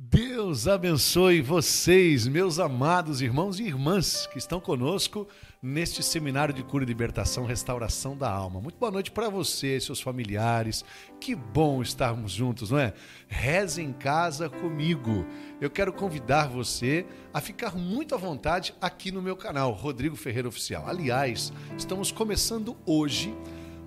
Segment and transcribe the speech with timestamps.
[0.00, 5.26] Deus abençoe vocês, meus amados irmãos e irmãs que estão conosco
[5.60, 8.60] neste seminário de cura e libertação, restauração da alma.
[8.60, 10.84] Muito boa noite para você e seus familiares.
[11.20, 12.94] Que bom estarmos juntos, não é?
[13.26, 15.26] Reze em casa comigo.
[15.60, 17.04] Eu quero convidar você
[17.34, 20.86] a ficar muito à vontade aqui no meu canal, Rodrigo Ferreira Oficial.
[20.86, 23.34] Aliás, estamos começando hoje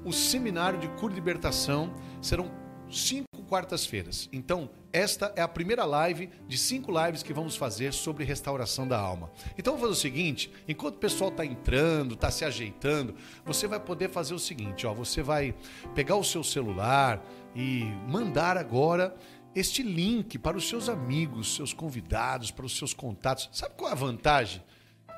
[0.04, 1.90] o seminário de cura e libertação.
[2.22, 2.52] Serão
[2.90, 4.28] cinco quartas-feiras.
[4.34, 9.00] Então, esta é a primeira live de cinco lives que vamos fazer sobre restauração da
[9.00, 9.32] alma.
[9.58, 13.80] Então, vamos fazer o seguinte: enquanto o pessoal está entrando, está se ajeitando, você vai
[13.80, 15.56] poder fazer o seguinte: ó, você vai
[15.96, 17.24] pegar o seu celular
[17.56, 19.16] e mandar agora
[19.54, 23.50] este link para os seus amigos, seus convidados, para os seus contatos.
[23.52, 24.64] Sabe qual é a vantagem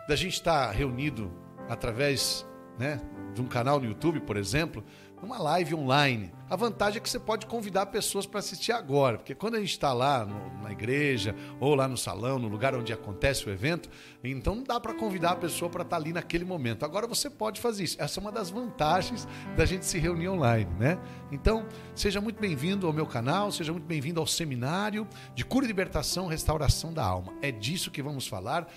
[0.08, 1.32] da gente estar reunido
[1.70, 2.46] através
[2.78, 3.00] né,
[3.34, 4.84] de um canal no YouTube, por exemplo?
[5.26, 6.32] Uma live online.
[6.50, 9.72] A vantagem é que você pode convidar pessoas para assistir agora, porque quando a gente
[9.72, 13.90] está lá no, na igreja ou lá no salão, no lugar onde acontece o evento,
[14.24, 16.86] então não dá para convidar a pessoa para estar tá ali naquele momento.
[16.86, 18.00] Agora você pode fazer isso.
[18.00, 21.00] Essa é uma das vantagens da gente se reunir online, né?
[21.32, 21.66] Então,
[21.96, 26.28] seja muito bem-vindo ao meu canal, seja muito bem-vindo ao seminário de cura e libertação,
[26.28, 27.34] restauração da alma.
[27.42, 28.72] É disso que vamos falar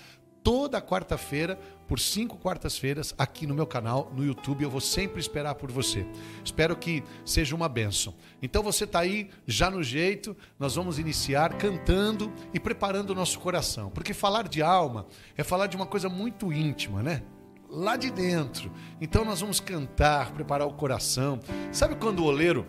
[0.47, 1.59] toda quarta-feira,
[1.89, 4.63] por cinco quartas-feiras, aqui no meu canal, no YouTube.
[4.63, 6.07] Eu vou sempre esperar por você.
[6.41, 8.15] Espero que seja uma benção.
[8.41, 13.41] Então você está aí já no jeito, nós vamos iniciar cantando e preparando o nosso
[13.41, 13.89] coração.
[13.89, 17.23] Porque falar de alma é falar de uma coisa muito íntima, né?
[17.69, 18.71] Lá de dentro.
[19.01, 21.41] Então nós vamos cantar, preparar o coração.
[21.73, 22.65] Sabe quando o oleiro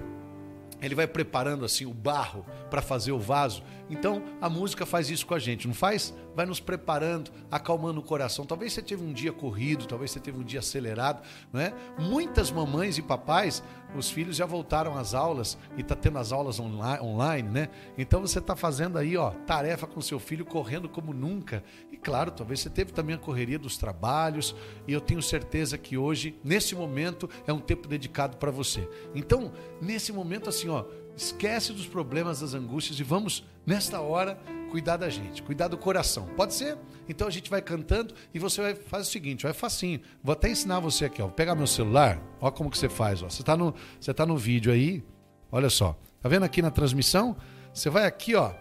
[0.81, 3.63] ele vai preparando assim o barro para fazer o vaso.
[3.91, 6.15] Então a música faz isso com a gente, não faz?
[6.35, 8.45] Vai nos preparando, acalmando o coração.
[8.45, 11.73] Talvez você teve um dia corrido, talvez você teve um dia acelerado, não é?
[11.99, 13.63] Muitas mamães e papais,
[13.95, 17.69] os filhos já voltaram às aulas e tá tendo as aulas online, né?
[17.97, 21.63] Então você está fazendo aí, ó, tarefa com seu filho correndo como nunca.
[21.91, 24.55] E claro, talvez você teve também a correria dos trabalhos,
[24.87, 28.89] e eu tenho certeza que hoje, nesse momento, é um tempo dedicado para você.
[29.15, 30.85] Então, nesse momento assim, ó,
[31.19, 34.39] esquece dos problemas, das angústias e vamos, nesta hora,
[34.71, 36.27] cuidar da gente, cuidar do coração.
[36.37, 36.79] Pode ser?
[37.09, 40.01] Então a gente vai cantando e você vai fazer o seguinte, vai facinho.
[40.23, 41.27] Vou até ensinar você aqui, ó.
[41.27, 43.29] Vou pegar meu celular, ó como que você faz, ó.
[43.29, 45.03] Você está no, você tá no vídeo aí,
[45.51, 45.99] olha só.
[46.21, 47.37] Tá vendo aqui na transmissão?
[47.75, 48.53] Você vai aqui, ó.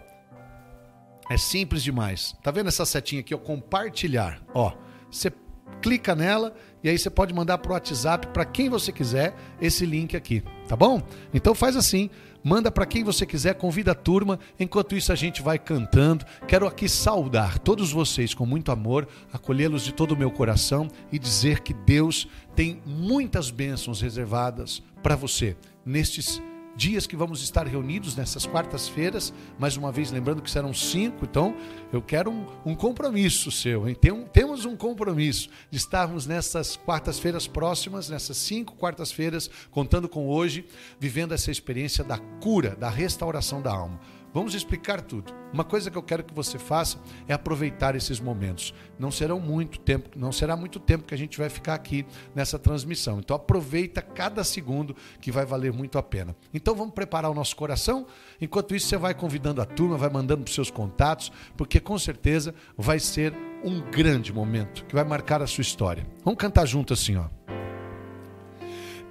[1.30, 2.34] É simples demais.
[2.42, 4.72] Tá vendo essa setinha aqui, ó, compartilhar, ó.
[5.08, 5.32] Você
[5.80, 9.84] clica nela e aí você pode mandar para o WhatsApp para quem você quiser esse
[9.84, 11.02] link aqui, tá bom?
[11.32, 12.10] Então faz assim,
[12.42, 14.38] manda para quem você quiser, convida a turma.
[14.58, 16.24] Enquanto isso a gente vai cantando.
[16.46, 21.18] Quero aqui saudar todos vocês com muito amor, acolhê-los de todo o meu coração e
[21.18, 26.40] dizer que Deus tem muitas bênçãos reservadas para você nestes
[26.78, 31.56] dias que vamos estar reunidos nessas quartas-feiras, mais uma vez lembrando que serão cinco, então
[31.92, 33.96] eu quero um, um compromisso seu, hein?
[34.00, 40.68] Tem temos um compromisso de estarmos nessas quartas-feiras próximas, nessas cinco quartas-feiras, contando com hoje,
[41.00, 43.98] vivendo essa experiência da cura, da restauração da alma.
[44.32, 45.32] Vamos explicar tudo.
[45.52, 48.74] Uma coisa que eu quero que você faça é aproveitar esses momentos.
[48.98, 52.58] Não serão muito tempo, não será muito tempo que a gente vai ficar aqui nessa
[52.58, 53.18] transmissão.
[53.18, 56.36] Então aproveita cada segundo que vai valer muito a pena.
[56.52, 58.06] Então vamos preparar o nosso coração.
[58.40, 62.54] Enquanto isso você vai convidando a turma, vai mandando para seus contatos, porque com certeza
[62.76, 63.34] vai ser
[63.64, 66.06] um grande momento que vai marcar a sua história.
[66.22, 67.24] Vamos cantar junto assim, ó.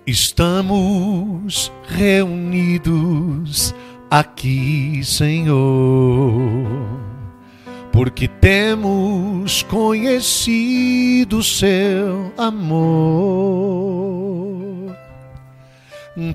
[0.06, 3.74] Estamos reunidos
[4.10, 6.66] aqui, Senhor,
[7.92, 13.68] porque temos conhecido seu amor.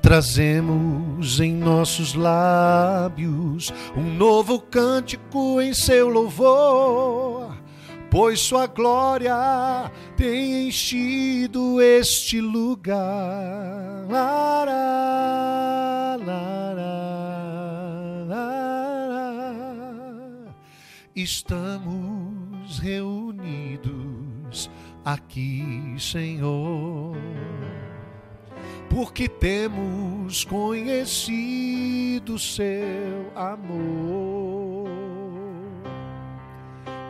[0.00, 7.56] Trazemos em nossos lábios um novo cântico em seu louvor,
[8.08, 14.06] pois sua glória tem enchido este lugar.
[14.08, 14.76] Lará,
[16.24, 17.21] lará.
[21.14, 24.70] Estamos reunidos
[25.04, 27.16] aqui, Senhor,
[28.88, 34.90] porque temos conhecido seu amor.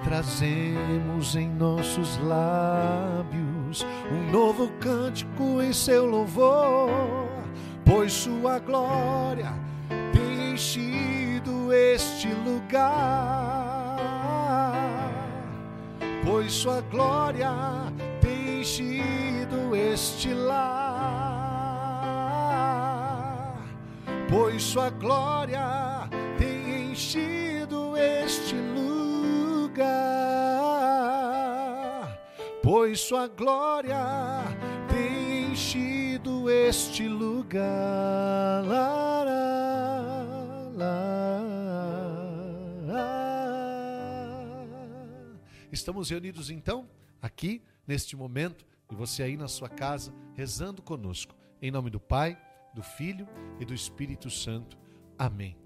[0.04, 6.90] Trazemos em nossos lábios um novo cântico em seu louvor,
[7.84, 9.52] pois sua glória
[10.12, 13.81] tem enchido este lugar
[16.24, 17.50] pois sua glória
[18.20, 21.72] tem enchido este lar,
[24.28, 26.08] pois sua glória
[26.38, 29.88] tem enchido este lugar,
[32.62, 34.44] pois sua glória
[34.88, 38.64] tem enchido este lugar.
[38.66, 41.71] Lá, lá, lá.
[45.82, 46.88] Estamos reunidos então
[47.20, 51.34] aqui neste momento e você aí na sua casa rezando conosco.
[51.60, 52.40] Em nome do Pai,
[52.72, 53.26] do Filho
[53.58, 54.78] e do Espírito Santo.
[55.18, 55.56] Amém.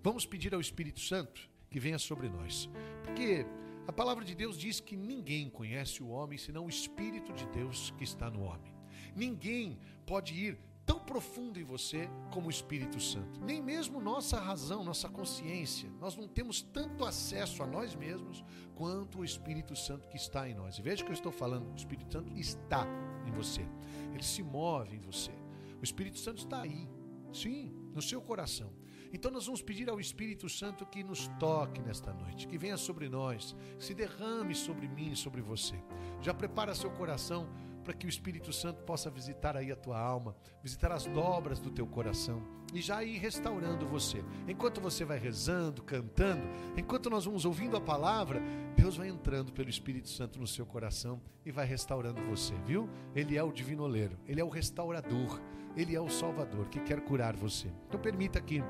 [0.00, 2.70] Vamos pedir ao Espírito Santo que venha sobre nós.
[3.02, 3.44] Porque
[3.84, 7.92] a palavra de Deus diz que ninguém conhece o homem senão o Espírito de Deus
[7.98, 8.72] que está no homem.
[9.16, 9.76] Ninguém
[10.06, 10.56] pode ir
[10.86, 13.40] tão profundo em você como o Espírito Santo.
[13.40, 15.90] Nem mesmo nossa razão, nossa consciência.
[16.00, 18.44] Nós não temos tanto acesso a nós mesmos
[18.74, 20.78] quanto o Espírito Santo que está em nós.
[20.78, 22.86] E veja que eu estou falando, o Espírito Santo está
[23.26, 23.66] em você.
[24.12, 25.32] Ele se move em você.
[25.80, 26.88] O Espírito Santo está aí.
[27.32, 28.72] Sim, no seu coração.
[29.12, 33.08] Então nós vamos pedir ao Espírito Santo que nos toque nesta noite, que venha sobre
[33.08, 35.76] nós, que se derrame sobre mim e sobre você.
[36.20, 37.48] Já prepara seu coração
[37.84, 41.70] para que o Espírito Santo possa visitar aí a tua alma, visitar as dobras do
[41.70, 42.42] teu coração
[42.72, 44.24] e já ir restaurando você.
[44.48, 46.42] Enquanto você vai rezando, cantando,
[46.76, 48.42] enquanto nós vamos ouvindo a palavra,
[48.76, 52.88] Deus vai entrando pelo Espírito Santo no seu coração e vai restaurando você, viu?
[53.14, 55.40] Ele é o divinoleiro, ele é o restaurador,
[55.76, 57.68] ele é o salvador que quer curar você.
[57.86, 58.62] Então permita que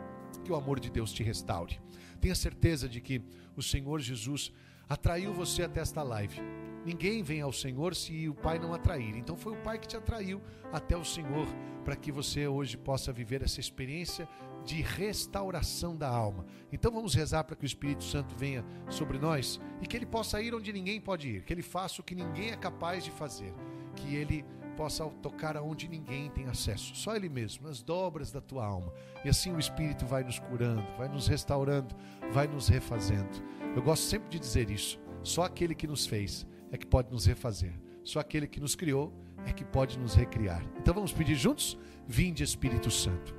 [0.43, 1.81] que o amor de Deus te restaure.
[2.21, 3.23] Tenha certeza de que
[3.57, 4.53] o Senhor Jesus
[4.89, 6.41] atraiu você até esta live.
[6.85, 9.17] Ninguém vem ao Senhor se o Pai não atrair.
[9.17, 10.41] Então foi o Pai que te atraiu
[10.73, 11.47] até o Senhor
[11.85, 14.29] para que você hoje possa viver essa experiência
[14.65, 16.47] de restauração da alma.
[16.73, 20.41] Então vamos rezar para que o Espírito Santo venha sobre nós e que ele possa
[20.41, 23.53] ir onde ninguém pode ir, que ele faça o que ninguém é capaz de fazer,
[23.95, 24.45] que ele
[24.75, 28.93] possa tocar aonde ninguém tem acesso, só Ele mesmo, nas dobras da tua alma.
[29.25, 31.95] E assim o Espírito vai nos curando, vai nos restaurando,
[32.33, 33.31] vai nos refazendo.
[33.75, 35.01] Eu gosto sempre de dizer isso.
[35.23, 37.73] Só aquele que nos fez é que pode nos refazer.
[38.03, 39.13] Só aquele que nos criou
[39.47, 40.65] é que pode nos recriar.
[40.79, 41.77] Então vamos pedir juntos?
[42.07, 43.35] Vinde, Espírito Santo.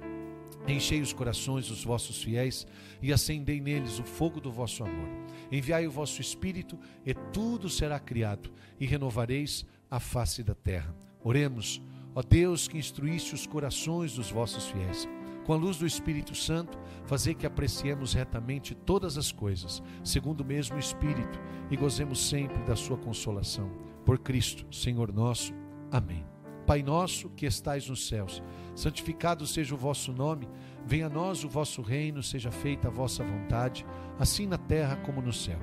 [0.68, 2.66] Enchei os corações dos vossos fiéis
[3.02, 5.08] e acendei neles o fogo do vosso amor.
[5.52, 10.96] Enviai o vosso Espírito e tudo será criado e renovareis a face da terra.
[11.24, 11.82] Oremos,
[12.16, 15.08] ó Deus que instruísse os corações dos vossos fiéis.
[15.46, 20.46] Com a luz do Espírito Santo, fazer que apreciemos retamente todas as coisas, segundo o
[20.46, 21.40] mesmo Espírito,
[21.70, 23.72] e gozemos sempre da sua consolação.
[24.04, 25.54] Por Cristo, Senhor nosso.
[25.92, 26.26] Amém.
[26.66, 28.42] Pai nosso que estais nos céus,
[28.74, 30.50] santificado seja o vosso nome,
[30.84, 33.86] venha a nós o vosso reino, seja feita a vossa vontade,
[34.18, 35.60] assim na terra como no céu.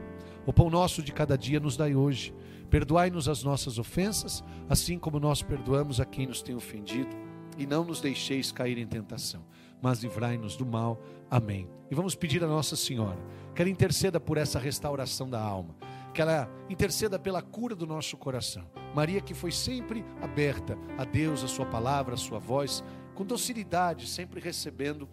[0.46, 2.32] O pão nosso de cada dia nos dai hoje
[2.72, 7.14] Perdoai-nos as nossas ofensas, assim como nós perdoamos a quem nos tem ofendido,
[7.58, 9.44] e não nos deixeis cair em tentação,
[9.82, 11.02] mas livrai-nos do mal.
[11.28, 11.68] Amém.
[11.90, 13.18] E vamos pedir a Nossa Senhora
[13.54, 15.76] que ela interceda por essa restauração da alma,
[16.14, 18.64] que ela interceda pela cura do nosso coração.
[18.94, 22.82] Maria, que foi sempre aberta a Deus, a Sua palavra, a Sua voz,
[23.14, 25.06] com docilidade, sempre recebendo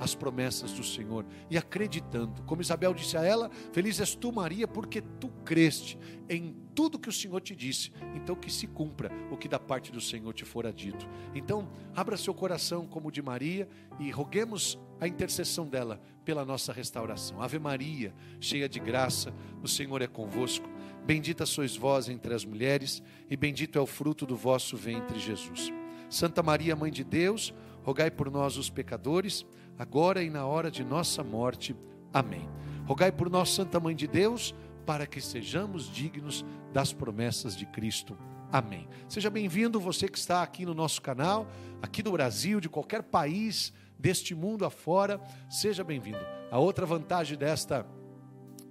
[0.00, 2.42] as promessas do Senhor e acreditando.
[2.42, 5.98] Como Isabel disse a ela: Feliz és tu, Maria, porque tu creste
[6.28, 7.92] em tudo que o Senhor te disse.
[8.16, 11.06] Então que se cumpra o que da parte do Senhor te fora dito.
[11.34, 13.68] Então, abra seu coração como o de Maria
[13.98, 17.42] e roguemos a intercessão dela pela nossa restauração.
[17.42, 19.30] Ave Maria, cheia de graça,
[19.62, 20.66] o Senhor é convosco.
[21.04, 25.70] Bendita sois vós entre as mulheres, e bendito é o fruto do vosso ventre, Jesus.
[26.08, 29.44] Santa Maria, Mãe de Deus, rogai por nós, os pecadores
[29.78, 31.76] agora e na hora de nossa morte.
[32.10, 32.48] Amém.
[32.86, 34.54] Rogai por nós, Santa Mãe de Deus,
[34.90, 38.18] para que sejamos dignos das promessas de Cristo.
[38.50, 38.88] Amém.
[39.08, 41.46] Seja bem-vindo você que está aqui no nosso canal,
[41.80, 46.18] aqui no Brasil, de qualquer país deste mundo afora, seja bem-vindo.
[46.50, 47.86] A outra vantagem desta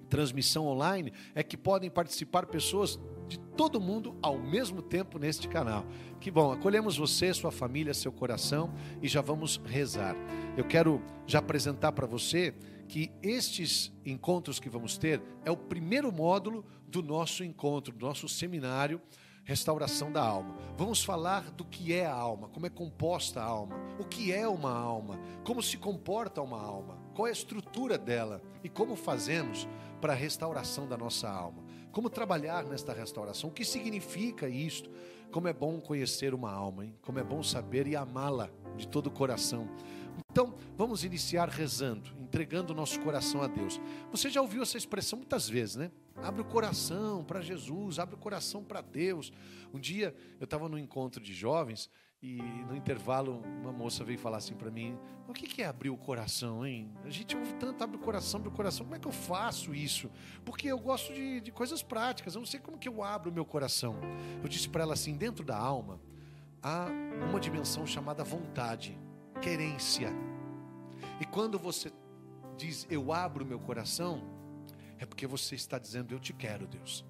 [0.10, 3.00] transmissão online é que podem participar pessoas
[3.30, 5.86] de todo mundo ao mesmo tempo neste canal.
[6.20, 10.18] Que bom, acolhemos você, sua família, seu coração e já vamos rezar.
[10.58, 12.54] Eu quero já apresentar para você
[12.90, 18.28] que estes encontros que vamos ter é o primeiro módulo do nosso encontro, do nosso
[18.28, 19.00] seminário
[19.44, 20.56] Restauração da Alma.
[20.76, 24.48] Vamos falar do que é a alma, como é composta a alma, o que é
[24.48, 29.68] uma alma, como se comporta uma alma, qual é a estrutura dela e como fazemos
[30.02, 31.64] para a restauração da nossa alma.
[31.92, 33.50] Como trabalhar nesta restauração?
[33.50, 34.90] O que significa isto?
[35.32, 36.96] Como é bom conhecer uma alma, hein?
[37.02, 39.68] Como é bom saber e amá-la de todo o coração.
[40.40, 43.78] Então, vamos iniciar rezando, entregando o nosso coração a Deus.
[44.10, 45.92] Você já ouviu essa expressão muitas vezes, né?
[46.16, 49.34] Abre o coração para Jesus, abre o coração para Deus.
[49.74, 51.90] Um dia eu estava no encontro de jovens
[52.24, 52.38] E
[52.70, 56.66] no intervalo, uma moça veio falar assim para mim: O que é abrir o coração,
[56.66, 56.90] hein?
[57.04, 58.86] A gente ouve tanto abre o coração, abre o coração.
[58.86, 60.10] Como é que eu faço isso?
[60.46, 62.36] Porque eu gosto de, de coisas práticas.
[62.36, 63.98] Eu não sei como que eu abro o meu coração.
[64.42, 66.00] Eu disse para ela assim: dentro da alma
[66.64, 66.88] há
[67.30, 68.98] uma dimensão chamada vontade,
[69.42, 70.29] querência.
[71.20, 71.92] E quando você
[72.58, 74.24] diz eu abro meu coração,
[74.98, 77.06] é porque você está dizendo eu te quero, Deus.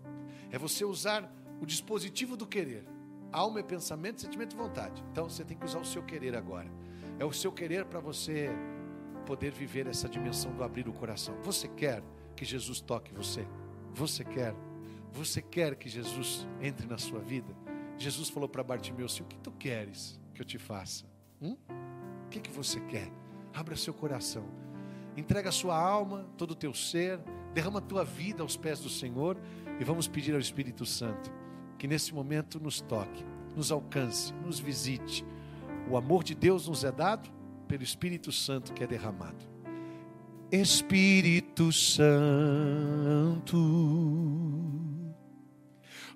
[0.52, 2.86] É você usar o dispositivo do querer
[3.32, 5.04] Alma é pensamento, sentimento e vontade.
[5.12, 6.70] Então você tem que usar o seu querer agora.
[7.20, 8.50] É o seu querer para você
[9.26, 11.36] poder viver essa dimensão do abrir o coração.
[11.44, 12.04] Você quer
[12.36, 13.48] que Jesus toque você?
[13.94, 14.56] Você quer?
[15.12, 17.56] Você quer que Jesus entre na sua vida?
[17.98, 21.06] Jesus falou para Bartimeu: assim, O que tu queres que eu te faça?
[21.40, 21.56] Hum?
[22.26, 23.12] O que, que você quer?
[23.54, 24.46] Abra seu coração.
[25.16, 27.20] Entrega sua alma, todo o teu ser,
[27.54, 29.38] derrama a tua vida aos pés do Senhor
[29.80, 31.32] e vamos pedir ao Espírito Santo
[31.78, 33.26] que nesse momento nos toque,
[33.56, 35.26] nos alcance, nos visite.
[35.90, 37.30] O amor de Deus nos é dado
[37.68, 39.48] pelo Espírito Santo que é derramado.
[40.52, 43.58] Espírito Santo,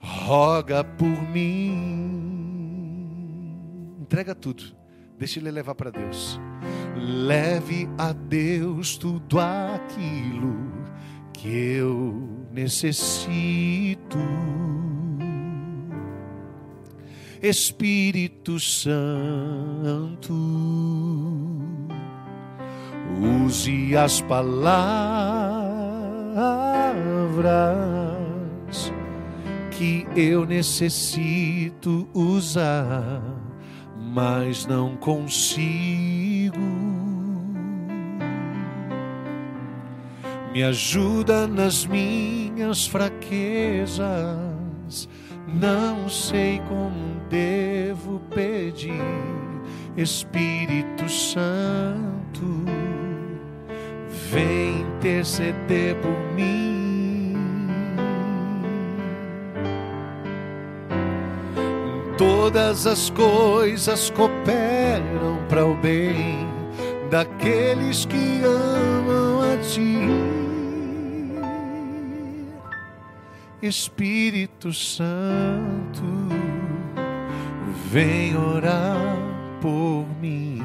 [0.01, 1.71] roga por mim.
[4.01, 4.63] Entrega tudo,
[5.17, 6.39] deixa ele levar para Deus.
[6.95, 10.71] Leve a Deus tudo aquilo
[11.33, 14.17] que eu necessito.
[17.41, 20.33] Espírito Santo,
[23.19, 24.63] use as palavras
[29.71, 33.21] que eu necessito usar,
[34.13, 36.59] mas não consigo.
[40.53, 44.53] Me ajuda nas minhas fraquezas
[45.53, 48.91] não sei como devo pedir,
[49.95, 52.65] Espírito Santo,
[54.31, 56.82] vem interceder por mim.
[62.25, 66.47] Todas as coisas cooperam para o bem
[67.09, 69.97] daqueles que amam a Ti
[73.61, 76.03] Espírito Santo,
[77.91, 79.17] vem orar
[79.61, 80.61] por mim.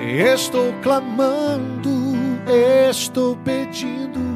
[0.00, 2.14] Estou clamando,
[2.90, 4.35] estou pedindo.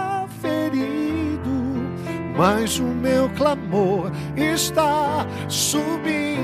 [0.41, 1.51] ferido,
[2.35, 6.41] mas o meu clamor está subindo.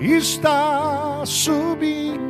[0.00, 2.27] Está subindo.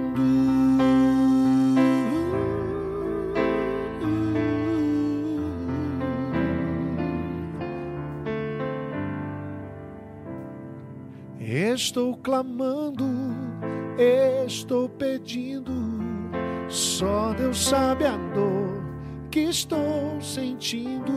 [11.78, 13.04] Estou clamando,
[14.44, 15.73] estou pedindo,
[16.68, 18.82] só Deus sabe a dor
[19.30, 21.12] que estou sentindo.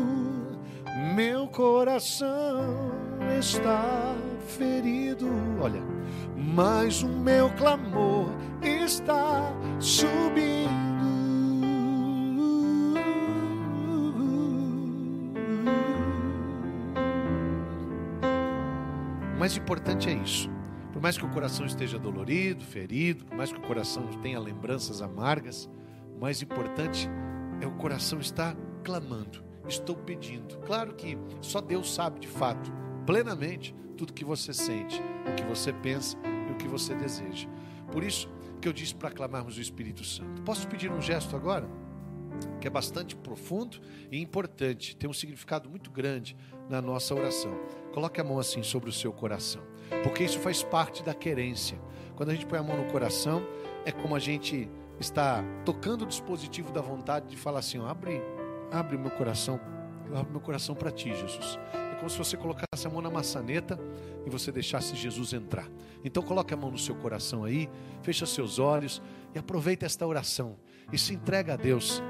[1.16, 2.92] Meu coração
[3.40, 4.16] está
[4.56, 5.26] ferido.
[5.60, 5.82] Olha,
[6.38, 8.30] mas o meu clamor
[8.62, 10.70] está subindo.
[19.36, 20.51] O mais importante é isso.
[20.92, 25.02] Por mais que o coração esteja dolorido, ferido, por mais que o coração tenha lembranças
[25.02, 25.70] amargas,
[26.16, 27.10] o mais importante
[27.62, 30.58] é o coração estar clamando, estou pedindo.
[30.60, 32.72] Claro que só Deus sabe de fato,
[33.06, 36.18] plenamente, tudo que você sente, o que você pensa
[36.50, 37.48] e o que você deseja.
[37.92, 38.30] Por isso
[38.62, 40.42] que eu disse para aclamarmos o Espírito Santo.
[40.44, 41.70] Posso pedir um gesto agora?
[42.60, 43.80] Que é bastante profundo
[44.12, 46.36] e importante, tem um significado muito grande
[46.70, 47.54] na nossa oração.
[47.94, 49.62] Coloque a mão assim sobre o seu coração,
[50.04, 51.80] porque isso faz parte da querência.
[52.16, 53.42] Quando a gente põe a mão no coração,
[53.86, 54.70] é como a gente
[55.00, 58.22] está tocando o dispositivo da vontade de falar assim: abre,
[58.72, 59.60] abre meu coração,
[60.10, 61.58] eu abro meu coração para ti, Jesus
[62.02, 63.80] como se você colocasse a mão na maçaneta
[64.26, 65.70] e você deixasse Jesus entrar.
[66.04, 67.70] Então coloque a mão no seu coração aí,
[68.02, 69.00] fecha seus olhos
[69.36, 70.58] e aproveita esta oração
[70.92, 72.02] e se entrega a Deus.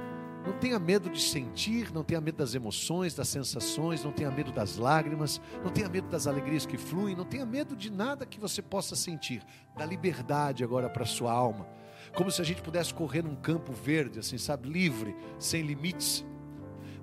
[0.45, 4.51] Não tenha medo de sentir, não tenha medo das emoções, das sensações, não tenha medo
[4.51, 8.39] das lágrimas, não tenha medo das alegrias que fluem, não tenha medo de nada que
[8.39, 9.43] você possa sentir.
[9.77, 11.67] Dá liberdade agora para sua alma.
[12.15, 16.25] Como se a gente pudesse correr num campo verde, assim, sabe, livre, sem limites.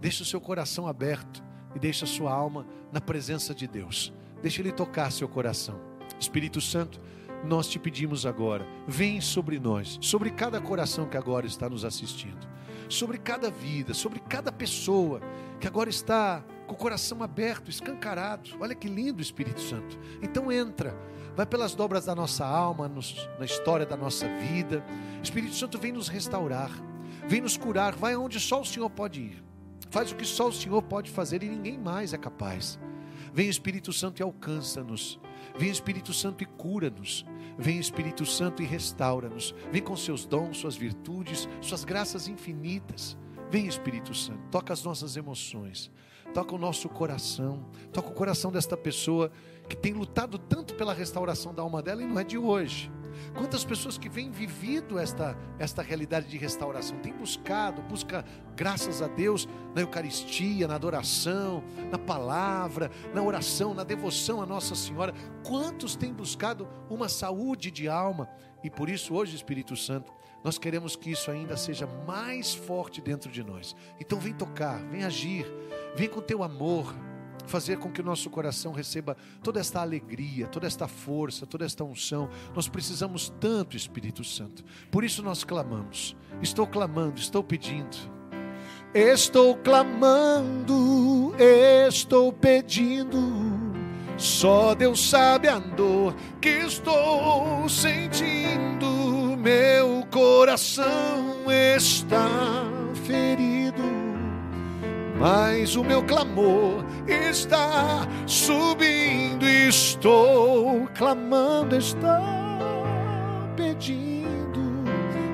[0.00, 1.42] Deixe o seu coração aberto
[1.76, 4.12] e deixe a sua alma na presença de Deus.
[4.42, 5.80] Deixe Ele tocar seu coração.
[6.18, 7.00] Espírito Santo,
[7.45, 12.58] nós te pedimos agora, vem sobre nós, sobre cada coração que agora está nos assistindo
[12.88, 15.21] sobre cada vida, sobre cada pessoa
[15.61, 18.50] que agora está com o coração aberto, escancarado.
[18.61, 19.99] Olha que lindo, Espírito Santo.
[20.23, 20.97] Então entra,
[21.35, 24.85] vai pelas dobras da nossa alma, nos, na história da nossa vida.
[25.23, 26.71] Espírito Santo vem nos restaurar,
[27.26, 29.45] vem nos curar, vai onde só o Senhor pode ir.
[29.90, 32.78] Faz o que só o Senhor pode fazer e ninguém mais é capaz.
[33.33, 35.18] Vem Espírito Santo e alcança-nos.
[35.59, 37.27] Vem Espírito Santo e cura-nos.
[37.59, 39.53] Vem Espírito Santo e restaura-nos.
[39.73, 43.19] Vem com seus dons, suas virtudes, suas graças infinitas.
[43.50, 45.91] Vem Espírito Santo, toca as nossas emoções,
[46.33, 49.33] toca o nosso coração, toca o coração desta pessoa
[49.69, 52.91] que tem lutado tanto pela restauração da alma dela e não é de hoje.
[53.37, 58.25] Quantas pessoas que vêm vivido esta, esta realidade de restauração, têm buscado, busca
[58.57, 64.75] graças a Deus na Eucaristia, na adoração, na palavra, na oração, na devoção a Nossa
[64.75, 65.15] Senhora.
[65.47, 68.29] Quantos têm buscado uma saúde de alma?
[68.62, 70.12] E por isso hoje, Espírito Santo,
[70.43, 73.75] nós queremos que isso ainda seja mais forte dentro de nós.
[74.00, 75.47] Então vem tocar, vem agir,
[75.95, 76.95] vem com teu amor,
[77.49, 81.83] fazer com que o nosso coração receba toda esta alegria, toda esta força, toda esta
[81.83, 82.28] unção.
[82.55, 84.64] Nós precisamos tanto, Espírito Santo.
[84.90, 86.14] Por isso nós clamamos.
[86.40, 87.97] Estou clamando, estou pedindo.
[88.95, 91.35] Estou clamando,
[91.88, 93.19] estou pedindo.
[94.17, 99.37] Só Deus sabe a dor que estou sentindo.
[99.37, 102.28] Meu coração está
[103.07, 103.98] ferido
[105.18, 112.22] mas o meu clamor está subindo, estou clamando, está
[113.56, 114.28] pedindo.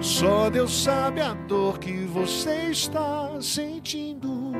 [0.00, 4.52] Só Deus sabe a dor que você está sentindo.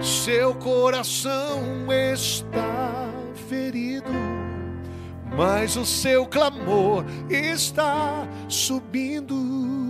[0.00, 1.62] Seu coração
[2.12, 3.10] está
[3.48, 4.10] ferido,
[5.36, 9.83] mas o seu clamor está subindo.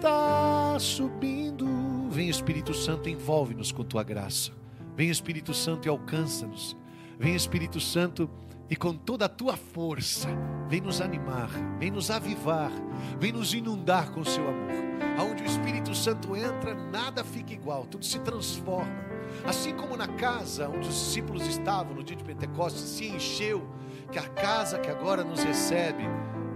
[0.00, 1.66] Está subindo.
[2.08, 4.50] Vem Espírito Santo, envolve-nos com tua graça.
[4.96, 6.74] Vem Espírito Santo e alcança-nos.
[7.18, 8.28] Vem Espírito Santo
[8.70, 10.28] e com toda a tua força,
[10.68, 12.70] vem nos animar, vem nos avivar,
[13.18, 14.70] vem nos inundar com o seu amor.
[15.18, 19.04] Aonde o Espírito Santo entra, nada fica igual, tudo se transforma.
[19.44, 23.68] Assim como na casa onde os discípulos estavam no dia de Pentecostes, se encheu,
[24.10, 26.04] que a casa que agora nos recebe,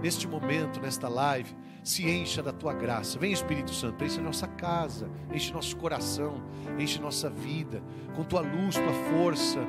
[0.01, 1.55] neste momento, nesta live,
[1.85, 3.19] se encha da tua graça.
[3.19, 6.41] Vem Espírito Santo, enche nossa casa, enche nosso coração,
[6.79, 7.81] enche nossa vida
[8.15, 9.59] com tua luz, tua força.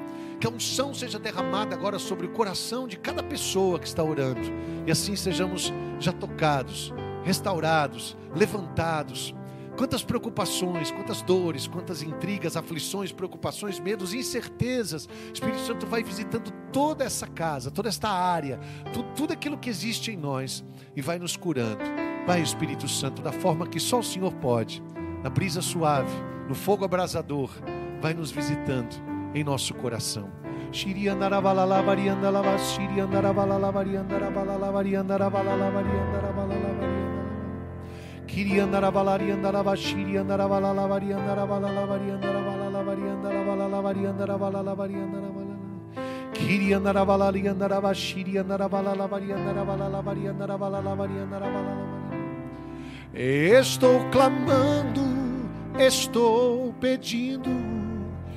[0.41, 4.41] Que a unção seja derramada agora sobre o coração de cada pessoa que está orando.
[4.87, 9.35] E assim sejamos já tocados, restaurados, levantados
[9.77, 15.07] Quantas preocupações, quantas dores, quantas intrigas, aflições, preocupações, medos, incertezas.
[15.07, 18.59] O Espírito Santo vai visitando toda essa casa, toda esta área,
[18.93, 21.85] tudo, tudo aquilo que existe em nós e vai nos curando.
[22.27, 24.83] Vai, Espírito Santo, da forma que só o Senhor pode,
[25.23, 26.13] na brisa suave,
[26.49, 27.51] no fogo abrasador,
[28.01, 28.97] vai nos visitando
[29.35, 30.31] em nosso coração.
[30.73, 31.83] Shiri andarabalala
[53.15, 55.01] Estou clamando,
[55.79, 57.51] estou pedindo.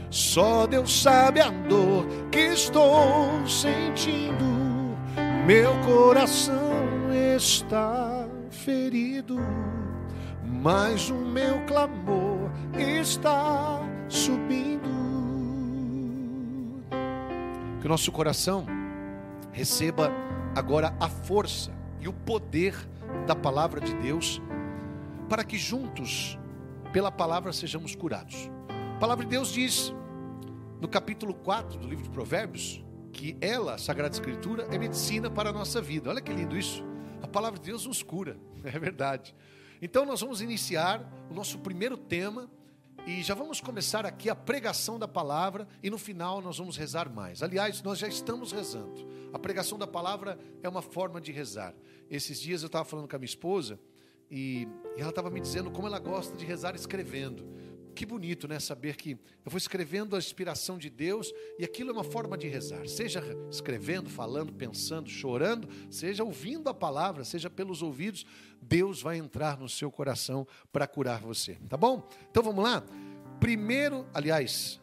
[0.09, 4.45] Só Deus sabe a dor que estou sentindo.
[5.45, 8.18] Meu coração está
[8.59, 9.37] ferido
[10.61, 14.89] mas o meu clamor está subindo.
[17.79, 18.65] Que o nosso coração
[19.51, 20.11] receba
[20.55, 22.75] agora a força e o poder
[23.27, 24.41] da palavra de Deus,
[25.29, 26.37] para que juntos,
[26.91, 28.49] pela palavra, sejamos curados.
[28.95, 29.93] A palavra de Deus diz,
[30.81, 35.51] no capítulo 4 do livro de Provérbios, que ela, a Sagrada Escritura, é medicina para
[35.51, 36.09] a nossa vida.
[36.09, 36.88] Olha que lindo isso.
[37.21, 39.35] A palavra de Deus nos cura, é verdade.
[39.81, 42.49] Então nós vamos iniciar o nosso primeiro tema
[43.07, 47.09] E já vamos começar aqui a pregação da palavra e no final nós vamos rezar
[47.09, 47.41] mais.
[47.41, 49.07] Aliás, nós já estamos rezando.
[49.33, 51.73] A pregação da palavra é uma forma de rezar.
[52.09, 53.79] Esses dias eu estava falando com a minha esposa
[54.29, 57.47] e, e ela estava me dizendo como ela gosta de rezar escrevendo.
[57.99, 58.61] Que bonito, né?
[58.61, 62.47] Saber que eu vou escrevendo a inspiração de Deus e aquilo é uma forma de
[62.47, 62.87] rezar.
[62.87, 68.25] Seja escrevendo, falando, pensando, chorando, seja ouvindo a palavra, seja pelos ouvidos,
[68.61, 71.55] Deus vai entrar no seu coração para curar você.
[71.67, 72.07] Tá bom?
[72.31, 72.85] Então vamos lá?
[73.37, 74.79] Primeiro, aliás,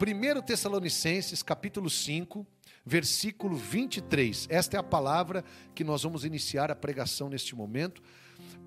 [0.00, 2.46] 1 Tessalonicenses, capítulo 5,
[2.86, 4.46] versículo 23.
[4.48, 8.00] Esta é a palavra que nós vamos iniciar a pregação neste momento.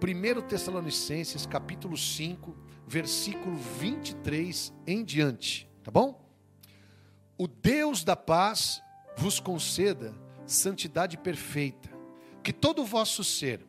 [0.02, 6.24] 1 Tessalonicenses, capítulo 5, versículo 23 em diante, tá bom?
[7.36, 8.84] O Deus da paz
[9.18, 10.14] vos conceda
[10.46, 11.90] santidade perfeita,
[12.44, 13.66] que todo o vosso ser,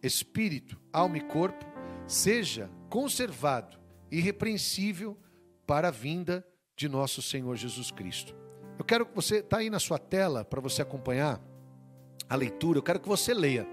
[0.00, 1.66] espírito, alma e corpo,
[2.06, 3.76] seja conservado
[4.12, 5.18] irrepreensível
[5.66, 8.32] para a vinda de nosso Senhor Jesus Cristo.
[8.78, 11.42] Eu quero que você está aí na sua tela para você acompanhar
[12.30, 12.78] a leitura.
[12.78, 13.66] Eu quero que você leia,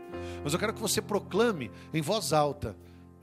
[0.43, 2.75] mas eu quero que você proclame em voz alta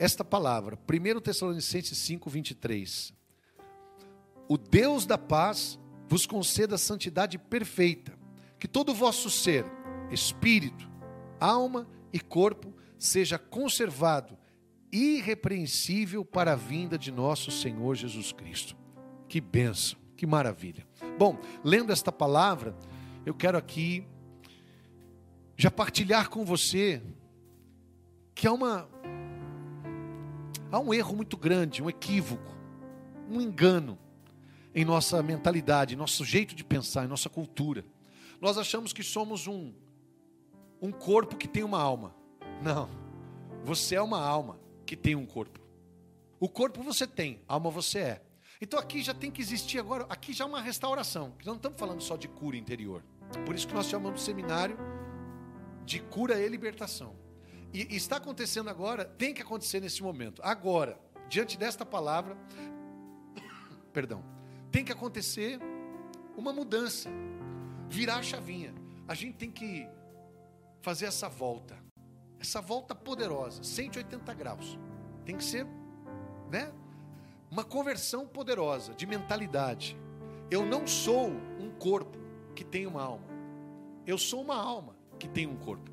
[0.03, 3.15] esta palavra, 1 Tessalonicenses 5, 23.
[4.49, 8.13] O Deus da paz vos conceda a santidade perfeita,
[8.59, 9.65] que todo o vosso ser,
[10.11, 10.91] espírito,
[11.39, 14.37] alma e corpo seja conservado
[14.91, 18.77] irrepreensível para a vinda de nosso Senhor Jesus Cristo.
[19.29, 20.85] Que benção, que maravilha.
[21.17, 22.77] Bom, lendo esta palavra,
[23.25, 24.05] eu quero aqui
[25.57, 27.01] já partilhar com você
[28.35, 28.91] que há uma
[30.73, 32.51] há um erro muito grande, um equívoco,
[33.29, 33.99] um engano
[34.75, 37.85] em nossa mentalidade, em nosso jeito de pensar, em nossa cultura.
[38.41, 39.73] Nós achamos que somos um,
[40.81, 42.15] um corpo que tem uma alma.
[42.63, 42.89] Não.
[43.65, 45.61] Você é uma alma que tem um corpo.
[46.41, 48.23] O corpo você tem, a alma você é.
[48.61, 51.35] Então aqui já tem que existir agora, aqui já é uma restauração.
[51.37, 53.05] Nós não estamos falando só de cura interior.
[53.45, 54.77] Por isso que nós chamamos o seminário
[55.85, 57.22] de cura e libertação.
[57.73, 60.43] E, está acontecendo agora, tem que acontecer nesse momento.
[60.45, 62.37] Agora, diante desta palavra,
[63.93, 64.23] perdão,
[64.71, 65.59] tem que acontecer
[66.37, 67.09] uma mudança,
[67.89, 68.75] virar a chavinha.
[69.09, 69.89] A gente tem que
[70.81, 71.79] fazer essa volta,
[72.39, 74.79] essa volta poderosa, 180 graus.
[75.25, 75.67] Tem que ser,
[76.51, 76.73] né?
[77.51, 79.97] Uma conversão poderosa de mentalidade.
[80.51, 82.19] Eu não sou um corpo
[82.55, 83.27] que tem uma alma.
[84.07, 85.91] Eu sou uma alma que tem um corpo.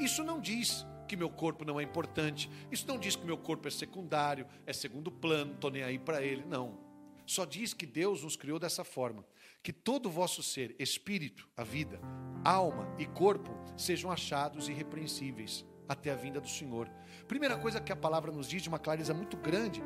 [0.00, 2.50] Isso não diz que meu corpo não é importante.
[2.70, 6.22] Isso não diz que meu corpo é secundário, é segundo plano, estou nem aí para
[6.22, 6.42] ele.
[6.46, 6.78] Não.
[7.26, 9.22] Só diz que Deus nos criou dessa forma:
[9.62, 12.00] que todo o vosso ser, espírito, a vida,
[12.42, 16.88] alma e corpo sejam achados irrepreensíveis até a vinda do Senhor.
[17.28, 19.82] Primeira coisa que a palavra nos diz de uma clareza muito grande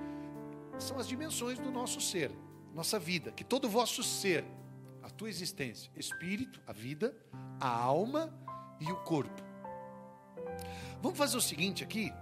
[0.79, 2.31] são as dimensões do nosso ser,
[2.73, 4.45] nossa vida, que todo o vosso ser,
[5.03, 7.17] a tua existência, espírito, a vida,
[7.59, 8.33] a alma
[8.79, 9.46] e o corpo
[11.03, 12.13] Vamos fazer o seguinte aqui.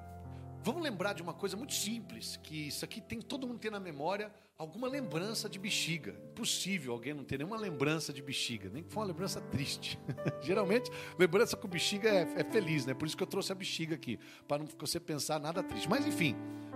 [0.62, 3.78] Vamos lembrar de uma coisa muito simples, que isso aqui tem todo mundo tem na
[3.78, 6.14] memória alguma lembrança de bexiga.
[6.30, 9.98] Impossível alguém não ter nenhuma lembrança de bexiga, nem que for uma lembrança triste.
[10.40, 12.94] Geralmente, lembrança com bexiga é, é, feliz, né?
[12.94, 14.18] Por isso que eu trouxe a bexiga aqui,
[14.48, 15.88] para não você pensar nada triste.
[15.88, 16.34] Mas enfim,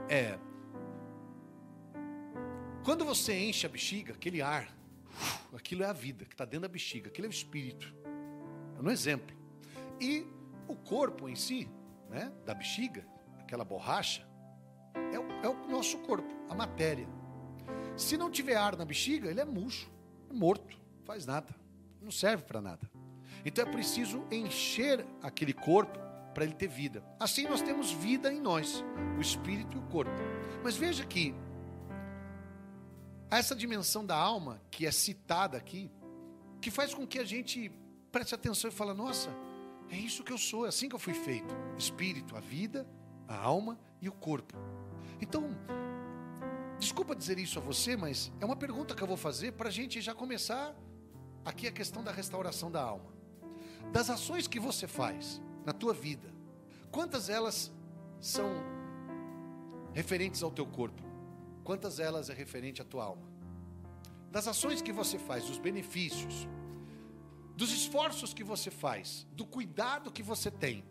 [0.09, 0.39] é
[2.85, 4.75] quando você enche a bexiga, aquele ar,
[5.55, 7.95] aquilo é a vida que está dentro da bexiga, aquele é o espírito.
[8.79, 9.37] É um exemplo.
[10.01, 10.27] E
[10.69, 11.69] o corpo em si
[12.09, 13.07] né, da bexiga,
[13.41, 14.27] aquela borracha,
[15.13, 17.09] é o, é o nosso corpo, a matéria.
[17.97, 19.91] Se não tiver ar na bexiga, ele é murcho,
[20.31, 21.55] é morto, faz nada,
[22.01, 22.89] não serve para nada.
[23.45, 25.99] Então é preciso encher aquele corpo
[26.35, 27.03] para ele ter vida.
[27.19, 28.85] Assim nós temos vida em nós,
[29.17, 30.13] o espírito e o corpo.
[30.63, 31.35] Mas veja que
[33.31, 35.91] essa dimensão da alma que é citada aqui,
[36.61, 37.71] que faz com que a gente
[38.11, 39.31] preste atenção e fale: nossa,
[39.91, 42.87] é isso que eu sou, é assim que eu fui feito: espírito, a vida,
[43.27, 44.55] a alma e o corpo.
[45.21, 45.51] Então,
[46.79, 49.73] desculpa dizer isso a você, mas é uma pergunta que eu vou fazer para a
[49.73, 50.75] gente já começar
[51.45, 53.13] aqui a questão da restauração da alma.
[53.93, 56.33] Das ações que você faz na tua vida,
[56.91, 57.73] quantas elas
[58.21, 58.51] são
[59.95, 61.03] referentes ao teu corpo?
[61.65, 63.29] Quantas elas é referente à tua alma?
[64.31, 66.47] Das ações que você faz, dos benefícios,
[67.59, 70.85] dos esforços que você faz, do cuidado que você tem.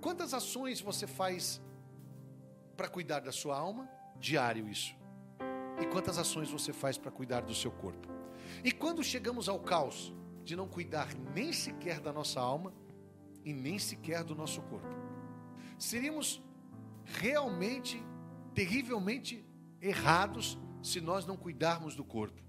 [0.00, 1.62] Quantas ações você faz
[2.76, 3.88] para cuidar da sua alma?
[4.18, 4.92] Diário isso.
[5.80, 8.08] E quantas ações você faz para cuidar do seu corpo?
[8.64, 12.74] E quando chegamos ao caos de não cuidar nem sequer da nossa alma
[13.44, 14.96] e nem sequer do nosso corpo,
[15.78, 16.42] seríamos
[17.04, 18.02] realmente,
[18.52, 19.46] terrivelmente
[19.80, 22.42] errados se nós não cuidarmos do corpo,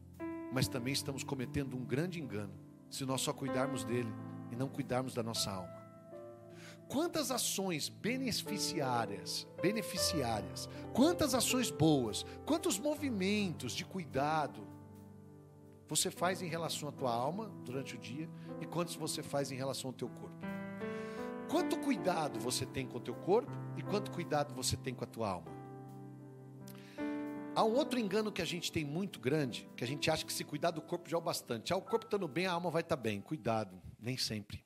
[0.52, 4.14] mas também estamos cometendo um grande engano se nós só cuidarmos dele
[4.52, 5.74] e não cuidarmos da nossa alma.
[6.88, 14.68] Quantas ações beneficiárias, beneficiárias, quantas ações boas, quantos movimentos de cuidado
[15.88, 18.30] você faz em relação à tua alma durante o dia
[18.62, 20.36] e quantos você faz em relação ao teu corpo?
[21.50, 25.08] Quanto cuidado você tem com o teu corpo e quanto cuidado você tem com a
[25.08, 25.55] tua alma?
[27.56, 30.34] Há um outro engano que a gente tem muito grande, que a gente acha que
[30.34, 31.72] se cuidar do corpo já é o bastante.
[31.72, 33.22] Ah, o corpo estando bem, a alma vai estar bem.
[33.22, 34.62] Cuidado, nem sempre.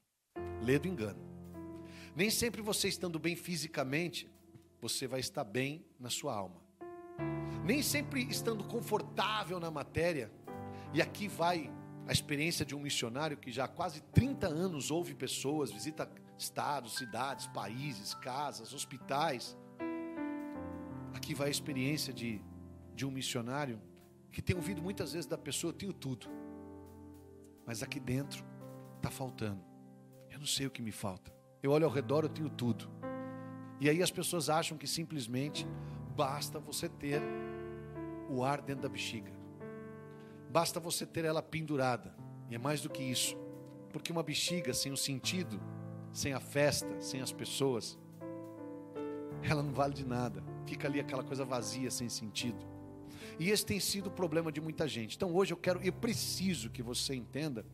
[0.64, 1.20] Lê do engano.
[2.16, 4.28] Nem sempre você estando bem fisicamente,
[4.82, 6.64] você vai estar bem na sua alma.
[7.64, 10.32] Nem sempre estando confortável na matéria,
[10.92, 11.72] e aqui vai
[12.08, 16.96] a experiência de um missionário que já há quase 30 anos ouve pessoas, visita estados,
[16.96, 19.56] cidades, países, casas, hospitais.
[21.14, 22.42] Aqui vai a experiência de
[23.00, 23.82] de um missionário
[24.30, 26.28] que tem ouvido muitas vezes da pessoa: eu tenho tudo,
[27.66, 28.44] mas aqui dentro
[28.98, 29.64] está faltando.
[30.30, 31.34] Eu não sei o que me falta.
[31.64, 32.90] Eu olho ao redor, eu tenho tudo.
[33.80, 35.66] E aí as pessoas acham que simplesmente
[36.14, 37.22] basta você ter
[38.30, 39.32] o ar dentro da bexiga.
[40.52, 42.14] Basta você ter ela pendurada.
[42.50, 43.38] E é mais do que isso.
[43.94, 45.58] Porque uma bexiga sem o sentido,
[46.12, 47.98] sem a festa, sem as pessoas,
[49.42, 50.44] ela não vale de nada.
[50.66, 52.69] Fica ali aquela coisa vazia, sem sentido.
[53.38, 55.16] E esse tem sido o problema de muita gente.
[55.16, 57.66] Então hoje eu quero, eu preciso que você entenda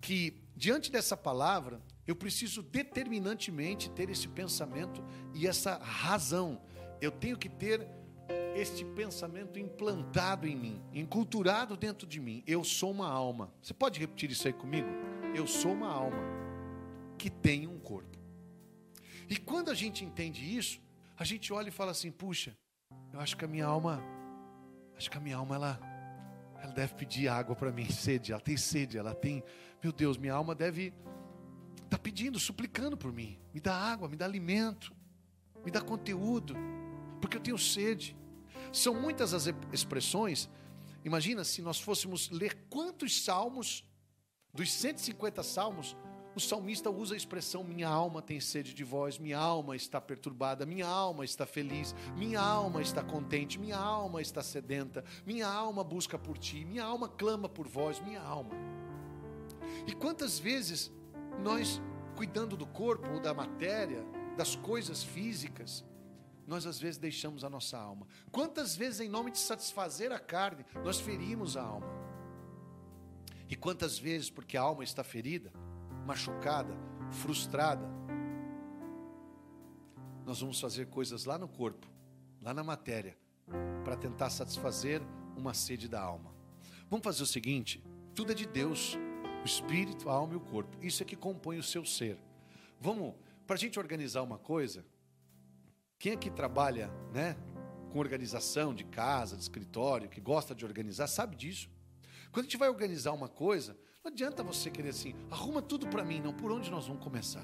[0.00, 6.60] que diante dessa palavra, eu preciso determinantemente ter esse pensamento e essa razão.
[7.00, 7.86] Eu tenho que ter
[8.54, 12.42] este pensamento implantado em mim, enculturado dentro de mim.
[12.46, 13.52] Eu sou uma alma.
[13.60, 14.88] Você pode repetir isso aí comigo?
[15.34, 16.22] Eu sou uma alma
[17.18, 18.16] que tem um corpo.
[19.28, 20.80] E quando a gente entende isso,
[21.18, 22.56] a gente olha e fala assim: puxa,
[23.12, 24.02] eu acho que a minha alma
[24.96, 25.80] Acho que a minha alma, ela,
[26.62, 28.32] ela deve pedir água para mim, sede.
[28.32, 29.42] Ela tem sede, ela tem.
[29.82, 30.94] Meu Deus, minha alma deve
[31.76, 33.38] estar tá pedindo, suplicando por mim.
[33.52, 34.94] Me dá água, me dá alimento,
[35.64, 36.54] me dá conteúdo,
[37.20, 38.16] porque eu tenho sede.
[38.72, 40.48] São muitas as expressões.
[41.04, 43.84] Imagina se nós fôssemos ler quantos salmos,
[44.52, 45.96] dos 150 salmos,
[46.36, 50.66] o salmista usa a expressão: minha alma tem sede de vós, minha alma está perturbada,
[50.66, 56.18] minha alma está feliz, minha alma está contente, minha alma está sedenta, minha alma busca
[56.18, 58.50] por ti, minha alma clama por vós, minha alma.
[59.86, 60.92] E quantas vezes
[61.42, 61.80] nós,
[62.14, 64.04] cuidando do corpo da matéria,
[64.36, 65.82] das coisas físicas,
[66.46, 68.06] nós às vezes deixamos a nossa alma.
[68.30, 71.88] Quantas vezes, em nome de satisfazer a carne, nós ferimos a alma?
[73.48, 75.50] E quantas vezes, porque a alma está ferida,
[76.06, 76.72] machucada,
[77.10, 77.84] frustrada,
[80.24, 81.86] nós vamos fazer coisas lá no corpo,
[82.40, 83.18] lá na matéria,
[83.84, 85.02] para tentar satisfazer
[85.36, 86.32] uma sede da alma.
[86.88, 87.82] Vamos fazer o seguinte:
[88.14, 88.96] tudo é de Deus,
[89.42, 90.78] o espírito, a alma e o corpo.
[90.80, 92.18] Isso é que compõe o seu ser.
[92.80, 93.14] Vamos,
[93.46, 94.84] para a gente organizar uma coisa,
[95.98, 97.36] quem aqui trabalha, né,
[97.92, 101.68] com organização de casa, de escritório, que gosta de organizar, sabe disso.
[102.30, 106.04] Quando a gente vai organizar uma coisa, não adianta você querer assim, arruma tudo para
[106.04, 107.42] mim, não, por onde nós vamos começar?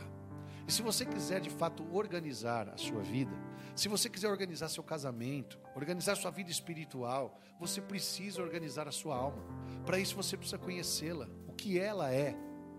[0.64, 3.32] E se você quiser de fato organizar a sua vida,
[3.74, 9.16] se você quiser organizar seu casamento, organizar sua vida espiritual, você precisa organizar a sua
[9.16, 9.42] alma.
[9.84, 12.36] Para isso você precisa conhecê-la, o que ela é,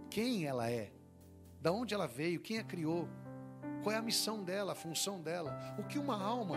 [0.09, 0.93] quem ela é,
[1.59, 3.09] da onde ela veio, quem a criou,
[3.83, 6.55] qual é a missão dela, a função dela, o que uma alma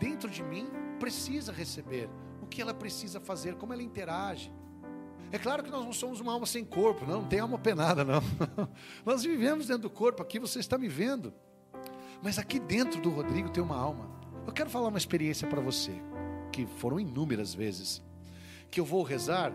[0.00, 0.68] dentro de mim
[0.98, 2.10] precisa receber,
[2.42, 4.52] o que ela precisa fazer, como ela interage.
[5.30, 8.04] É claro que nós não somos uma alma sem corpo, não, não tem alma penada,
[8.04, 8.22] não.
[9.04, 11.34] nós vivemos dentro do corpo, aqui você está me vendo.
[12.22, 14.08] Mas aqui dentro do Rodrigo tem uma alma.
[14.46, 15.92] Eu quero falar uma experiência para você,
[16.50, 18.02] que foram inúmeras vezes,
[18.70, 19.52] que eu vou rezar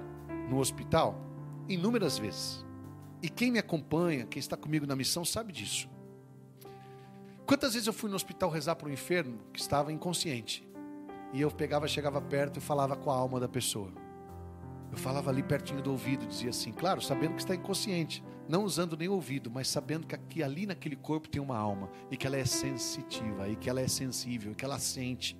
[0.50, 1.20] no hospital,
[1.68, 2.64] inúmeras vezes.
[3.22, 5.90] E quem me acompanha, quem está comigo na missão, sabe disso.
[7.46, 10.68] Quantas vezes eu fui no hospital rezar para um enfermo que estava inconsciente?
[11.34, 14.03] E eu pegava, chegava perto e falava com a alma da pessoa.
[14.93, 18.95] Eu falava ali pertinho do ouvido, dizia assim, claro, sabendo que está inconsciente, não usando
[18.95, 22.27] nem o ouvido, mas sabendo que aqui, ali naquele corpo tem uma alma e que
[22.27, 25.36] ela é sensitiva, e que ela é sensível, e que ela sente.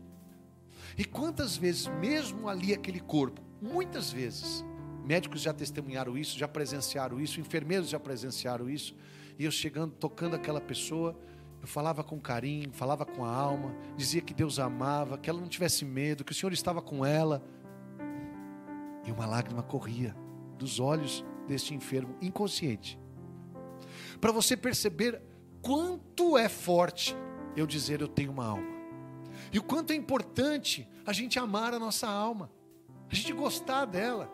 [0.98, 4.66] E quantas vezes, mesmo ali aquele corpo, muitas vezes,
[5.06, 8.96] médicos já testemunharam isso, já presenciaram isso, enfermeiros já presenciaram isso,
[9.38, 11.16] e eu chegando, tocando aquela pessoa,
[11.62, 15.48] eu falava com carinho, falava com a alma, dizia que Deus amava, que ela não
[15.48, 17.44] tivesse medo, que o Senhor estava com ela.
[19.06, 20.16] E uma lágrima corria
[20.58, 23.00] dos olhos deste enfermo inconsciente.
[24.20, 25.22] Para você perceber
[25.62, 27.16] quanto é forte
[27.56, 28.74] eu dizer eu tenho uma alma.
[29.52, 32.50] E o quanto é importante a gente amar a nossa alma,
[33.10, 34.32] a gente gostar dela,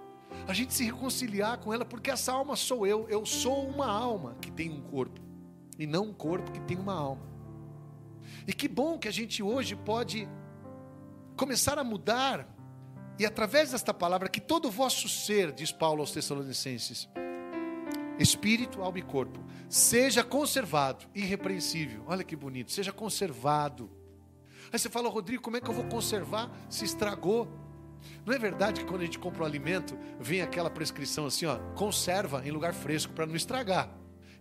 [0.48, 3.08] a gente se reconciliar com ela, porque essa alma sou eu.
[3.10, 5.20] Eu sou uma alma que tem um corpo,
[5.78, 7.22] e não um corpo que tem uma alma.
[8.48, 10.28] E que bom que a gente hoje pode
[11.36, 12.48] começar a mudar,
[13.20, 17.10] e através desta palavra, que todo o vosso ser, diz Paulo aos Tessalonicenses,
[18.18, 22.02] espírito, alma e corpo, seja conservado, irrepreensível.
[22.08, 23.92] Olha que bonito, seja conservado.
[24.72, 27.48] Aí você fala, Rodrigo, como é que eu vou conservar se estragou?
[28.26, 31.58] Não é verdade que quando a gente compra um alimento, vem aquela prescrição assim, ó,
[31.76, 33.90] conserva em lugar fresco para não estragar.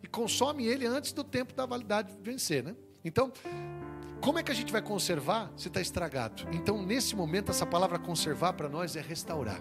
[0.00, 2.76] E consome ele antes do tempo da validade vencer, né?
[3.04, 3.32] Então,
[4.20, 6.46] como é que a gente vai conservar se está estragado?
[6.52, 9.60] Então, nesse momento, essa palavra conservar para nós é restaurar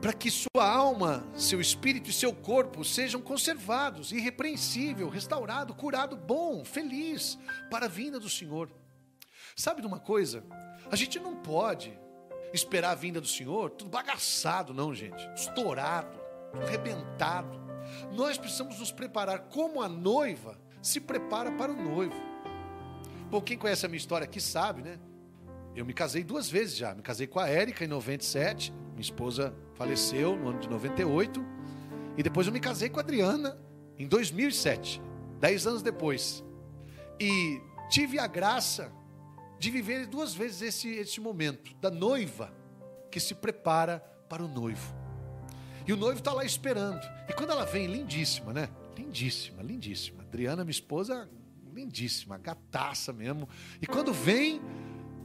[0.00, 6.64] para que sua alma, seu espírito e seu corpo sejam conservados, irrepreensível, restaurado, curado, bom,
[6.64, 7.38] feliz
[7.70, 8.70] para a vinda do Senhor.
[9.56, 10.44] Sabe de uma coisa?
[10.90, 11.98] A gente não pode
[12.52, 16.18] esperar a vinda do Senhor tudo bagaçado, não, gente, estourado,
[16.64, 17.58] arrebentado.
[18.12, 22.27] Nós precisamos nos preparar como a noiva se prepara para o noivo.
[23.30, 24.98] Bom, quem conhece a minha história aqui sabe, né?
[25.76, 26.94] Eu me casei duas vezes já.
[26.94, 31.44] Me casei com a Érica em 97, minha esposa faleceu no ano de 98.
[32.16, 33.58] E depois eu me casei com a Adriana
[33.98, 35.02] em 2007,
[35.38, 36.42] dez anos depois.
[37.20, 37.60] E
[37.90, 38.90] tive a graça
[39.58, 42.50] de viver duas vezes esse, esse momento da noiva
[43.10, 44.94] que se prepara para o noivo.
[45.86, 47.02] E o noivo está lá esperando.
[47.28, 48.70] E quando ela vem, lindíssima, né?
[48.96, 50.22] Lindíssima, lindíssima.
[50.22, 51.28] Adriana, minha esposa,
[51.78, 53.48] lindíssima, gataça mesmo.
[53.80, 54.60] E quando vem,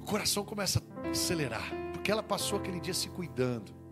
[0.01, 3.83] o coração começa a acelerar, porque ela passou aquele dia se cuidando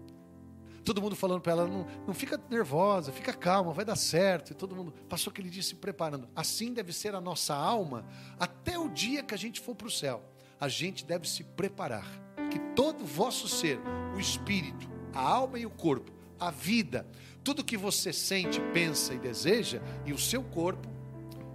[0.83, 4.51] todo mundo falando para ela: não, não fica nervosa, fica calma, vai dar certo.
[4.51, 6.27] E todo mundo passou aquele dia se preparando.
[6.35, 8.05] Assim deve ser a nossa alma
[8.39, 10.23] até o dia que a gente for para o céu.
[10.59, 12.05] A gente deve se preparar.
[12.49, 13.79] Que todo o vosso ser,
[14.13, 17.07] o espírito, a alma e o corpo, a vida,
[17.43, 20.89] tudo que você sente, pensa e deseja, e o seu corpo,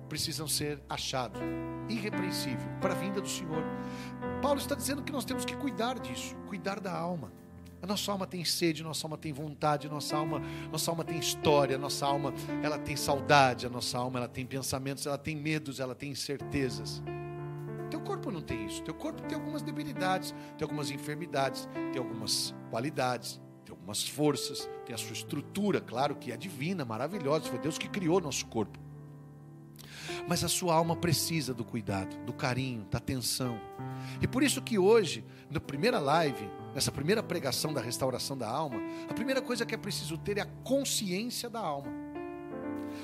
[0.07, 1.41] precisam ser achados,
[1.89, 3.63] irrepreensível, para a vinda do Senhor.
[4.41, 7.33] Paulo está dizendo que nós temos que cuidar disso, cuidar da alma.
[7.83, 10.41] A nossa alma tem sede, nossa alma tem vontade, nossa alma,
[10.73, 15.07] nossa alma tem história, nossa alma ela tem saudade, a nossa alma ela tem pensamentos,
[15.07, 17.03] ela tem medos, ela tem incertezas.
[17.91, 18.83] Teu corpo não tem isso.
[18.83, 24.95] Teu corpo tem algumas debilidades, tem algumas enfermidades, tem algumas qualidades, tem algumas forças, tem
[24.95, 28.86] a sua estrutura, claro que é divina, maravilhosa, foi Deus que criou nosso corpo.
[30.29, 33.61] Mas a sua alma precisa do cuidado, do carinho, da atenção.
[34.21, 38.79] E por isso que hoje, na primeira live, nessa primeira pregação da restauração da alma,
[39.09, 41.89] a primeira coisa que é preciso ter é a consciência da alma.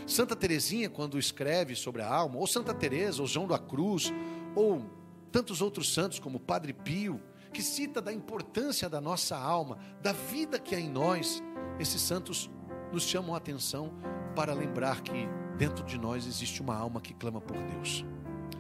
[0.06, 4.12] Santa Teresinha, quando escreve sobre a alma, ou Santa Teresa, ou João da Cruz,
[4.54, 4.84] ou
[5.30, 7.20] tantos outros santos como Padre Pio,
[7.52, 11.42] que cita da importância da nossa alma, da vida que há em nós,
[11.78, 12.50] esses santos
[12.92, 13.92] nos chamam a atenção
[14.34, 15.28] para lembrar que
[15.62, 18.04] dentro de nós existe uma alma que clama por Deus.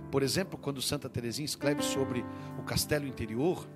[0.08, 2.24] Por exemplo, quando Santa Teresinha escreve sobre
[2.56, 3.68] o castelo interior,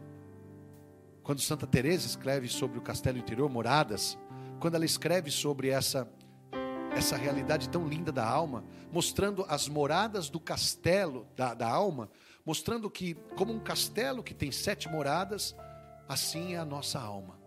[1.24, 4.16] quando Santa Teresa escreve sobre o castelo interior, moradas,
[4.60, 6.08] quando ela escreve sobre essa
[6.96, 12.08] essa realidade tão linda da alma, mostrando as moradas do castelo da, da alma,
[12.44, 15.54] mostrando que como um castelo que tem sete moradas,
[16.08, 17.40] assim é a nossa alma.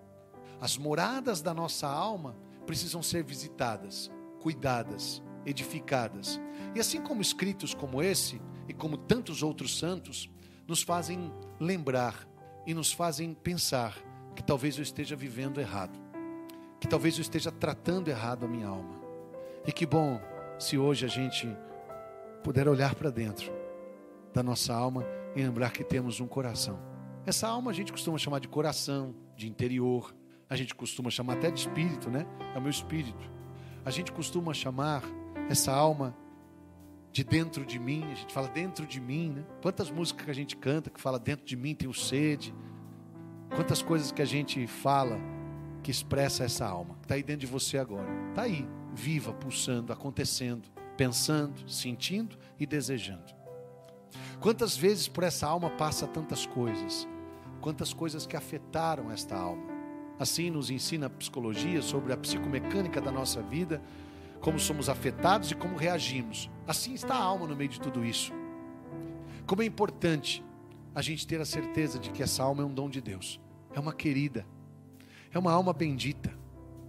[0.59, 4.11] As moradas da nossa alma precisam ser visitadas,
[4.41, 6.39] cuidadas, edificadas.
[6.75, 10.29] E assim como escritos como esse e como tantos outros santos
[10.67, 12.27] nos fazem lembrar
[12.65, 13.97] e nos fazem pensar
[14.35, 15.99] que talvez eu esteja vivendo errado,
[16.79, 18.99] que talvez eu esteja tratando errado a minha alma.
[19.65, 20.21] E que bom
[20.59, 21.47] se hoje a gente
[22.43, 23.51] puder olhar para dentro
[24.33, 26.79] da nossa alma e lembrar que temos um coração.
[27.25, 30.13] Essa alma a gente costuma chamar de coração, de interior,
[30.49, 32.25] a gente costuma chamar até de espírito, né?
[32.55, 33.31] É o meu espírito.
[33.85, 35.03] A gente costuma chamar
[35.49, 36.15] essa alma
[37.11, 39.43] de dentro de mim, a gente fala dentro de mim, né?
[39.61, 42.53] Quantas músicas que a gente canta que fala dentro de mim tenho sede.
[43.55, 45.19] Quantas coisas que a gente fala
[45.81, 48.07] que expressa essa alma, que está aí dentro de você agora.
[48.29, 53.33] Está aí, viva, pulsando, acontecendo, pensando, sentindo e desejando.
[54.39, 57.07] Quantas vezes por essa alma passa tantas coisas,
[57.59, 59.63] quantas coisas que afetaram esta alma.
[60.17, 63.81] Assim nos ensina a psicologia sobre a psicomecânica da nossa vida
[64.39, 66.49] como somos afetados e como reagimos.
[66.67, 68.31] Assim está a alma no meio de tudo isso.
[69.45, 70.43] Como é importante
[70.93, 73.39] a gente ter a certeza de que essa alma é um dom de Deus.
[73.73, 74.45] É uma querida,
[75.31, 76.33] é uma alma bendita,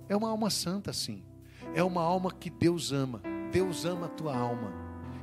[0.09, 1.23] é uma alma santa, sim.
[1.75, 3.21] É uma alma que Deus ama.
[3.53, 4.73] Deus ama a tua alma.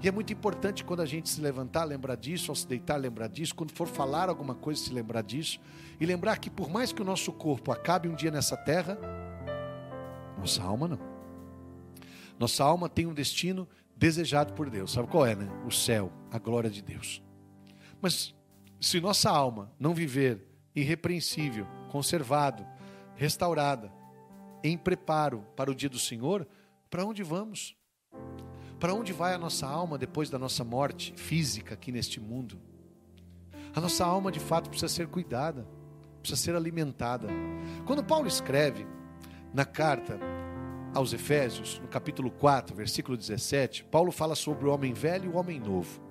[0.01, 3.27] E é muito importante quando a gente se levantar, lembrar disso, ao se deitar, lembrar
[3.27, 5.59] disso, quando for falar alguma coisa, se lembrar disso,
[5.99, 8.97] e lembrar que por mais que o nosso corpo acabe um dia nessa terra,
[10.37, 11.16] nossa alma não.
[12.39, 14.91] Nossa alma tem um destino desejado por Deus.
[14.91, 15.47] Sabe qual é, né?
[15.65, 17.21] O céu, a glória de Deus.
[18.01, 18.35] Mas
[18.79, 22.65] se nossa alma não viver irrepreensível, conservado,
[23.15, 23.91] restaurada,
[24.63, 26.47] em preparo para o dia do Senhor,
[26.89, 27.75] para onde vamos?
[28.79, 32.59] Para onde vai a nossa alma depois da nossa morte física aqui neste mundo?
[33.75, 35.67] A nossa alma de fato precisa ser cuidada,
[36.21, 37.27] precisa ser alimentada.
[37.85, 38.85] Quando Paulo escreve
[39.53, 40.19] na carta
[40.97, 45.37] aos Efésios, no capítulo 4, versículo 17, Paulo fala sobre o homem velho e o
[45.37, 46.01] homem novo.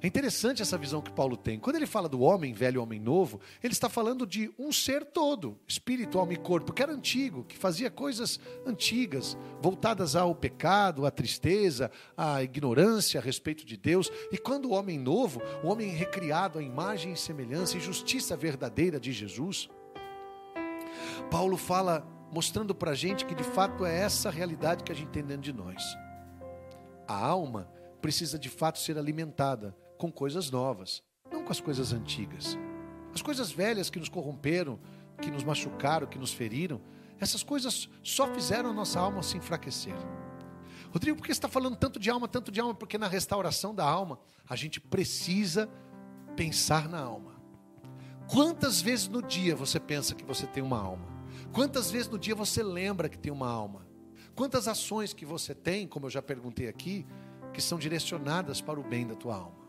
[0.00, 1.58] É interessante essa visão que Paulo tem.
[1.58, 5.04] Quando ele fala do homem velho e homem novo, ele está falando de um ser
[5.04, 11.06] todo, espírito, alma e corpo, que era antigo, que fazia coisas antigas, voltadas ao pecado,
[11.06, 14.12] à tristeza, à ignorância a respeito de Deus.
[14.30, 19.00] E quando o homem novo, o homem recriado à imagem e semelhança e justiça verdadeira
[19.00, 19.68] de Jesus,
[21.30, 25.10] Paulo fala, mostrando para a gente que de fato é essa realidade que a gente
[25.10, 25.96] tem dentro de nós.
[27.06, 27.70] A alma
[28.02, 32.58] precisa de fato ser alimentada com coisas novas, não com as coisas antigas.
[33.14, 34.80] As coisas velhas que nos corromperam,
[35.22, 36.80] que nos machucaram, que nos feriram,
[37.20, 39.94] essas coisas só fizeram a nossa alma se enfraquecer.
[40.92, 42.74] Rodrigo, por que você está falando tanto de alma, tanto de alma?
[42.74, 44.18] Porque na restauração da alma,
[44.48, 45.68] a gente precisa
[46.34, 47.36] pensar na alma.
[48.26, 51.13] Quantas vezes no dia você pensa que você tem uma alma?
[51.54, 53.86] Quantas vezes no dia você lembra que tem uma alma?
[54.34, 57.06] Quantas ações que você tem, como eu já perguntei aqui,
[57.52, 59.64] que são direcionadas para o bem da tua alma?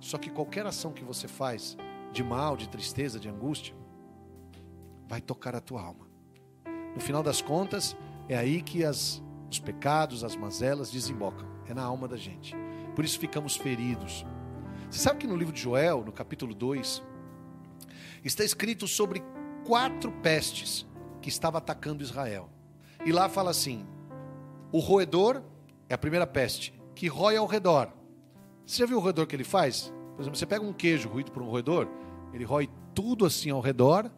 [0.00, 1.76] Só que qualquer ação que você faz
[2.12, 3.72] de mal, de tristeza, de angústia,
[5.06, 6.08] vai tocar a tua alma.
[6.92, 7.96] No final das contas,
[8.28, 11.46] é aí que as, os pecados, as mazelas desembocam.
[11.68, 12.56] É na alma da gente.
[12.96, 14.26] Por isso ficamos feridos.
[14.90, 17.00] Você sabe que no livro de Joel, no capítulo 2,
[18.24, 19.22] está escrito sobre
[19.64, 20.87] quatro pestes
[21.20, 22.48] que estavam atacando Israel.
[23.04, 23.86] E lá fala assim:
[24.72, 25.42] o roedor
[25.88, 27.92] é a primeira peste, que rói ao redor.
[28.66, 29.92] Você já viu o roedor que ele faz?
[30.14, 31.88] Por exemplo, você pega um queijo ruído por um roedor,
[32.32, 34.10] ele rói tudo assim ao redor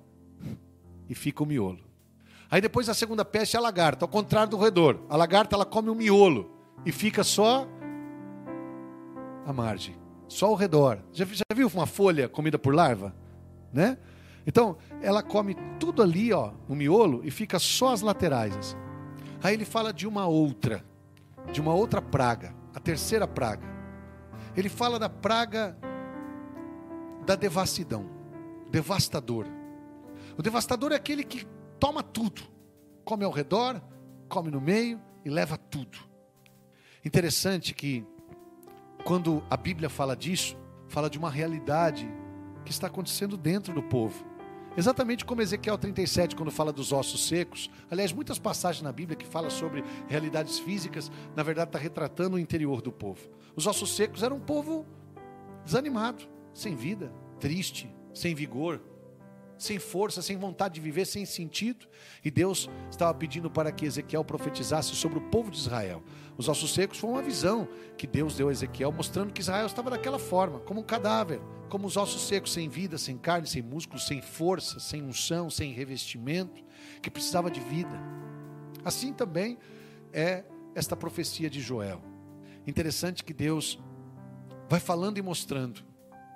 [1.09, 1.85] e fica o miolo.
[2.51, 5.01] Aí depois a segunda peste é a lagarta, ao contrário do roedor.
[5.09, 6.51] A lagarta ela come o miolo
[6.85, 7.69] e fica só
[9.47, 9.97] a margem,
[10.27, 10.99] só ao redor.
[11.13, 13.15] Já, já viu uma folha comida por larva?
[13.73, 13.99] Né?
[14.47, 18.57] Então, ela come tudo ali, ó, o miolo, e fica só as laterais.
[18.57, 18.77] Assim.
[19.43, 20.85] Aí ele fala de uma outra,
[21.53, 23.67] de uma outra praga, a terceira praga.
[24.57, 25.79] Ele fala da praga
[27.25, 28.09] da devassidão,
[28.71, 29.47] devastador.
[30.37, 31.47] O devastador é aquele que
[31.79, 32.43] toma tudo,
[33.05, 33.81] come ao redor,
[34.29, 35.99] come no meio e leva tudo.
[37.05, 38.07] Interessante que
[39.05, 40.57] quando a Bíblia fala disso,
[40.89, 42.09] fala de uma realidade
[42.65, 44.30] que está acontecendo dentro do povo.
[44.77, 47.71] Exatamente como Ezequiel 37, quando fala dos ossos secos.
[47.91, 52.39] Aliás, muitas passagens na Bíblia que falam sobre realidades físicas, na verdade está retratando o
[52.39, 53.21] interior do povo.
[53.57, 54.87] Os ossos secos eram um povo
[55.65, 58.81] desanimado, sem vida, triste, sem vigor,
[59.63, 61.87] sem força, sem vontade de viver, sem sentido.
[62.25, 66.03] E Deus estava pedindo para que Ezequiel profetizasse sobre o povo de Israel.
[66.37, 69.91] Os ossos secos foi uma visão que Deus deu a Ezequiel, mostrando que Israel estava
[69.91, 74.07] daquela forma, como um cadáver, como os ossos secos, sem vida, sem carne, sem músculos,
[74.07, 76.65] sem força, sem unção, sem revestimento,
[77.03, 78.01] que precisava de vida.
[78.85, 79.59] Assim também
[80.13, 80.45] é
[80.75, 82.03] esta profecia de Joel.
[82.67, 83.79] Interessante que Deus
[84.69, 85.85] vai falando e mostrando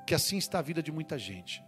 [0.07, 1.63] que assim está a vida de muita gente.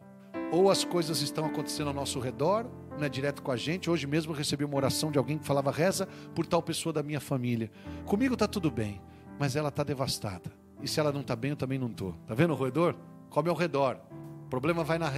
[0.53, 2.67] Ou as coisas estão acontecendo ao nosso redor,
[2.97, 3.91] não é direto com a gente.
[3.91, 7.03] Hoje mesmo eu recebi uma oração de alguém que falava: reza por tal pessoa da
[7.03, 7.71] minha família.
[8.05, 9.01] Comigo está tudo bem,
[9.39, 10.51] mas ela está devastada.
[10.83, 12.15] E se ela não está bem, eu também não estou.
[12.23, 12.95] Está vendo o roedor?
[13.29, 14.01] Come ao redor.
[14.47, 15.11] O problema vai na,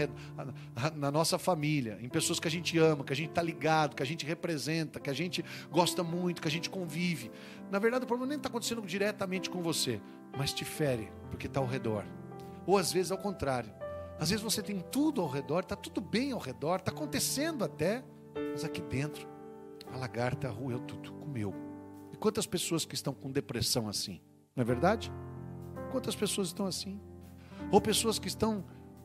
[0.96, 4.02] na, nossa família, em pessoas que a gente ama, que a gente está ligado, que
[4.02, 7.30] a gente representa, que a gente gosta muito, que a gente convive.
[7.70, 10.00] Na verdade, o problema nem está acontecendo diretamente com você,
[10.34, 12.06] mas te fere, porque está ao redor.
[12.66, 13.77] Ou às vezes ao contrário.
[14.18, 18.04] Às vezes você tem tudo ao redor, está tudo bem ao redor, está acontecendo até,
[18.52, 19.28] mas aqui dentro
[19.92, 21.54] a lagarta roeu tudo, comeu.
[22.12, 24.20] E quantas pessoas que estão com depressão assim?
[24.56, 25.12] Não é verdade?
[25.92, 27.00] Quantas pessoas estão assim?
[27.70, 28.64] Ou pessoas que estão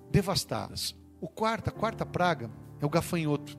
[0.09, 0.95] devastadas.
[1.21, 2.49] O quarto, a quarta praga
[2.81, 3.57] é o gafanhoto.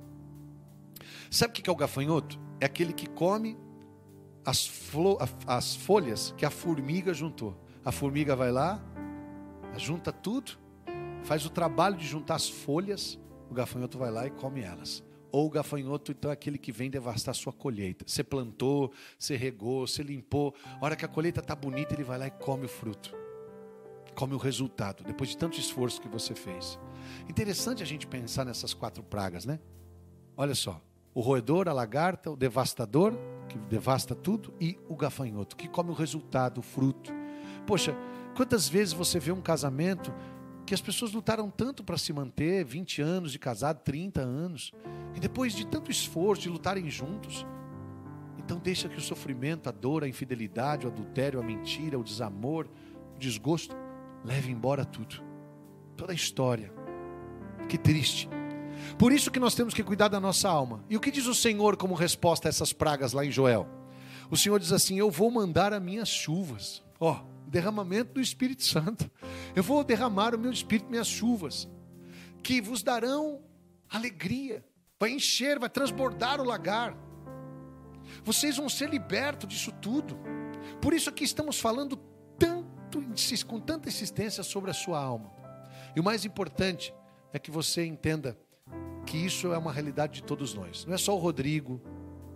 [1.30, 2.38] Sabe o que é o gafanhoto?
[2.60, 3.56] É aquele que come
[4.44, 4.70] as,
[5.46, 7.56] as folhas que a formiga juntou.
[7.84, 8.82] A formiga vai lá,
[9.76, 10.63] junta tudo
[11.24, 13.18] faz o trabalho de juntar as folhas,
[13.50, 15.02] o gafanhoto vai lá e come elas.
[15.34, 18.04] ou o gafanhoto, então, é aquele que vem devastar a sua colheita.
[18.06, 20.54] Você plantou, você regou, você limpou.
[20.80, 23.12] A hora que a colheita está bonita, ele vai lá e come o fruto.
[24.14, 26.78] Come o resultado, depois de tanto esforço que você fez.
[27.28, 29.58] Interessante a gente pensar nessas quatro pragas, né?
[30.36, 30.80] Olha só:
[31.12, 33.12] o roedor, a lagarta, o devastador,
[33.48, 37.12] que devasta tudo, e o gafanhoto, que come o resultado, o fruto.
[37.66, 37.92] Poxa,
[38.36, 40.14] quantas vezes você vê um casamento
[40.66, 44.72] que as pessoas lutaram tanto para se manter, 20 anos de casado, 30 anos,
[45.14, 47.46] e depois de tanto esforço de lutarem juntos,
[48.38, 52.68] então deixa que o sofrimento, a dor, a infidelidade, o adultério, a mentira, o desamor,
[53.14, 53.74] o desgosto
[54.22, 55.22] leve embora tudo.
[55.96, 56.72] Toda a história.
[57.68, 58.28] Que triste.
[58.98, 60.84] Por isso que nós temos que cuidar da nossa alma.
[60.90, 63.66] E o que diz o Senhor como resposta a essas pragas lá em Joel?
[64.30, 66.82] O Senhor diz assim: Eu vou mandar as minhas chuvas.
[67.00, 69.08] Ó, oh, derramamento do Espírito Santo.
[69.54, 71.68] Eu vou derramar o meu Espírito, minhas chuvas,
[72.42, 73.40] que vos darão
[73.88, 74.64] alegria,
[74.98, 76.96] vai encher, vai transbordar o lagar.
[78.24, 80.18] Vocês vão ser libertos disso tudo.
[80.80, 81.96] Por isso aqui estamos falando
[82.36, 83.00] tanto,
[83.46, 85.32] com tanta insistência sobre a sua alma.
[85.94, 86.92] E o mais importante
[87.32, 88.36] é que você entenda
[89.06, 90.84] que isso é uma realidade de todos nós.
[90.86, 91.80] Não é só o Rodrigo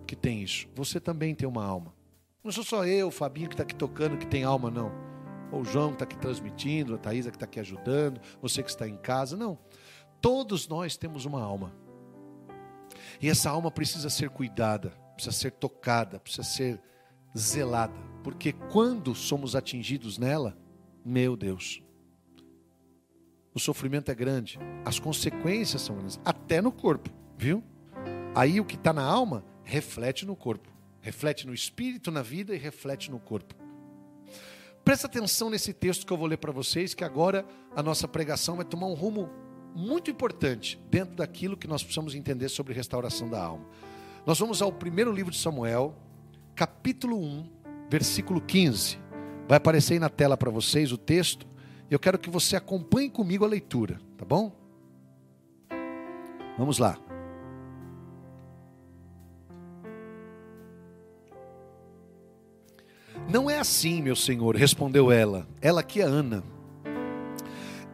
[0.06, 0.68] que tem isso.
[0.76, 1.92] Você também tem uma alma.
[2.44, 5.07] Não sou só eu, o Fabinho que está aqui tocando, que tem alma, não.
[5.50, 8.70] Ou o João que está aqui transmitindo, a Thaisa que está aqui ajudando, você que
[8.70, 9.36] está em casa.
[9.36, 9.58] Não.
[10.20, 11.74] Todos nós temos uma alma.
[13.20, 16.80] E essa alma precisa ser cuidada, precisa ser tocada, precisa ser
[17.36, 17.94] zelada.
[18.22, 20.56] Porque quando somos atingidos nela,
[21.04, 21.82] meu Deus,
[23.54, 27.62] o sofrimento é grande, as consequências são grandes, até no corpo, viu?
[28.34, 30.70] Aí o que está na alma reflete no corpo,
[31.00, 33.54] reflete no espírito, na vida e reflete no corpo.
[34.84, 37.44] Presta atenção nesse texto que eu vou ler para vocês, que agora
[37.76, 39.28] a nossa pregação vai tomar um rumo
[39.74, 43.64] muito importante dentro daquilo que nós precisamos entender sobre restauração da alma.
[44.26, 45.94] Nós vamos ao primeiro livro de Samuel,
[46.54, 47.48] capítulo 1,
[47.88, 48.98] versículo 15.
[49.46, 51.46] Vai aparecer aí na tela para vocês o texto.
[51.90, 54.52] Eu quero que você acompanhe comigo a leitura, tá bom?
[56.58, 57.07] Vamos lá.
[63.28, 65.46] Não é assim, meu senhor, respondeu ela.
[65.60, 66.42] Ela que é Ana.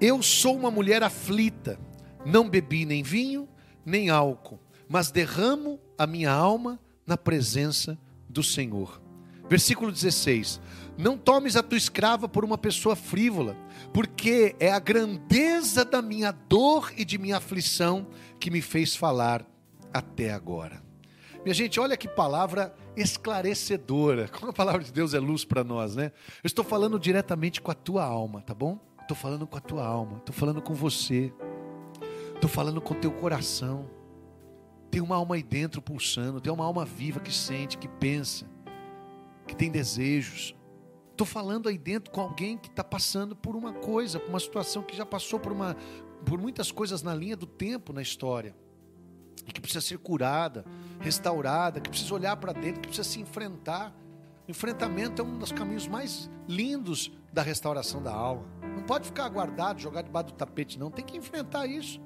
[0.01, 1.76] Eu sou uma mulher aflita,
[2.24, 3.49] não bebi nem vinho,
[3.85, 9.03] nem álcool, mas derramo a minha alma na presença do Senhor.
[9.49, 10.61] Versículo 16:
[10.97, 13.57] Não tomes a tua escrava por uma pessoa frívola,
[13.93, 18.07] porque é a grandeza da minha dor e de minha aflição
[18.39, 19.45] que me fez falar
[19.93, 20.80] até agora.
[21.43, 24.29] Minha gente, olha que palavra esclarecedora.
[24.33, 26.13] Como a palavra de Deus é luz para nós, né?
[26.43, 28.79] Eu estou falando diretamente com a tua alma, tá bom?
[29.01, 31.31] Estou falando com a tua alma, estou falando com você,
[32.35, 33.91] estou falando com o teu coração.
[34.91, 38.47] Tem uma alma aí dentro pulsando, tem uma alma viva que sente, que pensa,
[39.47, 40.57] que tem desejos.
[41.11, 44.83] Estou falando aí dentro com alguém que está passando por uma coisa, por uma situação
[44.83, 45.77] que já passou por, uma,
[46.25, 48.55] por muitas coisas na linha do tempo na história
[49.47, 50.64] e que precisa ser curada,
[51.01, 53.95] restaurada, que precisa olhar para dentro, que precisa se enfrentar.
[54.47, 58.47] O enfrentamento é um dos caminhos mais lindos da restauração da alma.
[58.76, 60.91] Não pode ficar guardado, jogado debaixo do tapete, não.
[60.91, 62.01] Tem que enfrentar isso.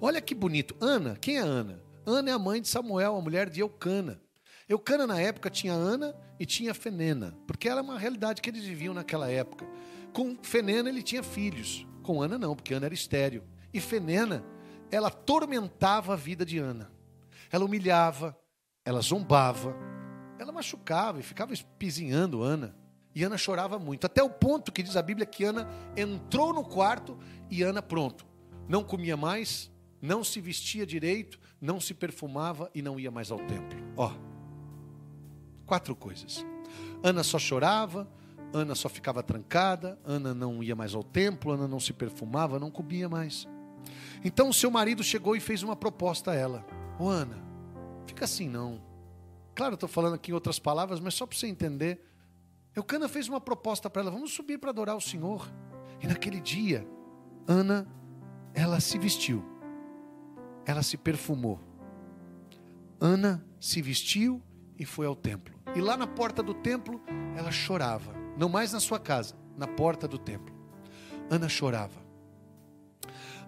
[0.00, 0.74] Olha que bonito.
[0.80, 1.82] Ana, quem é Ana?
[2.06, 4.20] Ana é a mãe de Samuel, a mulher de Eucana.
[4.68, 8.94] Eucana, na época, tinha Ana e tinha Fenena, porque era uma realidade que eles viviam
[8.94, 9.66] naquela época.
[10.12, 11.86] Com Fenena, ele tinha filhos.
[12.02, 13.44] Com Ana, não, porque Ana era estéreo.
[13.72, 14.44] E Fenena
[14.90, 16.90] ela atormentava a vida de Ana.
[17.50, 18.36] Ela humilhava,
[18.84, 19.74] ela zombava,
[20.38, 22.76] ela machucava e ficava espizinhando Ana.
[23.14, 26.64] E Ana chorava muito, até o ponto que diz a Bíblia que Ana entrou no
[26.64, 27.16] quarto
[27.48, 28.26] e Ana, pronto,
[28.68, 29.70] não comia mais,
[30.02, 33.78] não se vestia direito, não se perfumava e não ia mais ao templo.
[33.96, 34.12] Ó,
[35.64, 36.44] quatro coisas.
[37.02, 38.08] Ana só chorava,
[38.52, 42.70] Ana só ficava trancada, Ana não ia mais ao templo, Ana não se perfumava, não
[42.70, 43.46] comia mais.
[44.24, 46.64] Então o seu marido chegou e fez uma proposta a ela:
[46.98, 47.42] Ô Ana,
[48.06, 48.80] fica assim não.
[49.54, 52.00] Claro, estou falando aqui em outras palavras, mas só para você entender.
[52.74, 55.48] Eucana fez uma proposta para ela: vamos subir para adorar o Senhor.
[56.02, 56.86] E naquele dia,
[57.46, 57.86] Ana,
[58.52, 59.44] ela se vestiu,
[60.66, 61.60] ela se perfumou.
[63.00, 64.42] Ana se vestiu
[64.78, 65.54] e foi ao templo.
[65.74, 67.00] E lá na porta do templo,
[67.36, 68.12] ela chorava.
[68.36, 70.54] Não mais na sua casa, na porta do templo.
[71.30, 72.03] Ana chorava.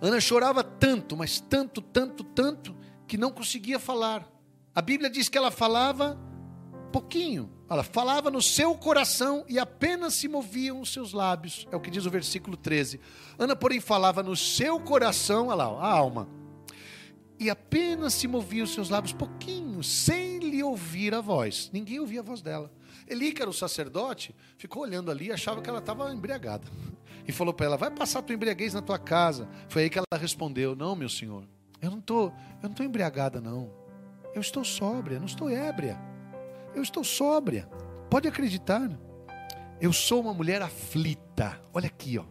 [0.01, 2.77] Ana chorava tanto, mas tanto, tanto, tanto,
[3.07, 4.27] que não conseguia falar.
[4.75, 6.19] A Bíblia diz que ela falava
[6.93, 7.51] pouquinho.
[7.69, 11.67] Ela falava no seu coração e apenas se moviam os seus lábios.
[11.71, 13.01] É o que diz o versículo 13.
[13.39, 16.29] Ana, porém, falava no seu coração, olha lá, a alma.
[17.39, 21.69] e apenas se moviam os seus lábios pouquinho, sem lhe ouvir a voz.
[21.71, 22.73] Ninguém ouvia a voz dela.
[23.07, 26.67] Eli, que era o sacerdote, ficou olhando ali e achava que ela estava embriagada.
[27.27, 29.49] E falou para ela: Vai passar tua embriaguez na tua casa.
[29.69, 31.45] Foi aí que ela respondeu: Não, meu senhor,
[31.81, 33.71] eu não tô, eu não estou embriagada, não.
[34.35, 35.99] Eu estou sóbria, não estou ébria.
[36.75, 37.69] Eu estou sóbria.
[38.11, 38.91] Pode acreditar.
[39.81, 41.61] Eu sou uma mulher aflita.
[41.73, 42.25] Olha aqui, ó.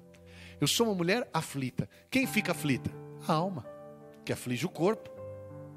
[0.60, 1.90] Eu sou uma mulher aflita.
[2.10, 2.92] Quem fica aflita?
[3.28, 3.66] A alma,
[4.24, 5.10] que aflige o corpo,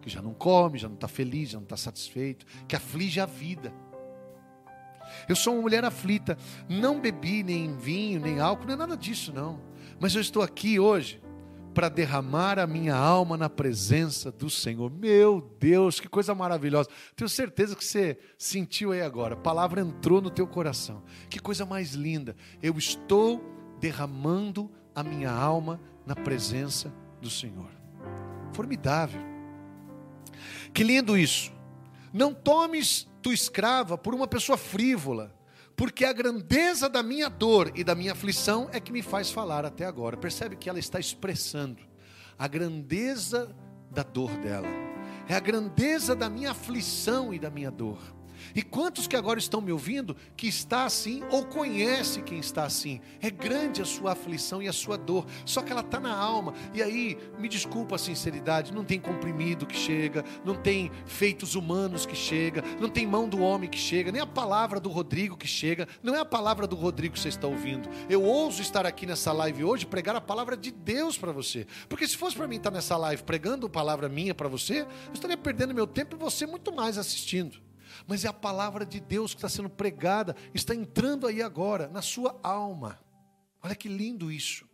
[0.00, 3.26] que já não come, já não está feliz, já não está satisfeito, que aflige a
[3.26, 3.72] vida.
[5.28, 6.36] Eu sou uma mulher aflita.
[6.68, 9.60] Não bebi nem vinho, nem álcool, é nada disso, não.
[10.00, 11.20] Mas eu estou aqui hoje
[11.74, 14.90] para derramar a minha alma na presença do Senhor.
[14.90, 16.88] Meu Deus, que coisa maravilhosa.
[17.14, 19.34] Tenho certeza que você sentiu aí agora.
[19.34, 21.02] A palavra entrou no teu coração.
[21.30, 22.34] Que coisa mais linda.
[22.62, 23.40] Eu estou
[23.80, 27.70] derramando a minha alma na presença do Senhor.
[28.52, 29.20] Formidável.
[30.74, 31.52] Que lindo isso.
[32.12, 35.36] Não tomes tu escrava por uma pessoa frívola
[35.78, 39.64] porque a grandeza da minha dor e da minha aflição é que me faz falar
[39.64, 40.16] até agora.
[40.16, 41.80] Percebe que ela está expressando
[42.36, 43.54] a grandeza
[43.88, 44.66] da dor dela,
[45.28, 47.98] é a grandeza da minha aflição e da minha dor.
[48.54, 53.00] E quantos que agora estão me ouvindo que está assim ou conhece quem está assim?
[53.20, 56.54] É grande a sua aflição e a sua dor, só que ela está na alma.
[56.74, 62.06] E aí, me desculpa a sinceridade, não tem comprimido que chega, não tem feitos humanos
[62.06, 65.46] que chega, não tem mão do homem que chega, nem a palavra do Rodrigo que
[65.46, 67.88] chega, não é a palavra do Rodrigo que você está ouvindo.
[68.08, 71.66] Eu ouso estar aqui nessa live hoje pregar a palavra de Deus para você.
[71.88, 75.36] Porque se fosse para mim estar nessa live pregando palavra minha para você, eu estaria
[75.36, 77.67] perdendo meu tempo e você muito mais assistindo
[78.08, 82.00] mas é a palavra de Deus que está sendo pregada, está entrando aí agora, na
[82.00, 82.98] sua alma.
[83.62, 84.66] Olha que lindo isso.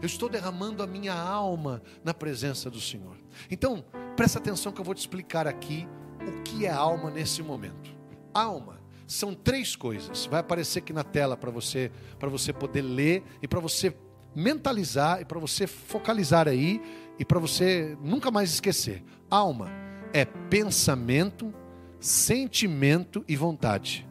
[0.00, 3.16] Eu estou derramando a minha alma na presença do Senhor.
[3.50, 3.84] Então,
[4.16, 5.86] presta atenção que eu vou te explicar aqui
[6.26, 7.94] o que é alma nesse momento.
[8.32, 10.24] Alma são três coisas.
[10.26, 13.94] Vai aparecer aqui na tela para você, para você poder ler e para você
[14.34, 16.80] mentalizar e para você focalizar aí
[17.18, 19.04] e para você nunca mais esquecer.
[19.28, 19.68] Alma
[20.12, 21.52] é pensamento,
[22.00, 24.08] sentimento e vontade.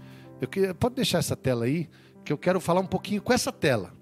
[0.51, 1.89] Queria, pode deixar essa tela aí,
[2.23, 3.93] que eu quero falar um pouquinho com essa tela.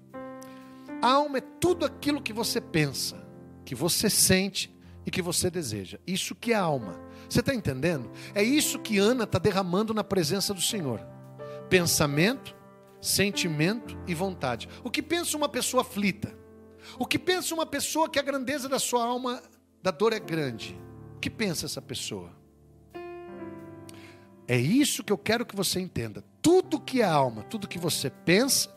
[1.00, 3.16] A alma é tudo aquilo que você pensa,
[3.64, 4.76] que você sente
[5.06, 5.98] e que você deseja.
[6.06, 7.00] Isso que é alma.
[7.28, 8.10] Você está entendendo?
[8.34, 11.00] É isso que Ana está derramando na presença do Senhor:
[11.68, 12.54] pensamento,
[13.00, 14.68] sentimento e vontade.
[14.84, 16.36] O que pensa uma pessoa aflita?
[16.98, 19.42] O que pensa uma pessoa que a grandeza da sua alma,
[19.82, 20.78] da dor é grande?
[21.16, 22.37] O que pensa essa pessoa?
[24.48, 26.24] É isso que eu quero que você entenda.
[26.40, 28.70] Tudo que é alma, tudo que você pensa,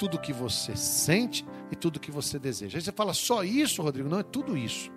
[0.00, 2.76] tudo que você sente e tudo que você deseja.
[2.76, 4.08] Aí você fala só isso, Rodrigo?
[4.08, 4.90] Não, é tudo isso.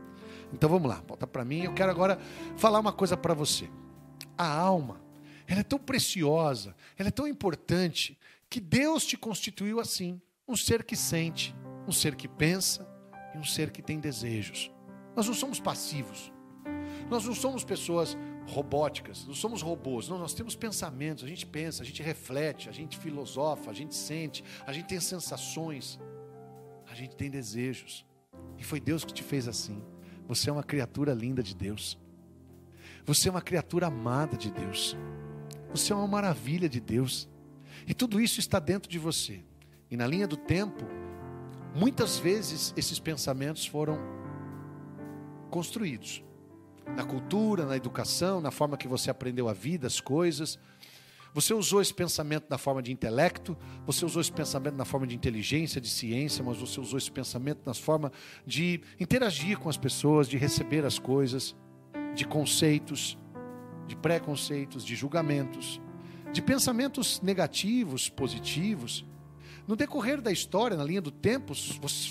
[0.51, 1.64] Então vamos lá, volta para mim.
[1.64, 2.20] Eu quero agora
[2.57, 3.70] falar uma coisa para você.
[4.36, 4.99] A alma,
[5.47, 8.18] ela é tão preciosa, ela é tão importante,
[8.49, 11.55] que Deus te constituiu assim: um ser que sente,
[11.88, 12.88] um ser que pensa
[13.36, 14.72] e um ser que tem desejos.
[15.16, 16.32] Nós não somos passivos.
[17.10, 18.18] Nós não somos pessoas
[18.50, 22.72] robóticas, não somos robôs, não, nós temos pensamentos, a gente pensa, a gente reflete, a
[22.72, 26.00] gente filosofa, a gente sente, a gente tem sensações,
[26.89, 28.06] a gente tem desejos.
[28.58, 29.82] E foi Deus que te fez assim.
[30.28, 31.97] Você é uma criatura linda de Deus.
[33.06, 34.97] Você é uma criatura amada de Deus.
[35.72, 37.30] Você é uma maravilha de Deus.
[37.88, 39.43] E tudo isso está dentro de você.
[39.89, 40.86] E na linha do tempo,
[41.76, 43.97] muitas vezes esses pensamentos foram
[45.50, 46.24] construídos
[46.96, 50.60] na cultura, na educação, na forma que você aprendeu a vida, as coisas.
[51.34, 55.16] Você usou esse pensamento na forma de intelecto, você usou esse pensamento na forma de
[55.16, 58.12] inteligência, de ciência, mas você usou esse pensamento na forma
[58.46, 61.56] de interagir com as pessoas, de receber as coisas,
[62.16, 63.18] de conceitos,
[63.88, 65.80] de preconceitos, de julgamentos,
[66.32, 69.06] de pensamentos negativos, positivos.
[69.70, 71.53] No decorrer da história, na linha do tempo,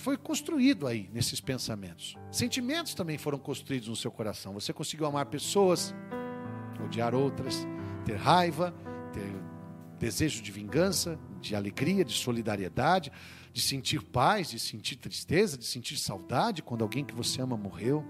[0.00, 2.16] foi construído aí nesses pensamentos.
[2.30, 4.54] Sentimentos também foram construídos no seu coração.
[4.54, 5.92] Você conseguiu amar pessoas,
[6.84, 7.66] odiar outras,
[8.04, 8.72] ter raiva,
[9.12, 9.28] ter
[9.98, 13.10] desejo de vingança, de alegria, de solidariedade,
[13.52, 18.06] de sentir paz, de sentir tristeza, de sentir saudade quando alguém que você ama morreu.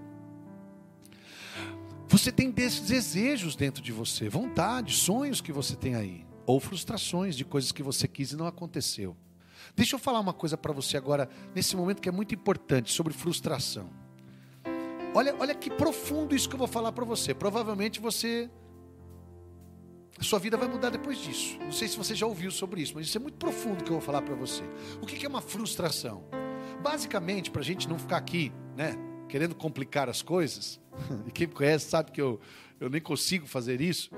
[2.07, 7.43] Você tem desejos dentro de você, vontade, sonhos que você tem aí, ou frustrações de
[7.43, 9.17] coisas que você quis e não aconteceu.
[9.75, 13.13] Deixa eu falar uma coisa para você agora, nesse momento que é muito importante, sobre
[13.13, 13.89] frustração.
[15.13, 17.33] Olha, olha que profundo isso que eu vou falar para você.
[17.33, 18.49] Provavelmente você.
[20.19, 21.57] A sua vida vai mudar depois disso.
[21.59, 23.95] Não sei se você já ouviu sobre isso, mas isso é muito profundo que eu
[23.95, 24.63] vou falar para você.
[25.01, 26.23] O que é uma frustração?
[26.81, 28.95] Basicamente, para a gente não ficar aqui, né,
[29.29, 30.79] querendo complicar as coisas,
[31.27, 32.39] E quem me conhece sabe que eu,
[32.79, 34.11] eu nem consigo fazer isso.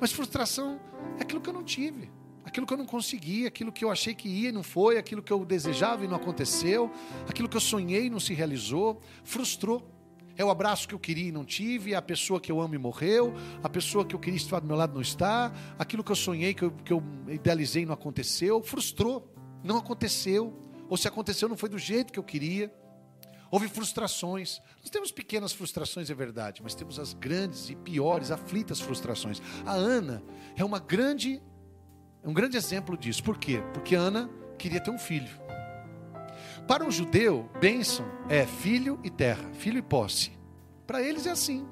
[0.00, 0.80] Mas frustração
[1.18, 2.10] é aquilo que eu não tive,
[2.48, 5.22] aquilo que eu não consegui, aquilo que eu achei que ia e não foi, aquilo
[5.22, 6.90] que eu desejava e não aconteceu,
[7.28, 9.00] aquilo que eu sonhei e não se realizou.
[9.22, 9.94] Frustrou.
[10.36, 12.78] É o abraço que eu queria e não tive, a pessoa que eu amo e
[12.78, 16.16] morreu, a pessoa que eu queria estar do meu lado não está, aquilo que eu
[16.16, 19.34] sonhei, que eu, que eu idealizei não aconteceu, frustrou,
[19.64, 20.56] não aconteceu,
[20.88, 22.72] ou se aconteceu não foi do jeito que eu queria.
[23.50, 24.60] Houve frustrações.
[24.80, 29.42] Nós temos pequenas frustrações, é verdade, mas temos as grandes e piores, aflitas frustrações.
[29.66, 30.22] A Ana
[30.54, 31.42] é uma grande,
[32.24, 33.22] um grande exemplo disso.
[33.22, 33.62] Por quê?
[33.72, 35.30] Porque Ana queria ter um filho.
[36.66, 40.32] Para um judeu, bênção é filho e terra, filho e posse.
[40.86, 41.66] Para eles é assim.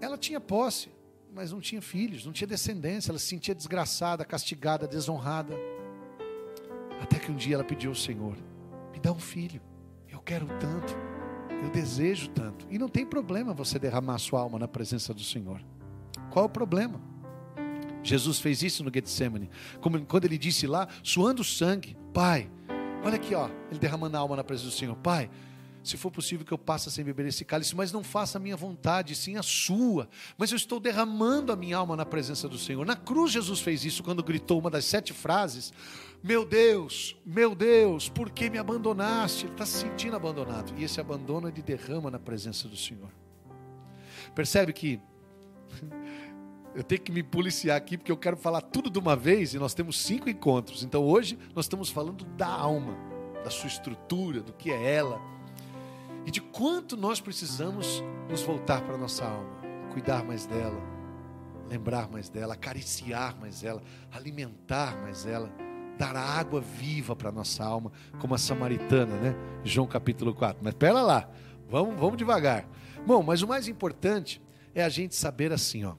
[0.00, 0.90] Ela tinha posse,
[1.32, 5.54] mas não tinha filhos, não tinha descendência, ela se sentia desgraçada, castigada, desonrada.
[7.00, 8.36] Até que um dia ela pediu ao Senhor:
[8.92, 9.60] me dá um filho,
[10.08, 10.96] eu quero tanto,
[11.62, 12.66] eu desejo tanto.
[12.70, 15.60] E não tem problema você derramar sua alma na presença do Senhor.
[16.30, 17.00] Qual é o problema?
[18.02, 22.50] Jesus fez isso no Getsemane, como quando ele disse lá, suando sangue, Pai,
[23.02, 24.94] Olha aqui, ó, ele derramando a alma na presença do Senhor.
[24.96, 25.30] Pai,
[25.82, 28.56] se for possível que eu passe sem beber esse cálice, mas não faça a minha
[28.56, 30.06] vontade, sim a sua.
[30.36, 32.84] Mas eu estou derramando a minha alma na presença do Senhor.
[32.84, 35.72] Na cruz, Jesus fez isso quando gritou uma das sete frases:
[36.22, 39.46] Meu Deus, meu Deus, por que me abandonaste?
[39.46, 40.74] Ele está se sentindo abandonado.
[40.76, 43.10] E esse abandono ele derrama na presença do Senhor.
[44.34, 45.00] Percebe que
[46.74, 49.58] eu tenho que me policiar aqui porque eu quero falar tudo de uma vez e
[49.58, 50.82] nós temos cinco encontros.
[50.84, 52.96] Então hoje nós estamos falando da alma,
[53.42, 55.20] da sua estrutura, do que é ela
[56.24, 59.50] e de quanto nós precisamos nos voltar para a nossa alma,
[59.92, 60.80] cuidar mais dela,
[61.68, 65.50] lembrar mais dela, acariciar mais ela, alimentar mais ela,
[65.98, 67.90] dar água viva para a nossa alma,
[68.20, 69.34] como a samaritana, né?
[69.64, 70.62] João capítulo 4.
[70.62, 71.28] Mas espera lá,
[71.68, 72.68] vamos, vamos devagar.
[73.06, 74.40] Bom, mas o mais importante
[74.74, 75.94] é a gente saber assim, ó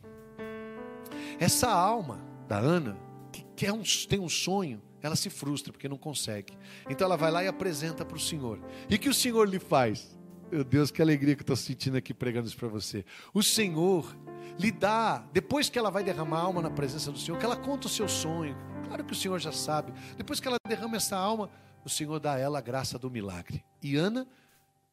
[1.40, 2.98] essa alma da Ana,
[3.32, 6.54] que quer um, tem um sonho, ela se frustra porque não consegue.
[6.90, 8.60] Então ela vai lá e apresenta para o Senhor.
[8.90, 10.18] E que o Senhor lhe faz?
[10.52, 13.06] Meu Deus, que alegria que eu estou sentindo aqui pregando isso para você.
[13.34, 14.16] O Senhor
[14.60, 17.56] lhe dá, depois que ela vai derramar a alma na presença do Senhor, que ela
[17.56, 18.56] conta o seu sonho.
[18.86, 19.94] Claro que o Senhor já sabe.
[20.18, 21.50] Depois que ela derrama essa alma,
[21.86, 23.64] o Senhor dá a ela a graça do milagre.
[23.82, 24.28] E Ana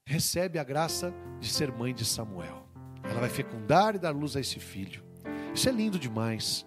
[0.05, 2.66] recebe a graça de ser mãe de Samuel.
[3.03, 5.08] Ela vai fecundar e dar luz a esse filho.
[5.59, 6.65] Isso é lindo demais.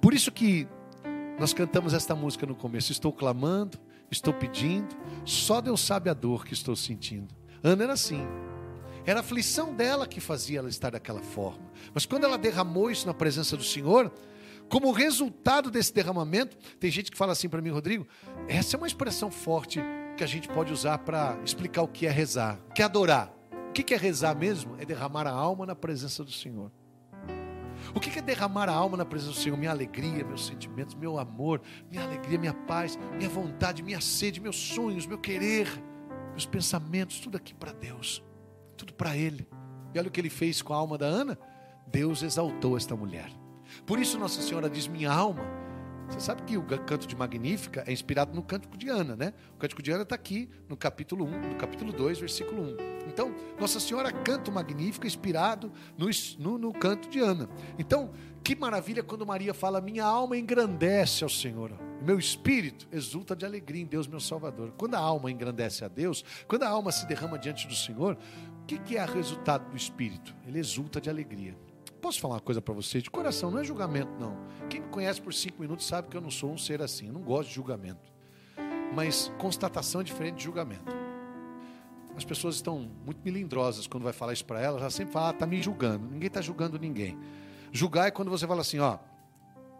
[0.00, 0.68] Por isso que
[1.40, 2.92] nós cantamos esta música no começo.
[2.92, 3.76] Estou clamando,
[4.12, 4.94] estou pedindo,
[5.24, 7.34] só Deus sabe a dor que estou sentindo.
[7.64, 8.24] Ana era assim.
[9.04, 11.68] Era a aflição dela que fazia ela estar daquela forma.
[11.92, 14.12] Mas quando ela derramou isso na presença do Senhor,
[14.68, 18.06] como resultado desse derramamento, tem gente que fala assim para mim, Rodrigo,
[18.46, 19.80] essa é uma expressão forte
[20.16, 23.34] que a gente pode usar para explicar o que é rezar, o que é adorar.
[23.68, 24.76] O que é rezar mesmo?
[24.78, 26.70] É derramar a alma na presença do Senhor.
[27.94, 29.56] O que é derramar a alma na presença do Senhor?
[29.56, 34.56] Minha alegria, meus sentimentos, meu amor, minha alegria, minha paz, minha vontade, minha sede, meus
[34.56, 35.68] sonhos, meu querer,
[36.30, 38.22] meus pensamentos, tudo aqui para Deus,
[38.76, 39.46] tudo para Ele.
[39.94, 41.38] E olha o que ele fez com a alma da Ana.
[41.86, 43.30] Deus exaltou esta mulher.
[43.84, 45.61] Por isso Nossa Senhora diz: Minha alma.
[46.12, 49.32] Você sabe que o canto de Magnífica é inspirado no cântico de Ana, né?
[49.54, 52.76] O cântico de Ana está aqui no capítulo 1, no capítulo 2, versículo 1.
[53.08, 56.08] Então, Nossa Senhora canta o Magnífica inspirado no,
[56.38, 57.48] no, no, canto de Ana.
[57.78, 58.10] Então,
[58.44, 63.82] que maravilha quando Maria fala: Minha alma engrandece ao Senhor, meu espírito exulta de alegria
[63.82, 64.74] em Deus, meu Salvador.
[64.76, 68.18] Quando a alma engrandece a Deus, quando a alma se derrama diante do Senhor,
[68.62, 70.36] o que, que é o resultado do espírito?
[70.46, 71.56] Ele exulta de alegria.
[72.02, 74.36] Posso falar uma coisa para você de coração, não é julgamento, não.
[74.68, 77.12] Quem me conhece por cinco minutos sabe que eu não sou um ser assim, eu
[77.12, 78.12] não gosto de julgamento.
[78.92, 80.92] Mas constatação é diferente de julgamento.
[82.16, 85.32] As pessoas estão muito melindrosas quando vai falar isso para elas, elas sempre falam, ah,
[85.32, 86.04] tá me julgando.
[86.10, 87.16] Ninguém está julgando ninguém.
[87.70, 88.98] Julgar é quando você fala assim, ó,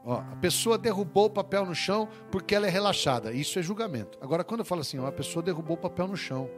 [0.05, 3.33] ó, a pessoa derrubou o papel no chão porque ela é relaxada.
[3.33, 4.17] Isso é julgamento.
[4.21, 6.49] Agora, quando eu falo assim, ó, a pessoa derrubou o papel no chão.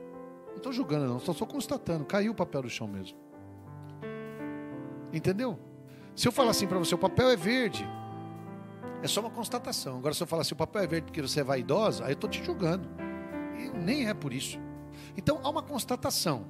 [0.49, 3.24] Não estou julgando, não, só constatando, caiu o papel no chão mesmo.
[5.15, 5.59] Entendeu?
[6.17, 7.87] Se eu falar assim para você, o papel é verde,
[9.03, 9.99] é só uma constatação.
[9.99, 12.15] Agora, se eu falar assim, o papel é verde porque você é vaidosa, aí eu
[12.15, 12.89] estou te julgando.
[13.59, 14.59] E nem é por isso.
[15.17, 16.47] Então há uma constatação.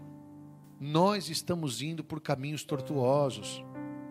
[0.81, 3.65] Nós estamos indo por caminhos tortuosos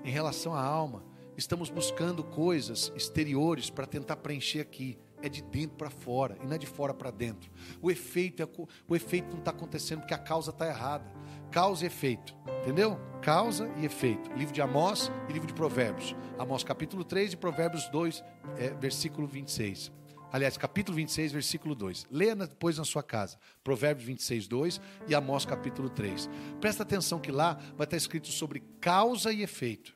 [0.03, 1.03] em relação à alma.
[1.35, 4.99] Estamos buscando coisas exteriores para tentar preencher aqui.
[5.23, 7.49] É de dentro para fora e não é de fora para dentro.
[7.81, 8.47] O efeito, é,
[8.85, 11.09] o efeito não está acontecendo porque a causa está errada.
[11.49, 12.35] Causa e efeito.
[12.61, 12.99] Entendeu?
[13.21, 14.29] Causa e efeito.
[14.33, 16.13] Livro de Amós e livro de Provérbios.
[16.37, 18.21] Amós capítulo 3 e Provérbios 2,
[18.57, 19.93] é, versículo 26.
[20.29, 22.07] Aliás, capítulo 26, versículo 2.
[22.11, 23.37] Leia depois na sua casa.
[23.63, 26.29] Provérbios 26, 2 e Amós capítulo 3.
[26.59, 29.93] Presta atenção que lá vai estar escrito sobre causa e efeito.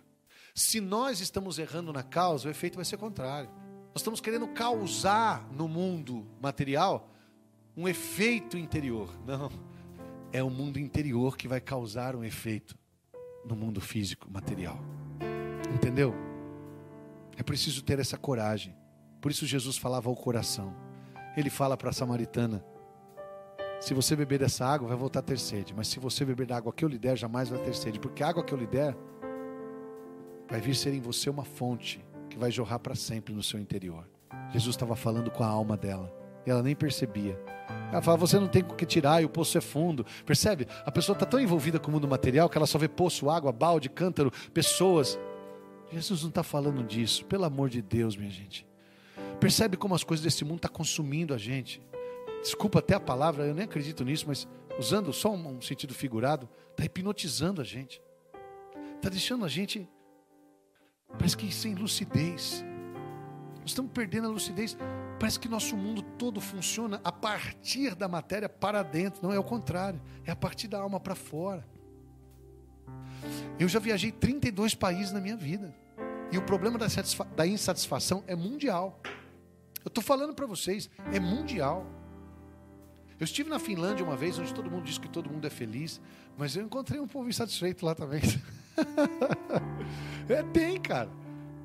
[0.54, 3.50] Se nós estamos errando na causa, o efeito vai ser contrário.
[3.98, 7.10] Nós estamos querendo causar no mundo material
[7.76, 9.10] um efeito interior.
[9.26, 9.50] Não.
[10.32, 12.78] É o mundo interior que vai causar um efeito
[13.44, 14.80] no mundo físico, material.
[15.74, 16.14] Entendeu?
[17.38, 18.76] É preciso ter essa coragem.
[19.20, 20.76] Por isso Jesus falava ao coração.
[21.36, 22.64] Ele fala para a samaritana:
[23.80, 25.74] Se você beber dessa água, vai voltar a ter sede.
[25.76, 28.00] Mas se você beber da água que eu lhe der, jamais vai ter sede.
[28.00, 28.96] Porque a água que eu lhe der
[30.48, 32.06] vai vir ser em você uma fonte
[32.38, 34.08] que vai jorrar para sempre no seu interior.
[34.54, 36.14] Jesus estava falando com a alma dela.
[36.46, 37.38] E ela nem percebia.
[37.92, 40.06] Ela fala: Você não tem o que tirar e o poço é fundo.
[40.26, 40.68] Percebe?
[40.86, 43.52] A pessoa está tão envolvida com o mundo material que ela só vê poço, água,
[43.52, 45.20] balde, cântaro, pessoas.
[45.92, 47.26] Jesus não está falando disso.
[47.26, 48.66] Pelo amor de Deus, minha gente.
[49.40, 51.82] Percebe como as coisas desse mundo estão tá consumindo a gente.
[52.42, 56.86] Desculpa até a palavra, eu nem acredito nisso, mas usando só um sentido figurado, está
[56.86, 58.02] hipnotizando a gente.
[58.96, 59.88] Está deixando a gente,
[61.08, 62.64] parece que sem lucidez.
[63.60, 64.78] Nós estamos perdendo a lucidez.
[65.20, 69.22] Parece que nosso mundo todo funciona a partir da matéria para dentro.
[69.22, 70.02] Não é o contrário.
[70.26, 71.66] É a partir da alma para fora.
[73.60, 75.74] Eu já viajei 32 países na minha vida.
[76.32, 76.88] E o problema da,
[77.36, 79.02] da insatisfação é mundial.
[79.84, 81.86] Eu estou falando para vocês, é mundial.
[83.20, 86.00] Eu estive na Finlândia uma vez, onde todo mundo diz que todo mundo é feliz,
[86.38, 88.22] mas eu encontrei um povo insatisfeito lá também.
[90.30, 91.10] é, tem, cara.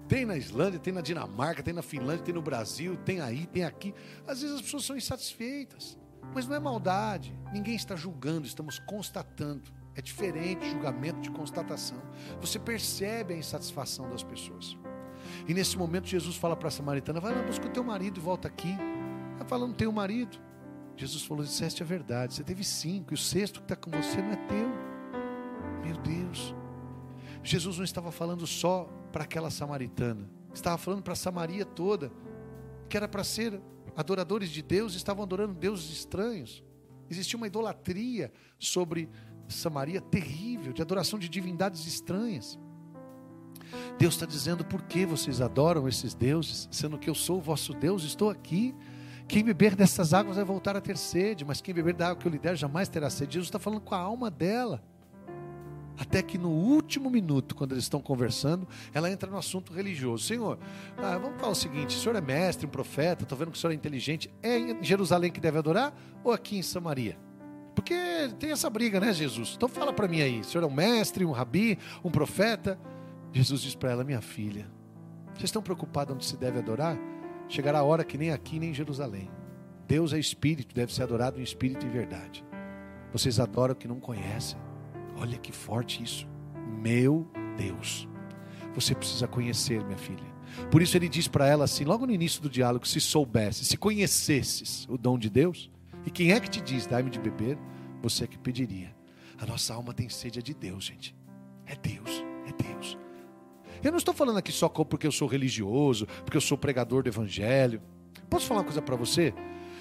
[0.09, 3.65] Tem na Islândia, tem na Dinamarca, tem na Finlândia, tem no Brasil, tem aí, tem
[3.65, 3.95] aqui.
[4.27, 5.99] Às vezes as pessoas são insatisfeitas,
[6.35, 7.35] mas não é maldade.
[7.53, 9.71] Ninguém está julgando, estamos constatando.
[9.95, 12.01] É diferente julgamento de constatação.
[12.41, 14.77] Você percebe a insatisfação das pessoas.
[15.47, 18.23] E nesse momento Jesus fala para a samaritana: vai lá, busca o teu marido e
[18.23, 18.75] volta aqui.
[19.37, 20.39] Ela fala: não tenho marido.
[20.97, 24.21] Jesus falou: disseste a verdade, você teve cinco, e o sexto que está com você
[24.21, 24.69] não é teu.
[25.85, 26.55] Meu Deus.
[27.43, 32.12] Jesus não estava falando só para aquela samaritana, estava falando para a Samaria toda,
[32.88, 33.61] que era para ser
[33.97, 36.62] adoradores de Deus, estavam adorando deuses estranhos.
[37.11, 39.09] Existia uma idolatria sobre
[39.49, 42.59] Samaria terrível, de adoração de divindades estranhas.
[43.99, 47.74] Deus está dizendo por que vocês adoram esses deuses, sendo que eu sou o vosso
[47.74, 48.74] Deus, estou aqui.
[49.28, 52.26] Quem beber dessas águas vai voltar a ter sede, mas quem beber da água que
[52.26, 53.34] eu lhe der jamais terá sede.
[53.34, 54.82] Jesus está falando com a alma dela.
[55.99, 60.24] Até que no último minuto, quando eles estão conversando, ela entra no assunto religioso.
[60.24, 60.59] Senhor,
[60.97, 63.61] ah, vamos falar o seguinte: o senhor é mestre, um profeta, estou vendo que o
[63.61, 64.32] senhor é inteligente.
[64.43, 67.18] É em Jerusalém que deve adorar ou aqui em Samaria?
[67.74, 67.95] Porque
[68.38, 69.55] tem essa briga, né, Jesus?
[69.57, 72.78] Então fala para mim aí: o senhor é um mestre, um rabi, um profeta?
[73.32, 74.66] Jesus diz para ela: Minha filha,
[75.34, 76.99] vocês estão preocupados onde se deve adorar?
[77.49, 79.30] Chegará a hora que nem aqui nem em Jerusalém.
[79.86, 82.45] Deus é espírito, deve ser adorado em espírito e verdade.
[83.12, 84.59] Vocês adoram o que não conhecem.
[85.23, 86.27] Olha que forte isso.
[86.81, 88.09] Meu Deus.
[88.75, 90.33] Você precisa conhecer, minha filha.
[90.68, 93.77] Por isso ele diz para ela assim, logo no início do diálogo: se soubesse, se
[93.77, 95.70] conhecesses o dom de Deus,
[96.05, 97.57] e quem é que te diz, dai-me de beber?
[98.03, 98.93] Você é que pediria.
[99.39, 101.14] A nossa alma tem sede é de Deus, gente.
[101.66, 102.11] É Deus,
[102.49, 102.99] é Deus.
[103.81, 107.09] Eu não estou falando aqui só porque eu sou religioso, porque eu sou pregador do
[107.09, 107.81] evangelho.
[108.29, 109.33] Posso falar uma coisa para você?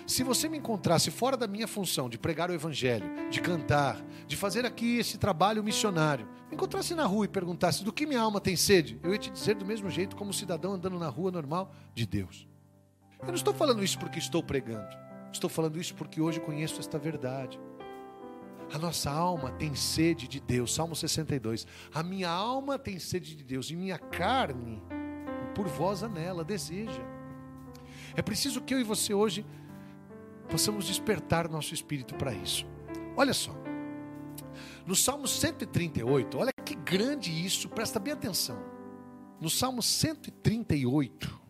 [0.06, 4.36] Se você me encontrasse fora da minha função de pregar o evangelho, de cantar, de
[4.36, 8.42] fazer aqui esse trabalho missionário, me encontrasse na rua e perguntasse do que minha alma
[8.42, 11.32] tem sede, eu ia te dizer do mesmo jeito como um cidadão andando na rua
[11.32, 12.48] normal de Deus.
[13.22, 14.90] Eu não estou falando isso porque estou pregando.
[15.32, 17.60] Estou falando isso porque hoje conheço esta verdade.
[18.74, 20.74] A nossa alma tem sede de Deus.
[20.74, 21.68] Salmo 62.
[21.94, 24.82] A minha alma tem sede de Deus e minha carne,
[25.54, 27.02] por vós anela, deseja.
[28.16, 29.46] É preciso que eu e você hoje
[30.52, 32.66] possamos despertar nosso espírito para isso.
[33.16, 33.56] Olha só.
[34.86, 38.58] No Salmo 138, olha que grande isso, presta bem atenção.
[39.40, 41.42] No Salmo 138,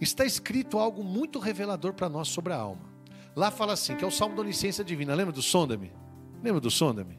[0.00, 2.88] está escrito algo muito revelador para nós sobre a alma.
[3.36, 5.14] Lá fala assim, que é o Salmo da Onisciência Divina.
[5.14, 5.92] Lembra do Sonda-me?
[6.42, 7.18] Lembra do sonda-me?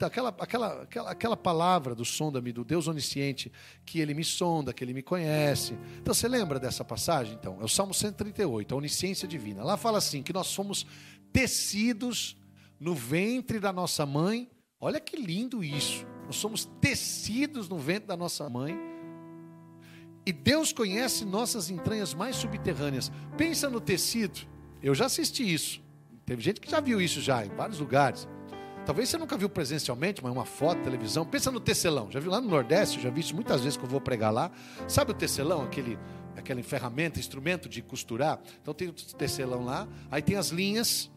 [0.00, 3.50] Aquela, aquela, aquela, aquela palavra do sonda-me, do Deus onisciente,
[3.86, 5.78] que ele me sonda, que ele me conhece.
[6.00, 7.34] Então você lembra dessa passagem?
[7.34, 9.62] Então, é o Salmo 138, a onisciência divina.
[9.62, 10.86] Lá fala assim: que nós somos
[11.32, 12.36] tecidos
[12.78, 14.50] no ventre da nossa mãe.
[14.80, 16.06] Olha que lindo isso.
[16.26, 18.78] Nós somos tecidos no ventre da nossa mãe.
[20.26, 23.12] E Deus conhece nossas entranhas mais subterrâneas.
[23.36, 24.40] Pensa no tecido.
[24.82, 25.82] Eu já assisti isso.
[26.24, 28.26] Teve gente que já viu isso já em vários lugares.
[28.86, 31.24] Talvez você nunca viu presencialmente, mas uma foto, televisão.
[31.24, 32.10] Pensa no tecelão.
[32.10, 33.00] Já viu lá no Nordeste?
[33.00, 34.50] Já vi isso muitas vezes que eu vou pregar lá.
[34.86, 35.62] Sabe o tecelão?
[35.62, 35.98] Aquele,
[36.36, 38.40] aquela ferramenta, instrumento de costurar.
[38.60, 39.88] Então tem o tecelão lá.
[40.10, 41.10] Aí tem as linhas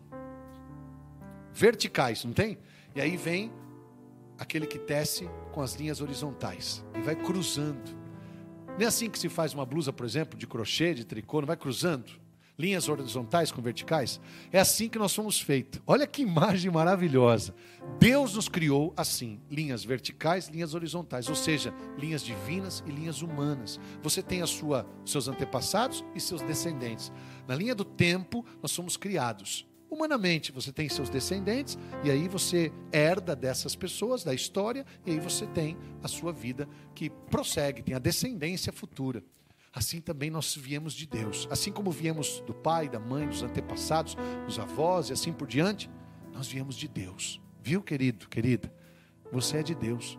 [1.53, 2.57] verticais, não tem?
[2.95, 3.51] E aí vem
[4.39, 7.97] aquele que tece com as linhas horizontais e vai cruzando.
[8.77, 11.47] Não é assim que se faz uma blusa, por exemplo, de crochê, de tricô, não
[11.47, 12.26] vai cruzando?
[12.57, 14.19] Linhas horizontais com verticais.
[14.51, 15.81] É assim que nós somos feitos.
[15.85, 17.53] Olha que imagem maravilhosa.
[17.99, 23.79] Deus nos criou assim: linhas verticais, linhas horizontais, ou seja, linhas divinas e linhas humanas.
[24.01, 27.11] Você tem a sua, seus antepassados e seus descendentes.
[27.47, 29.65] Na linha do tempo, nós somos criados.
[29.89, 35.19] Humanamente, você tem seus descendentes, e aí você herda dessas pessoas, da história, e aí
[35.19, 39.23] você tem a sua vida que prossegue, tem a descendência futura
[39.73, 41.47] assim também nós viemos de Deus.
[41.51, 44.15] Assim como viemos do pai, da mãe, dos antepassados,
[44.45, 45.89] dos avós e assim por diante,
[46.33, 47.41] nós viemos de Deus.
[47.61, 48.73] Viu, querido, querida?
[49.31, 50.17] Você é de Deus.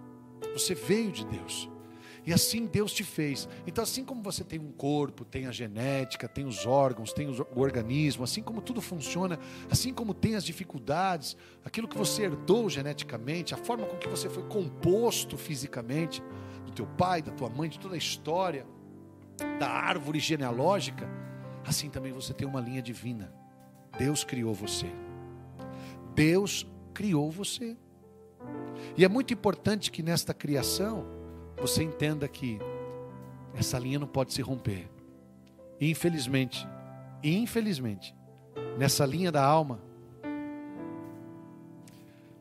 [0.53, 1.69] Você veio de Deus.
[2.29, 3.49] E assim Deus te fez.
[3.67, 7.47] Então, assim como você tem um corpo, tem a genética, tem os órgãos, tem o
[7.59, 9.39] organismo, assim como tudo funciona,
[9.71, 14.29] assim como tem as dificuldades, aquilo que você herdou geneticamente, a forma com que você
[14.29, 16.23] foi composto fisicamente,
[16.67, 18.67] do teu pai, da tua mãe, de toda a história,
[19.59, 21.09] da árvore genealógica,
[21.67, 23.33] assim também você tem uma linha divina.
[23.99, 24.87] Deus criou você.
[26.15, 27.77] Deus criou você.
[28.97, 31.05] E é muito importante que nesta criação
[31.57, 32.59] você entenda que
[33.55, 34.89] essa linha não pode se romper.
[35.81, 36.67] E infelizmente,
[37.23, 38.15] infelizmente,
[38.77, 39.81] nessa linha da alma,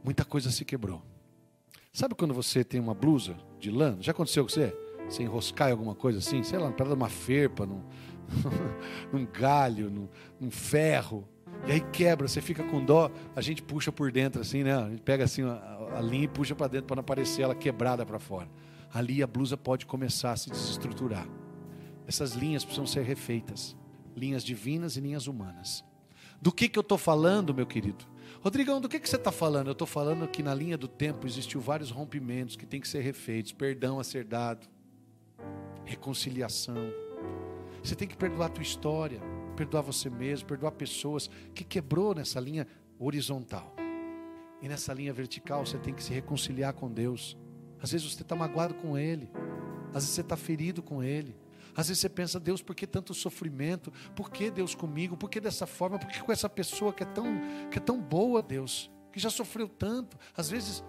[0.04, 1.02] muita coisa se quebrou.
[1.92, 3.98] Sabe quando você tem uma blusa de lã?
[4.00, 4.76] Já aconteceu com você?
[5.10, 7.82] Se enroscar em alguma coisa assim, sei lá, perto de uma ferpa, num,
[9.12, 10.08] num galho, num,
[10.40, 11.28] num, ferro.
[11.66, 14.76] E aí quebra, você fica com dó, a gente puxa por dentro assim, né?
[14.76, 17.56] A gente pega assim a, a linha e puxa para dentro para não aparecer ela
[17.56, 18.50] quebrada para fora.
[18.94, 21.28] Ali a blusa pode começar a se desestruturar.
[22.08, 23.76] Essas linhas precisam ser refeitas,
[24.16, 25.84] linhas divinas e linhas humanas.
[26.42, 28.06] Do que que eu estou falando, meu querido?
[28.42, 29.68] Rodrigão, do que, que você está falando?
[29.68, 33.02] Eu estou falando que na linha do tempo existiu vários rompimentos que têm que ser
[33.02, 34.68] refeitos, perdão a ser dado,
[35.88, 36.76] reconciliação.
[37.84, 39.22] Você tem que perdoar a tua história,
[39.56, 42.68] perdoar você mesmo, perdoar pessoas que quebrou nessa linha
[43.00, 43.74] horizontal.
[44.62, 47.38] E nessa linha vertical você tem que se reconciliar com Deus.
[47.82, 49.30] Às vezes você está magoado com Ele,
[49.90, 51.36] às vezes você está ferido com Ele.
[51.76, 53.94] Às vezes você pensa, Deus, por que tanto sofrimento?
[54.16, 55.16] Por que Deus comigo?
[55.16, 56.00] Por que dessa forma?
[56.00, 58.90] Por que com essa pessoa que é tão, que é tão boa, Deus?
[59.12, 60.18] Que já sofreu tanto.
[60.36, 60.84] Às vezes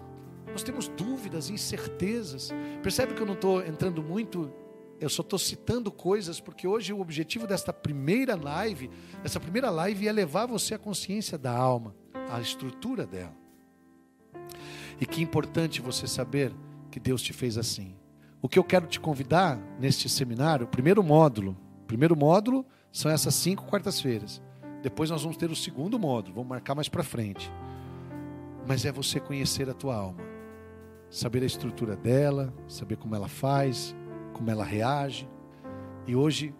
[0.47, 2.49] nós temos dúvidas, incertezas.
[2.81, 4.51] Percebe que eu não estou entrando muito
[4.99, 8.89] eu só estou citando coisas porque hoje o objetivo desta primeira live,
[9.23, 11.95] essa primeira live é levar você à consciência da alma,
[12.29, 13.35] à estrutura dela.
[14.99, 16.53] E que importante você saber
[16.91, 17.95] que Deus te fez assim.
[18.41, 23.65] O que eu quero te convidar neste seminário, primeiro módulo, primeiro módulo são essas cinco
[23.65, 24.41] quartas-feiras.
[24.81, 27.51] Depois nós vamos ter o segundo módulo, vamos marcar mais para frente.
[28.67, 30.23] Mas é você conhecer a tua alma,
[31.09, 33.95] saber a estrutura dela, saber como ela faz,
[34.39, 35.29] como ela reage.
[36.07, 36.55] E hoje,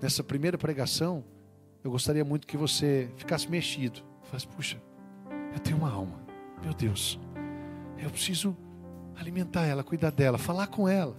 [0.00, 1.24] nessa primeira pregação,
[1.82, 4.02] eu gostaria muito que você ficasse mexido.
[4.24, 4.80] Falasse, puxa,
[5.54, 6.20] eu tenho uma alma,
[6.62, 7.18] meu Deus,
[7.98, 8.54] eu preciso
[9.16, 11.16] alimentar ela, cuidar dela, falar com ela.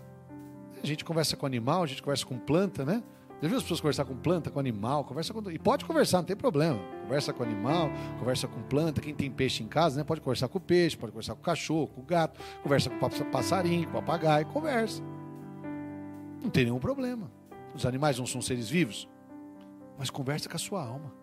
[0.82, 3.04] A gente conversa com animal, a gente conversa com planta, né?
[3.42, 5.50] Já viu as pessoas conversar com planta, com animal, conversa com.
[5.50, 6.80] E pode conversar, não tem problema.
[7.04, 9.02] Conversa com animal, conversa com planta.
[9.02, 10.04] Quem tem peixe em casa, né?
[10.04, 12.96] Pode conversar com o peixe, pode conversar com o cachorro, com o gato, conversa com
[13.06, 15.02] o passarinho, com o papagaio, conversa.
[16.42, 17.32] Não tem nenhum problema.
[17.74, 19.08] Os animais não são seres vivos.
[19.98, 21.14] Mas conversa com a sua alma.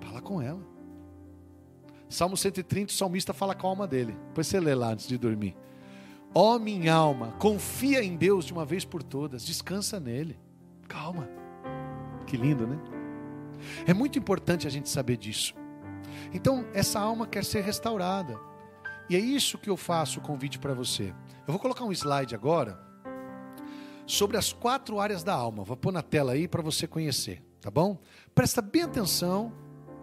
[0.00, 0.62] Fala com ela.
[2.08, 4.16] Salmo 130, o salmista fala com a alma dele.
[4.28, 5.56] Depois você lê lá antes de dormir.
[6.34, 9.44] Ó oh, minha alma, confia em Deus de uma vez por todas.
[9.44, 10.38] Descansa nele.
[10.88, 11.28] Calma.
[12.26, 12.78] Que lindo, né?
[13.86, 15.54] É muito importante a gente saber disso.
[16.32, 18.38] Então, essa alma quer ser restaurada.
[19.08, 21.14] E é isso que eu faço o convite para você.
[21.46, 22.85] Eu vou colocar um slide agora
[24.06, 25.64] sobre as quatro áreas da alma.
[25.64, 27.98] Vou pôr na tela aí para você conhecer, tá bom?
[28.34, 29.52] Presta bem atenção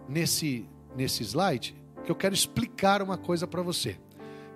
[0.08, 1.74] nesse, nesse slide,
[2.04, 3.98] que eu quero explicar uma coisa para você.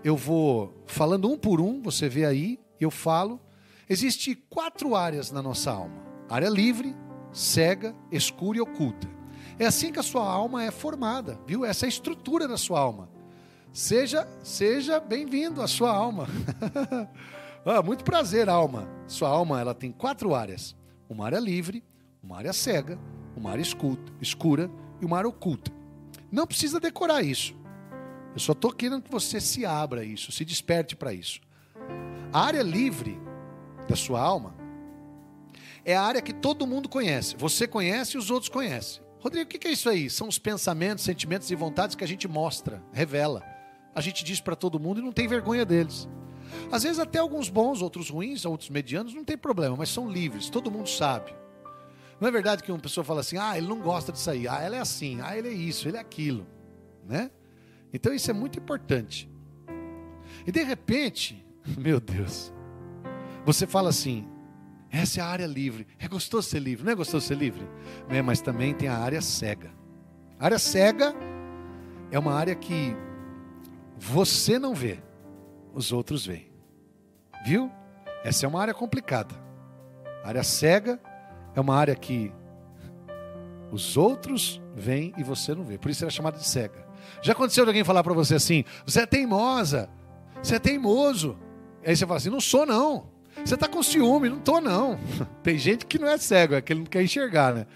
[0.05, 3.41] Eu vou falando um por um, você vê aí, eu falo.
[3.89, 5.97] Existem quatro áreas na nossa alma:
[6.29, 6.95] área livre,
[7.33, 9.09] cega, escura e oculta.
[9.59, 11.65] É assim que a sua alma é formada, viu?
[11.65, 13.11] Essa é a estrutura da sua alma.
[13.73, 16.29] Seja, seja bem-vindo à sua alma.
[17.65, 18.89] Ah, muito prazer, alma.
[19.09, 20.77] Sua alma ela tem quatro áreas:
[21.09, 21.83] uma área livre,
[22.23, 22.99] uma área cega,
[23.35, 23.65] uma área
[24.21, 25.73] escura e uma área oculta.
[26.31, 27.57] Não precisa decorar isso.
[28.35, 31.41] Eu só estou querendo que você se abra a isso, se desperte para isso.
[32.33, 33.19] A área livre
[33.89, 34.55] da sua alma
[35.85, 37.35] é a área que todo mundo conhece.
[37.37, 39.03] Você conhece e os outros conhecem.
[39.21, 40.11] Rodrigo, o que é isso aí?
[40.11, 43.43] São os pensamentos, sentimentos e vontades que a gente mostra, revela.
[43.95, 46.07] A gente diz para todo mundo e não tem vergonha deles.
[46.71, 50.49] Às vezes até alguns bons, outros ruins, outros medianos, não tem problema, mas são livres,
[50.51, 51.35] todo mundo sabe.
[52.21, 54.49] Não é verdade que uma pessoa fala assim: "Ah, ele não gosta de sair.
[54.49, 55.21] Ah, ela é assim.
[55.23, 56.47] Ah, ele é isso, ele é aquilo",
[57.07, 57.31] né?
[57.93, 59.31] Então isso é muito importante.
[60.47, 61.45] E de repente,
[61.79, 62.53] meu Deus,
[63.45, 64.27] você fala assim:
[64.91, 65.87] essa é a área livre.
[65.99, 67.67] É gostoso ser livre, não é gostoso ser livre?
[68.09, 69.71] É, mas também tem a área cega.
[70.39, 71.15] A área cega
[72.11, 72.97] é uma área que
[73.99, 75.01] você não vê,
[75.75, 76.51] os outros veem.
[77.45, 77.71] Viu?
[78.25, 79.35] Essa é uma área complicada.
[80.25, 81.01] A área cega
[81.55, 82.33] é uma área que
[83.71, 85.79] os outros veem e você não vê.
[85.79, 86.87] Por isso ela é chamada de cega.
[87.23, 89.89] Já aconteceu de alguém falar para você assim: você é teimosa,
[90.43, 91.39] você é teimoso.
[91.85, 93.09] Aí você fala assim: não sou não.
[93.45, 94.99] Você está com ciúme, não estou não.
[95.43, 97.67] Tem gente que não é cego, é que não quer enxergar, né?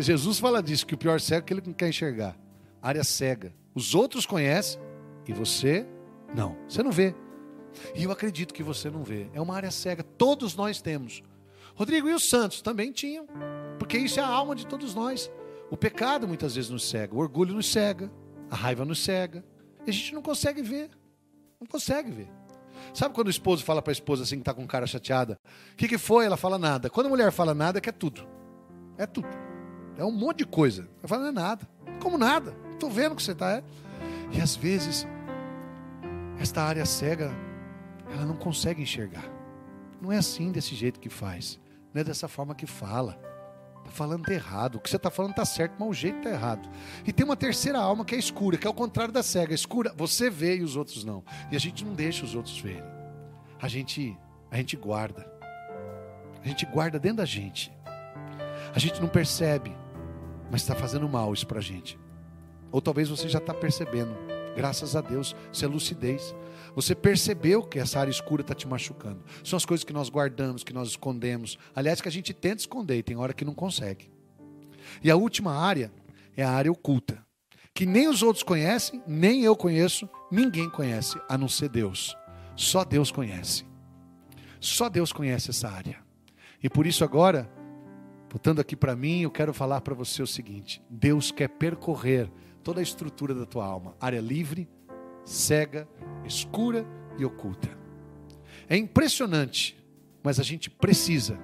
[0.00, 2.36] Jesus fala disso, que o pior cego é que ele não quer enxergar.
[2.80, 3.52] Área cega.
[3.74, 4.80] Os outros conhecem
[5.26, 5.86] e você
[6.34, 6.56] não.
[6.68, 7.14] Você não vê.
[7.94, 9.28] E eu acredito que você não vê.
[9.32, 10.02] É uma área cega.
[10.02, 11.22] Todos nós temos.
[11.74, 13.26] Rodrigo e os santos também tinham.
[13.78, 15.30] Porque isso é a alma de todos nós.
[15.70, 18.10] O pecado muitas vezes nos cega, o orgulho nos cega,
[18.50, 19.44] a raiva nos cega.
[19.86, 20.90] E a gente não consegue ver.
[21.60, 22.28] Não consegue ver.
[22.92, 25.38] Sabe quando o esposo fala para a esposa assim que está com cara chateada?
[25.72, 26.26] O que, que foi?
[26.26, 26.90] Ela fala nada.
[26.90, 28.26] Quando a mulher fala nada, é que é tudo.
[28.96, 29.28] É tudo.
[29.96, 30.88] É um monte de coisa.
[30.98, 31.68] Ela fala, não é nada.
[32.00, 32.54] Como nada?
[32.72, 33.52] Estou vendo que você está.
[33.52, 33.64] É.
[34.32, 35.06] E às vezes,
[36.38, 37.30] esta área cega,
[38.10, 39.24] ela não consegue enxergar.
[40.00, 41.58] Não é assim, desse jeito que faz.
[41.92, 43.18] Não é dessa forma que fala.
[43.78, 44.76] Está falando errado.
[44.76, 46.68] O que você está falando está certo, mas o jeito está errado.
[47.06, 49.54] E tem uma terceira alma que é escura, que é o contrário da cega.
[49.54, 51.22] Escura, você vê e os outros não.
[51.50, 52.82] E a gente não deixa os outros verem.
[53.60, 54.18] A gente,
[54.50, 55.30] a gente guarda.
[56.42, 57.72] A gente guarda dentro da gente.
[58.74, 59.74] A gente não percebe,
[60.50, 61.98] mas está fazendo mal isso para a gente.
[62.72, 64.33] Ou talvez você já está percebendo.
[64.56, 66.34] Graças a Deus, isso é lucidez.
[66.74, 69.22] Você percebeu que essa área escura está te machucando.
[69.42, 71.58] São as coisas que nós guardamos, que nós escondemos.
[71.74, 74.10] Aliás, que a gente tenta esconder e tem hora que não consegue.
[75.02, 75.92] E a última área
[76.36, 77.24] é a área oculta.
[77.72, 82.16] Que nem os outros conhecem, nem eu conheço, ninguém conhece, a não ser Deus.
[82.54, 83.64] Só Deus conhece.
[84.60, 85.98] Só Deus conhece essa área.
[86.62, 87.50] E por isso agora,
[88.30, 92.30] voltando aqui para mim, eu quero falar para você o seguinte: Deus quer percorrer
[92.64, 94.66] toda a estrutura da tua alma, área livre,
[95.24, 95.86] cega,
[96.24, 96.86] escura
[97.18, 97.68] e oculta.
[98.68, 99.76] É impressionante,
[100.22, 101.38] mas a gente precisa,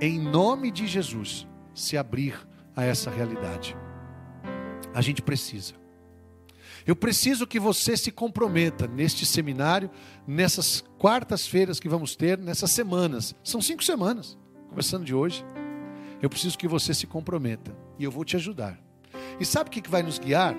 [0.00, 2.46] em nome de Jesus, se abrir
[2.76, 3.74] a essa realidade.
[4.94, 5.74] A gente precisa.
[6.86, 9.90] Eu preciso que você se comprometa neste seminário,
[10.26, 13.34] nessas quartas-feiras que vamos ter, nessas semanas.
[13.42, 15.44] São cinco semanas, começando de hoje.
[16.22, 18.78] Eu preciso que você se comprometa e eu vou te ajudar.
[19.40, 20.54] E sabe o que vai nos guiar?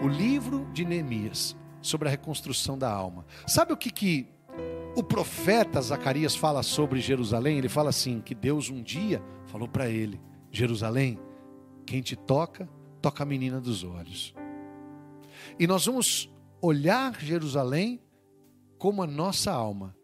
[0.00, 3.26] O livro de Neemias sobre a reconstrução da alma.
[3.46, 4.28] Sabe o que, que
[4.94, 7.58] o profeta Zacarias fala sobre Jerusalém?
[7.58, 10.20] Ele fala assim: que Deus um dia falou para ele:
[10.52, 11.18] Jerusalém,
[11.84, 12.68] quem te toca,
[13.02, 14.34] toca a menina dos olhos.
[15.58, 16.30] E nós vamos
[16.60, 18.00] olhar Jerusalém
[18.78, 19.96] como a nossa alma.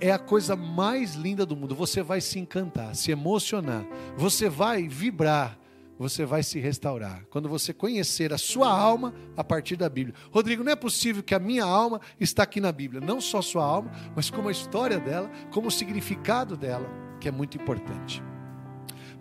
[0.00, 1.74] É a coisa mais linda do mundo.
[1.74, 3.84] Você vai se encantar, se emocionar,
[4.16, 5.58] você vai vibrar
[6.04, 7.24] você vai se restaurar.
[7.30, 10.14] Quando você conhecer a sua alma a partir da Bíblia.
[10.30, 13.00] Rodrigo, não é possível que a minha alma está aqui na Bíblia.
[13.00, 16.86] Não só sua alma, mas como a história dela, como o significado dela,
[17.18, 18.22] que é muito importante.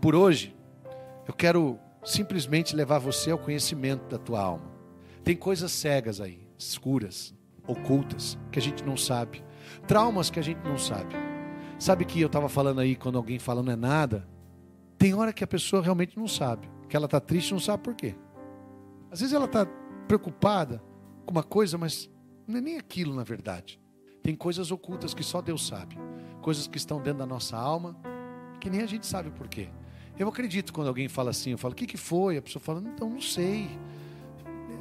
[0.02, 0.54] Por hoje,
[1.26, 4.70] eu quero simplesmente levar você ao conhecimento da tua alma.
[5.24, 7.34] Tem coisas cegas aí, escuras,
[7.66, 9.42] ocultas, que a gente não sabe.
[9.88, 11.16] Traumas que a gente não sabe.
[11.80, 14.28] Sabe que eu estava falando aí, quando alguém fala não é nada,
[15.04, 17.94] tem hora que a pessoa realmente não sabe, que ela está triste não sabe por
[17.94, 18.16] quê.
[19.12, 19.66] Às vezes ela está
[20.08, 20.82] preocupada
[21.26, 22.10] com uma coisa, mas
[22.48, 23.82] não é nem aquilo na verdade.
[24.22, 25.98] Tem coisas ocultas que só Deus sabe,
[26.42, 27.98] coisas que estão dentro da nossa alma,
[28.62, 29.68] que nem a gente sabe por quê.
[30.18, 32.38] Eu acredito quando alguém fala assim, eu falo, o que, que foi?
[32.38, 33.78] A pessoa fala, então não sei.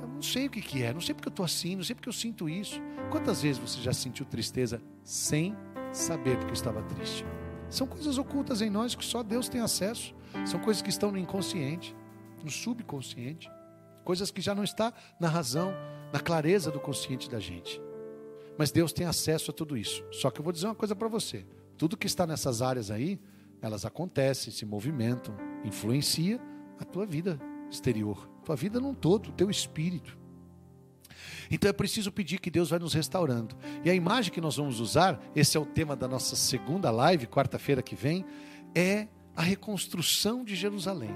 [0.01, 1.97] Eu não sei o que, que é, não sei porque eu estou assim, não sei
[1.97, 2.81] porque eu sinto isso.
[3.11, 5.57] Quantas vezes você já sentiu tristeza sem
[5.93, 7.27] saber porque estava triste?
[7.73, 10.15] São coisas ocultas em nós que só Deus tem acesso.
[10.45, 11.97] São coisas que estão no inconsciente,
[12.45, 13.51] no subconsciente,
[14.05, 15.73] coisas que já não está na razão,
[16.13, 17.81] na clareza do consciente da gente.
[18.59, 20.05] Mas Deus tem acesso a tudo isso.
[20.13, 21.47] Só que eu vou dizer uma coisa para você:
[21.79, 23.19] tudo que está nessas áreas aí,
[23.63, 25.35] elas acontecem, se movimentam,
[25.65, 26.39] influencia
[26.79, 27.41] a tua vida
[27.71, 30.19] exterior, tua vida num todo, o teu espírito.
[31.53, 33.55] Então é preciso pedir que Deus vai nos restaurando.
[33.85, 37.27] E a imagem que nós vamos usar, esse é o tema da nossa segunda live,
[37.27, 38.25] quarta-feira que vem,
[38.75, 39.07] é
[39.37, 41.15] a reconstrução de Jerusalém.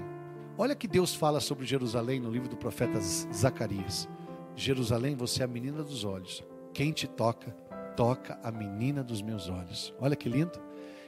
[0.55, 4.07] Olha que Deus fala sobre Jerusalém no livro do profeta Zacarias.
[4.55, 6.43] Jerusalém, você é a menina dos olhos.
[6.71, 7.51] Quem te toca,
[7.95, 9.91] toca a menina dos meus olhos.
[9.99, 10.59] Olha que lindo.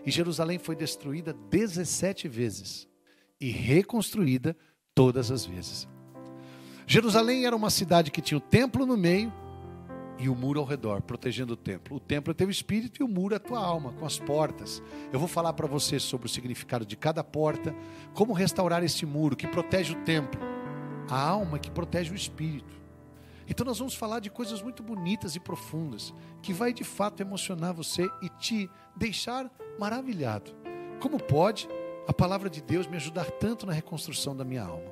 [0.04, 2.88] E Jerusalém foi destruída 17 vezes
[3.40, 4.58] e reconstruída
[4.96, 5.88] todas as vezes.
[6.91, 9.32] Jerusalém era uma cidade que tinha o templo no meio
[10.18, 11.98] e o muro ao redor, protegendo o templo.
[11.98, 14.82] O templo é teu espírito e o muro é a tua alma, com as portas.
[15.14, 17.76] Eu vou falar para você sobre o significado de cada porta,
[18.16, 20.41] como restaurar esse muro que protege o templo,
[21.07, 22.76] a alma que protege o espírito.
[23.48, 26.11] Então nós vamos falar de coisas muito bonitas e profundas,
[26.41, 29.48] que vai de fato emocionar você e te deixar
[29.78, 30.56] maravilhado.
[30.99, 31.70] Como pode
[32.07, 34.90] a palavra de Deus me ajudar tanto na reconstrução da minha alma?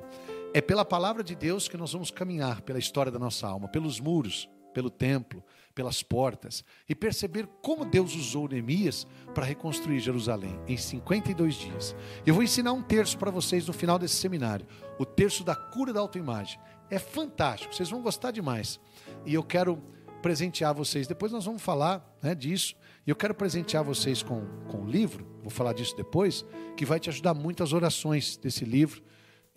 [0.54, 4.00] É pela palavra de Deus que nós vamos caminhar pela história da nossa alma, pelos
[4.00, 5.44] muros, pelo templo,
[5.74, 11.94] pelas portas e perceber como Deus usou Neemias para reconstruir Jerusalém em 52 dias.
[12.24, 14.66] Eu vou ensinar um terço para vocês no final desse seminário,
[14.98, 16.58] o terço da cura da autoimagem.
[16.90, 18.80] É fantástico, vocês vão gostar demais.
[19.26, 19.76] E eu quero
[20.22, 22.74] presentear vocês, depois nós vamos falar né, disso,
[23.06, 26.44] e eu quero presentear vocês com, com um livro, vou falar disso depois,
[26.74, 29.02] que vai te ajudar muito as orações desse livro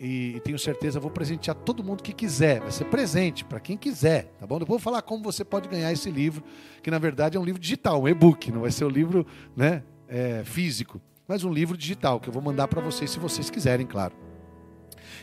[0.04, 2.60] e, tenho certeza vou presentear todo mundo que quiser.
[2.60, 4.58] Vai ser presente para quem quiser, tá bom?
[4.58, 6.42] Depois vou falar como você pode ganhar esse livro,
[6.82, 9.24] que na verdade é um livro digital, um e-book, não vai ser um livro
[9.54, 13.48] né, é, físico, mas um livro digital que eu vou mandar para vocês se vocês
[13.48, 14.12] quiserem, claro.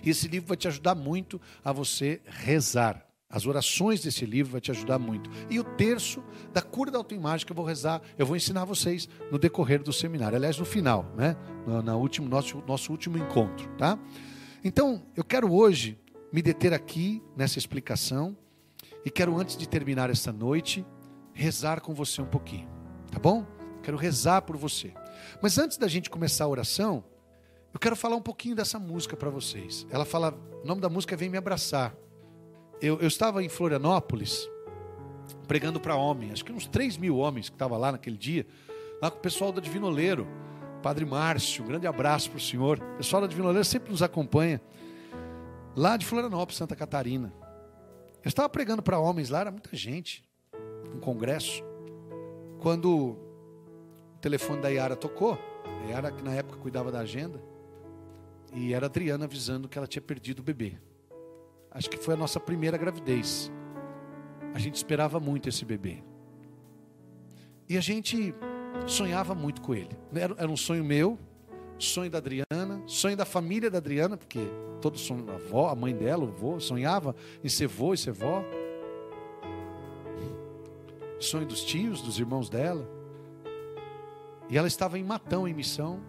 [0.02, 3.06] E esse livro vai te ajudar muito a você rezar.
[3.30, 5.30] As orações desse livro vai te ajudar muito.
[5.50, 6.24] E o terço
[6.54, 9.92] da cura da autoimagem que eu vou rezar, eu vou ensinar vocês no decorrer do
[9.92, 10.38] seminário.
[10.38, 11.36] Aliás, no final, né?
[11.68, 14.00] No, no último, nosso, nosso último encontro, tá?
[14.64, 15.98] Então, eu quero hoje
[16.32, 18.36] me deter aqui nessa explicação
[19.06, 20.86] e quero, antes de terminar essa noite,
[21.34, 22.68] rezar com você um pouquinho,
[23.10, 23.46] tá bom?
[23.82, 24.94] Quero rezar por você.
[25.42, 27.04] Mas antes da gente começar a oração,
[27.74, 29.88] eu quero falar um pouquinho dessa música para vocês.
[29.90, 31.96] Ela fala, o nome da música é Vem Me Abraçar.
[32.82, 34.50] Eu, eu estava em Florianópolis,
[35.48, 38.46] pregando para homens, acho que uns 3 mil homens que estavam lá naquele dia,
[39.02, 40.28] lá com o pessoal do Divino Oleiro.
[40.82, 42.80] Padre Márcio, um grande abraço para o senhor.
[42.80, 44.62] O pessoal da Divina Oleira sempre nos acompanha.
[45.76, 47.34] Lá de Florianópolis, Santa Catarina.
[48.24, 50.24] Eu estava pregando para homens lá, era muita gente.
[50.96, 51.64] Um congresso.
[52.60, 53.18] Quando
[54.16, 57.42] o telefone da Yara tocou, a Yara que na época cuidava da agenda,
[58.54, 60.78] e era a Adriana avisando que ela tinha perdido o bebê.
[61.72, 63.52] Acho que foi a nossa primeira gravidez.
[64.54, 66.04] A gente esperava muito esse bebê.
[67.68, 68.34] E a gente
[68.92, 69.90] sonhava muito com ele.
[70.14, 71.18] Era, era um sonho meu,
[71.78, 74.40] sonho da Adriana, sonho da família da Adriana, porque
[74.82, 78.12] todos sonham, a avó, a mãe dela, o avô, sonhava em ser avô e ser
[78.12, 78.44] vó.
[81.20, 82.90] Sonho dos tios, dos irmãos dela.
[84.50, 86.00] E ela estava em Matão, em missão,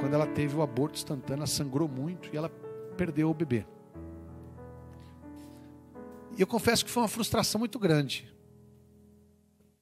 [0.00, 2.48] quando ela teve o aborto instantâneo, sangrou muito e ela
[2.96, 3.66] perdeu o bebê.
[6.36, 8.32] E eu confesso que foi uma frustração muito grande.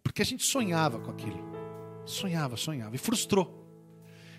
[0.03, 1.50] Porque a gente sonhava com aquilo.
[2.05, 2.95] Sonhava, sonhava.
[2.95, 3.61] E frustrou.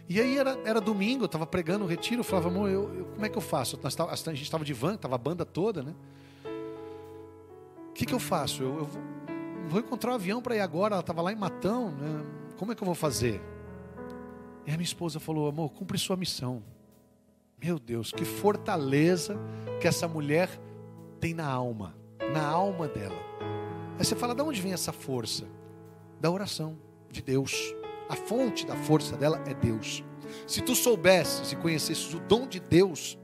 [0.10, 3.06] E aí era, era domingo, eu estava pregando o retiro, eu falava, amor, eu, eu,
[3.06, 3.80] como é que eu faço?
[3.82, 5.96] a gente estava de van, estava a banda toda, né?
[7.90, 8.62] O que, que eu faço?
[8.62, 8.90] Eu, eu
[9.70, 12.26] vou, encontrar um avião para ir agora, ela estava lá em Matão, né?
[12.58, 13.42] como é que eu vou fazer?
[14.66, 16.62] E a minha esposa falou, amor, cumpre sua missão.
[17.58, 19.40] Meu Deus, que fortaleza
[19.80, 20.50] que essa mulher
[21.22, 21.96] tem na alma,
[22.34, 23.16] na alma dela.
[23.98, 25.46] Aí você fala, de onde vem essa força?
[26.20, 26.78] Da oração
[27.12, 27.76] de Deus.
[28.10, 30.04] A fonte da força dela é Deus.
[30.48, 33.18] Se tu soubesses e conhecesses o dom de Deus,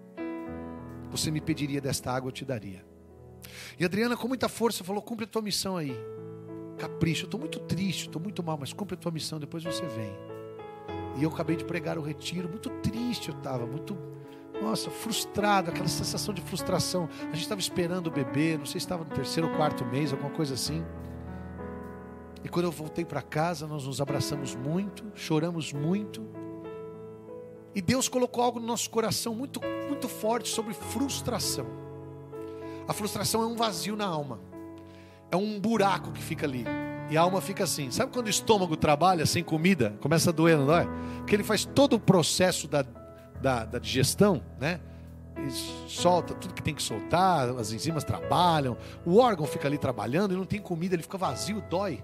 [1.09, 2.85] você me pediria desta água, eu te daria.
[3.79, 5.95] E Adriana, com muita força, falou: cumpre a tua missão aí.
[6.77, 10.15] Capricho, estou muito triste, estou muito mal, mas cumpre a tua missão, depois você vem.
[11.17, 13.97] E eu acabei de pregar o retiro, muito triste eu estava, muito,
[14.61, 17.09] nossa, frustrado, aquela sensação de frustração.
[17.21, 20.11] A gente estava esperando o bebê, não sei se estava no terceiro ou quarto mês,
[20.11, 20.85] alguma coisa assim.
[22.43, 26.25] E quando eu voltei para casa, nós nos abraçamos muito, choramos muito.
[27.73, 31.67] E Deus colocou algo no nosso coração muito, muito forte sobre frustração.
[32.87, 34.39] A frustração é um vazio na alma,
[35.31, 36.65] é um buraco que fica ali.
[37.09, 37.89] E a alma fica assim.
[37.89, 39.95] Sabe quando o estômago trabalha sem comida?
[40.01, 40.85] Começa a doer, não é?
[41.17, 42.85] Porque ele faz todo o processo da,
[43.41, 44.79] da, da digestão, né?
[45.37, 45.51] E
[45.89, 50.37] solta tudo que tem que soltar, as enzimas trabalham, o órgão fica ali trabalhando e
[50.37, 52.03] não tem comida, ele fica vazio, dói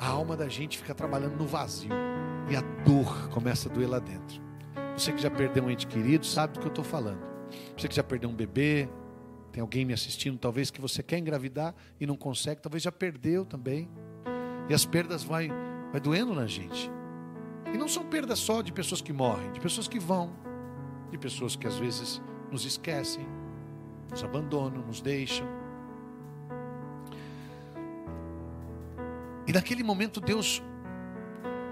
[0.00, 1.92] a alma da gente fica trabalhando no vazio
[2.48, 4.40] e a dor começa a doer lá dentro.
[4.96, 7.20] Você que já perdeu um ente querido sabe do que eu estou falando.
[7.76, 8.88] Você que já perdeu um bebê,
[9.52, 13.44] Tem alguém me assistindo, talvez que você quer engravidar e não consegue, talvez já perdeu
[13.44, 13.88] também.
[14.68, 15.48] E as perdas vai,
[15.90, 16.90] vai doendo na gente.
[17.72, 20.32] E não são perdas só de pessoas que morrem, de pessoas que vão,
[21.10, 23.26] de pessoas que às vezes nos esquecem,
[24.10, 25.46] nos abandonam, nos deixam.
[29.46, 30.62] E naquele momento Deus,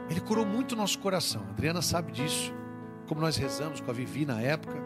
[0.09, 1.43] Ele curou muito o nosso coração.
[1.49, 2.53] A Adriana sabe disso,
[3.07, 4.77] como nós rezamos com a Vivi na época.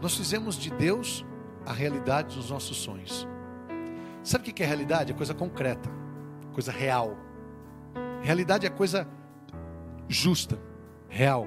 [0.00, 1.24] Nós fizemos de Deus
[1.64, 3.26] a realidade dos nossos sonhos.
[4.22, 5.12] Sabe o que é realidade?
[5.12, 5.90] É coisa concreta,
[6.52, 7.16] coisa real.
[8.22, 9.08] Realidade é coisa
[10.08, 10.58] justa,
[11.08, 11.46] real.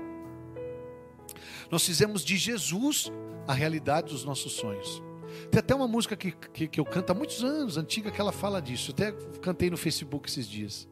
[1.70, 3.12] Nós fizemos de Jesus
[3.48, 5.04] a realidade dos nossos sonhos.
[5.52, 8.32] Tem até uma música que, que, que, eu canto há muitos anos, antiga, que ela
[8.32, 8.92] fala disso.
[8.92, 9.12] Eu até
[9.42, 10.88] cantei no Facebook esses dias.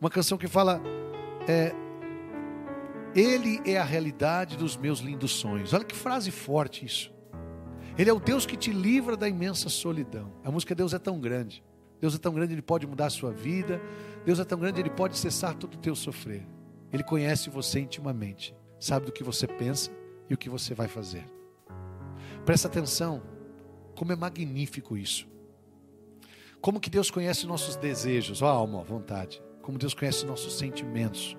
[0.00, 0.80] Uma canção que fala:
[1.48, 1.72] é,
[3.14, 5.72] Ele é a realidade dos meus lindos sonhos.
[5.72, 7.12] Olha que frase forte isso.
[7.98, 10.32] Ele é o Deus que te livra da imensa solidão.
[10.42, 11.62] A música Deus é tão grande.
[12.00, 13.80] Deus é tão grande, Ele pode mudar a sua vida.
[14.24, 16.46] Deus é tão grande, Ele pode cessar todo o teu sofrer.
[16.92, 19.90] Ele conhece você intimamente, sabe do que você pensa
[20.28, 21.24] e o que você vai fazer.
[22.44, 23.22] Presta atenção,
[24.02, 25.28] como é magnífico isso.
[26.60, 29.40] Como que Deus conhece nossos desejos, ó alma, ó vontade.
[29.62, 31.36] Como Deus conhece nossos sentimentos.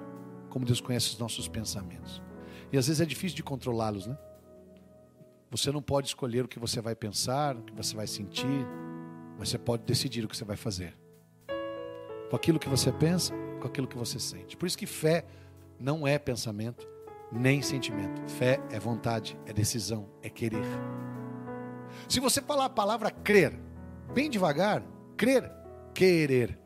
[0.49, 2.23] Como Deus conhece os nossos pensamentos.
[2.71, 4.17] E às vezes é difícil de controlá-los, né?
[5.51, 8.65] Você não pode escolher o que você vai pensar, o que você vai sentir,
[9.37, 10.97] mas você pode decidir o que você vai fazer.
[12.29, 14.55] Com aquilo que você pensa, com aquilo que você sente.
[14.55, 15.25] Por isso que fé
[15.77, 16.87] não é pensamento,
[17.29, 18.21] nem sentimento.
[18.31, 20.63] Fé é vontade, é decisão, é querer.
[22.07, 23.59] Se você falar a palavra crer,
[24.13, 24.83] bem devagar,
[25.17, 25.51] crer,
[25.93, 26.59] querer.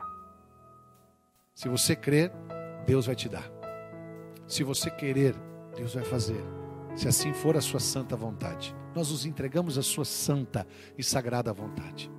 [1.54, 2.32] Se você crer,
[2.86, 3.50] Deus vai te dar.
[4.46, 5.34] Se você querer,
[5.76, 6.42] Deus vai fazer.
[6.96, 8.74] Se assim for a sua santa vontade.
[8.94, 12.10] Nós nos entregamos a sua santa e sagrada vontade.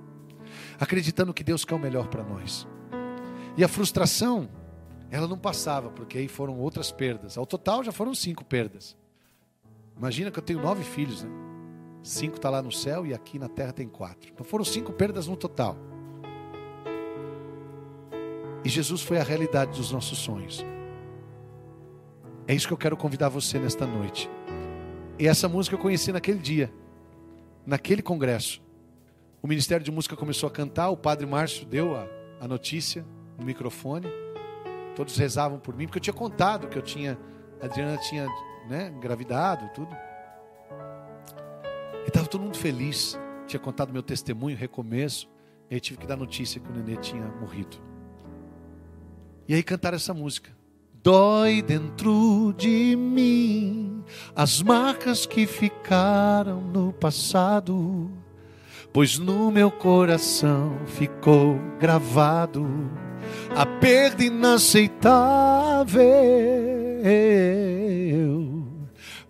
[0.78, 2.66] Acreditando que Deus quer o melhor para nós.
[3.56, 4.48] E a frustração
[5.10, 7.36] ela não passava, porque aí foram outras perdas.
[7.36, 8.96] Ao total já foram cinco perdas.
[9.96, 11.49] Imagina que eu tenho nove filhos, né?
[12.02, 14.30] Cinco está lá no céu e aqui na terra tem quatro.
[14.32, 15.76] Então foram cinco perdas no total.
[18.64, 20.64] E Jesus foi a realidade dos nossos sonhos.
[22.46, 24.30] É isso que eu quero convidar você nesta noite.
[25.18, 26.72] E essa música eu conheci naquele dia,
[27.66, 28.62] naquele congresso.
[29.42, 32.06] O Ministério de Música começou a cantar, o Padre Márcio deu a,
[32.40, 33.04] a notícia
[33.38, 34.06] no microfone.
[34.96, 37.18] Todos rezavam por mim, porque eu tinha contado que eu tinha,
[37.60, 38.26] a Adriana tinha
[38.68, 39.96] né, engravidado, tudo.
[42.30, 43.18] Todo mundo feliz.
[43.46, 45.28] Tinha contado meu testemunho, recomeço.
[45.68, 47.76] E aí tive que dar notícia que o nenê tinha morrido.
[49.48, 50.50] E aí cantaram essa música.
[51.02, 54.04] Dói dentro de mim
[54.34, 58.10] as marcas que ficaram no passado,
[58.92, 62.66] pois no meu coração ficou gravado
[63.54, 66.00] a perda inaceitável.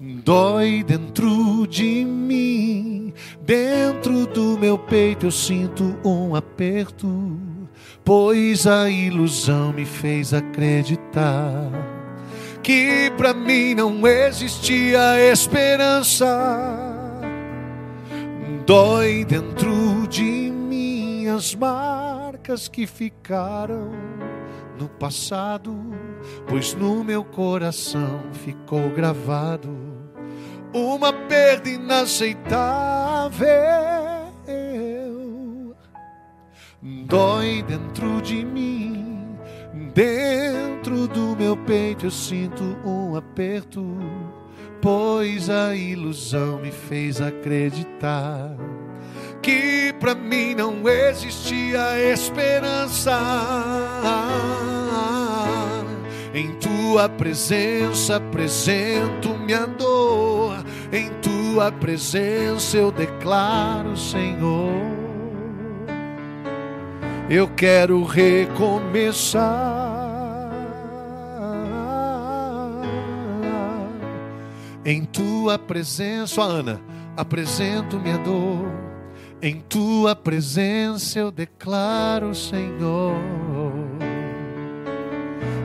[0.02, 3.12] Dói dentro de mim,
[3.42, 7.38] dentro do meu peito eu sinto um aperto,
[8.02, 11.70] pois a ilusão me fez acreditar
[12.62, 16.26] que para mim não existia esperança.
[18.64, 23.90] Dói dentro de mim as marcas que ficaram
[24.78, 25.76] no passado,
[26.48, 29.89] pois no meu coração ficou gravado
[30.72, 33.48] uma perda inaceitável.
[36.82, 39.36] Dói dentro de mim,
[39.92, 43.84] dentro do meu peito eu sinto um aperto,
[44.80, 48.56] pois a ilusão me fez acreditar
[49.42, 53.18] que para mim não existia esperança.
[56.32, 64.70] Em tua presença apresento minha dor, em tua presença eu declaro, Senhor.
[67.28, 69.78] Eu quero recomeçar.
[74.84, 76.80] Em tua presença, Ana,
[77.16, 78.90] apresento minha dor
[79.42, 83.14] em tua presença eu declaro, Senhor,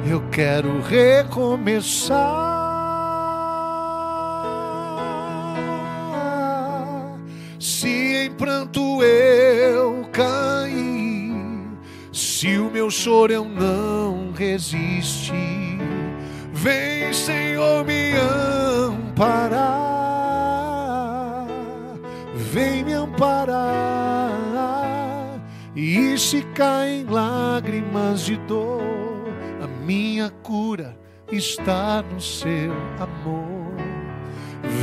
[0.09, 2.15] eu quero recomeçar.
[7.59, 11.33] Se em pranto eu cair,
[12.11, 15.79] se o meu choro eu não resistir,
[16.53, 18.13] vem, Senhor, me
[18.87, 19.85] amparar.
[22.35, 24.45] Vem me amparar
[26.25, 28.81] se caem lágrimas de dor,
[29.85, 30.97] minha cura
[31.31, 33.75] está no seu amor.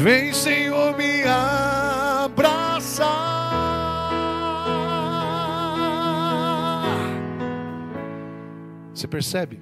[0.02, 3.10] Vem, Senhor, me abraçar.
[8.94, 9.60] Você percebe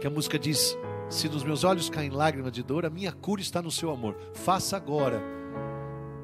[0.00, 0.76] que a música diz:
[1.10, 4.16] Se nos meus olhos caem lágrimas de dor, a minha cura está no seu amor.
[4.32, 5.37] Faça agora.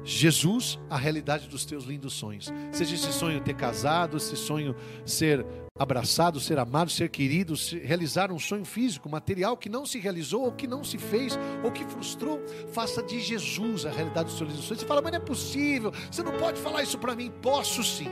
[0.05, 2.53] Jesus, a realidade dos teus lindos sonhos.
[2.71, 5.43] Seja esse sonho ter casado, esse sonho ser
[5.77, 10.51] abraçado, ser amado, ser querido, realizar um sonho físico, material que não se realizou, ou
[10.51, 12.39] que não se fez, ou que frustrou.
[12.71, 14.81] Faça de Jesus a realidade dos teus lindos sonhos.
[14.81, 17.31] Você fala, mas não é possível, você não pode falar isso para mim.
[17.41, 18.07] Posso sim.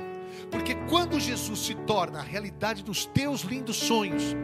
[0.49, 4.35] Porque quando Jesus se torna a realidade dos teus lindos sonhos,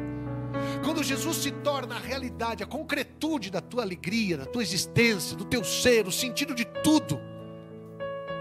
[0.83, 5.45] quando Jesus se torna a realidade, a concretude da tua alegria, da tua existência, do
[5.45, 7.19] teu ser, o sentido de tudo,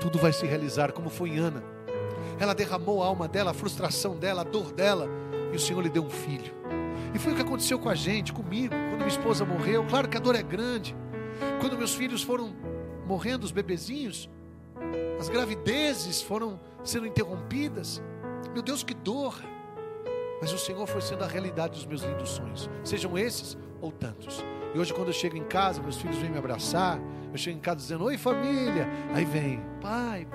[0.00, 1.62] tudo vai se realizar como foi em Ana.
[2.38, 5.08] Ela derramou a alma dela, a frustração dela, a dor dela,
[5.52, 6.54] e o Senhor lhe deu um filho.
[7.14, 9.84] E foi o que aconteceu com a gente, comigo, quando minha esposa morreu.
[9.86, 10.94] Claro que a dor é grande.
[11.60, 12.54] Quando meus filhos foram
[13.06, 14.28] morrendo, os bebezinhos,
[15.18, 18.02] as gravidezes foram sendo interrompidas.
[18.52, 19.34] Meu Deus, que dor!
[20.40, 24.44] Mas o Senhor foi sendo a realidade dos meus lindos sonhos, sejam esses ou tantos.
[24.74, 27.00] E hoje, quando eu chego em casa, meus filhos vêm me abraçar.
[27.32, 28.88] Eu chego em casa dizendo: Oi, família.
[29.14, 30.26] Aí vem, pai.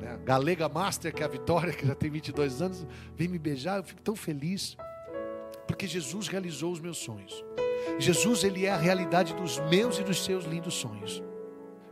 [0.00, 3.78] Né, Galega Master, que é a Vitória, que já tem 22 anos, vem me beijar.
[3.78, 4.76] Eu fico tão feliz.
[5.66, 7.44] Porque Jesus realizou os meus sonhos.
[7.98, 11.22] Jesus, ele é a realidade dos meus e dos seus lindos sonhos.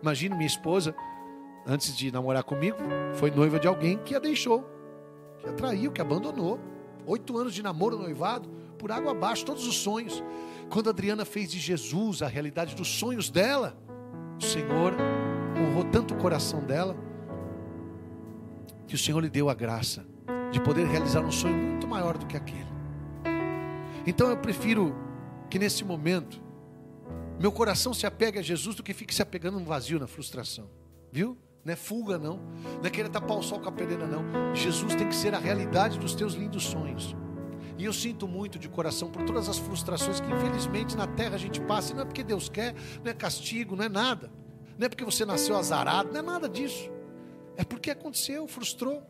[0.03, 0.95] Imagina minha esposa
[1.69, 2.79] antes de namorar comigo,
[3.15, 4.65] foi noiva de alguém que a deixou,
[5.39, 6.59] que a traiu, que abandonou.
[7.07, 10.23] Oito anos de namoro, noivado, por água abaixo, todos os sonhos.
[10.71, 13.77] Quando Adriana fez de Jesus a realidade dos sonhos dela,
[14.39, 14.95] o Senhor
[15.57, 16.97] honrou tanto o coração dela,
[18.87, 20.07] que o Senhor lhe deu a graça
[20.51, 22.69] de poder realizar um sonho muito maior do que aquele.
[24.07, 24.95] Então eu prefiro
[25.51, 26.41] que nesse momento
[27.39, 30.69] meu coração se apegue a Jesus do que fique se apegando no vazio, na frustração.
[31.13, 31.39] Viu?
[31.65, 32.41] Não é fuga, não.
[32.79, 34.55] Não é querer tapar o sol com a peneira, não.
[34.55, 37.15] Jesus tem que ser a realidade dos teus lindos sonhos.
[37.79, 41.39] E eu sinto muito de coração por todas as frustrações que infelizmente na terra a
[41.39, 41.93] gente passa.
[41.93, 42.75] E não é porque Deus quer,
[43.05, 44.33] não é castigo, não é nada.
[44.77, 46.91] Não é porque você nasceu azarado, não é nada disso.
[47.57, 49.01] É porque aconteceu, frustrou.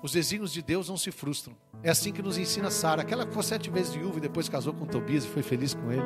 [0.00, 1.56] Os desígnios de Deus não se frustram.
[1.82, 4.72] É assim que nos ensina Sara, aquela que foi sete vezes viúva e depois casou
[4.72, 6.02] com Tobias e foi feliz com ele.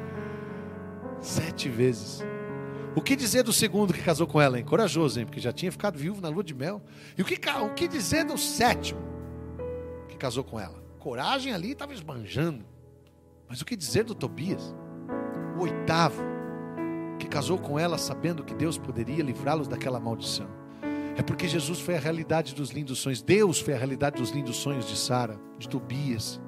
[1.20, 2.22] sete vezes.
[2.94, 4.64] O que dizer do segundo que casou com ela, hein?
[4.64, 5.24] Corajoso, hein?
[5.24, 6.82] Porque já tinha ficado viúvo na lua de mel.
[7.16, 9.21] E o que, o que dizer do sétimo
[10.12, 10.82] que casou com ela?
[10.98, 12.64] Coragem ali estava esbanjando.
[13.48, 14.74] Mas o que dizer do Tobias?
[15.58, 16.22] O oitavo
[17.18, 20.48] que casou com ela sabendo que Deus poderia livrá-los daquela maldição.
[21.16, 23.22] É porque Jesus foi a realidade dos lindos sonhos.
[23.22, 26.40] Deus foi a realidade dos lindos sonhos de Sara, de Tobias.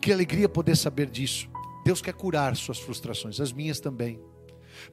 [0.00, 1.48] Que alegria poder saber disso.
[1.84, 4.20] Deus quer curar suas frustrações, as minhas também.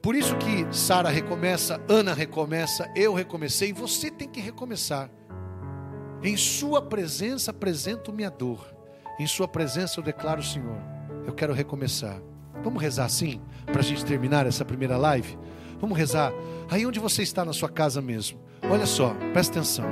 [0.00, 5.10] Por isso que Sara recomeça, Ana recomeça, eu recomecei, você tem que recomeçar.
[6.22, 8.74] Em Sua presença apresento minha dor.
[9.18, 10.78] Em Sua presença eu declaro, Senhor,
[11.26, 12.20] eu quero recomeçar.
[12.62, 15.38] Vamos rezar assim, para a gente terminar essa primeira live?
[15.80, 16.32] Vamos rezar.
[16.70, 18.40] Aí onde você está na sua casa mesmo.
[18.68, 19.86] Olha só, presta atenção.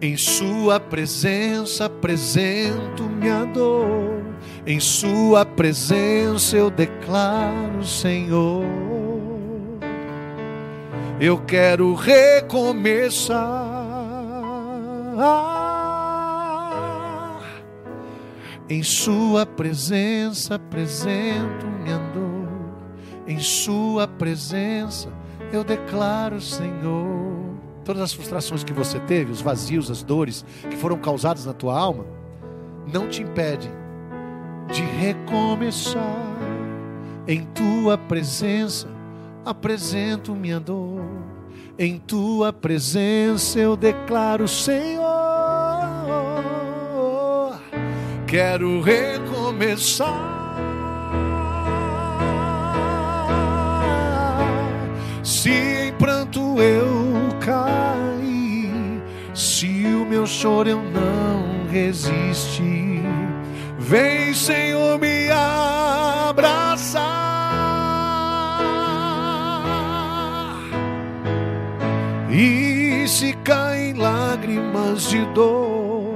[0.00, 4.22] Em Sua presença apresento minha dor.
[4.66, 8.64] Em Sua presença eu declaro, Senhor
[11.22, 13.71] eu quero recomeçar.
[18.68, 22.48] Em Sua presença apresento minha dor,
[23.26, 25.10] em Sua presença
[25.52, 30.96] eu declaro, Senhor, todas as frustrações que você teve, os vazios, as dores que foram
[30.96, 32.06] causadas na tua alma,
[32.90, 33.70] não te impedem
[34.72, 36.02] de recomeçar
[37.28, 38.88] em Tua presença
[39.44, 41.02] apresento minha dor.
[41.78, 45.01] Em tua presença eu declaro, Senhor,
[48.32, 50.08] quero recomeçar.
[55.22, 58.70] Se em pranto eu caí,
[59.34, 63.02] se o meu choro eu não resisti,
[63.78, 67.02] vem, Senhor, me abraçar.
[72.30, 76.11] E se caem lágrimas de dor,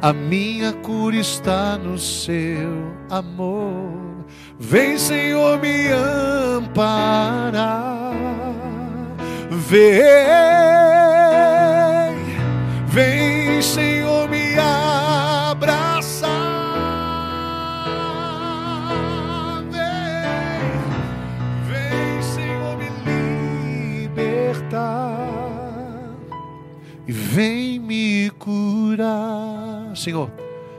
[0.00, 4.24] a minha cura está no seu amor.
[4.56, 5.88] Vem, Senhor, me
[6.56, 8.12] amparar.
[9.50, 9.80] Vem,
[12.86, 16.28] vem, Senhor, me abraçar.
[19.68, 20.78] Vem,
[21.66, 22.88] vem, Senhor, me
[24.04, 25.18] libertar.
[27.04, 29.67] E vem me curar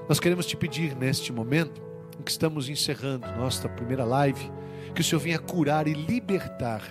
[0.08, 1.82] nós queremos te pedir neste momento,
[2.20, 4.52] em que estamos encerrando nossa primeira live,
[4.96, 6.82] que o Senhor venha curar e libertar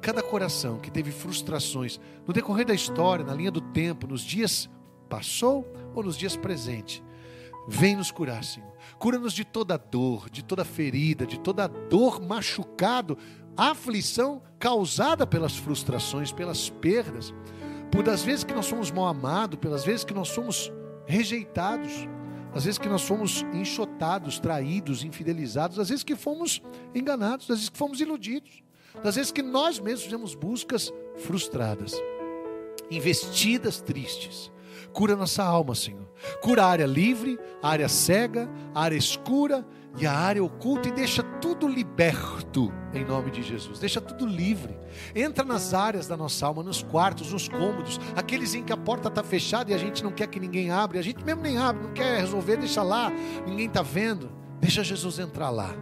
[0.00, 4.68] cada coração que teve frustrações no decorrer da história, na linha do tempo, nos dias
[5.08, 7.02] passou ou nos dias presentes.
[7.66, 8.72] Vem nos curar, Senhor.
[8.98, 13.18] Cura-nos de toda dor, de toda ferida, de toda dor machucado,
[13.56, 17.34] aflição causada pelas frustrações, pelas perdas,
[17.90, 20.70] por das vezes que nós somos mal amados, pelas vezes que nós somos
[21.08, 22.06] rejeitados,
[22.54, 26.62] às vezes que nós fomos enxotados, traídos, infidelizados, às vezes que fomos
[26.94, 28.62] enganados, às vezes que fomos iludidos,
[29.02, 31.94] às vezes que nós mesmos fizemos buscas frustradas,
[32.90, 34.52] investidas tristes.
[34.92, 36.08] Cura nossa alma, Senhor.
[36.42, 39.66] Cura a área livre, a área cega, a área escura
[40.00, 43.78] e a área oculta e deixa tudo liberto em nome de Jesus.
[43.78, 44.78] Deixa tudo livre.
[45.14, 49.08] Entra nas áreas da nossa alma, nos quartos, nos cômodos, aqueles em que a porta
[49.08, 51.82] está fechada e a gente não quer que ninguém abra, a gente mesmo nem abre,
[51.82, 53.10] não quer resolver, deixa lá,
[53.46, 54.30] ninguém está vendo.
[54.60, 55.74] Deixa Jesus entrar lá.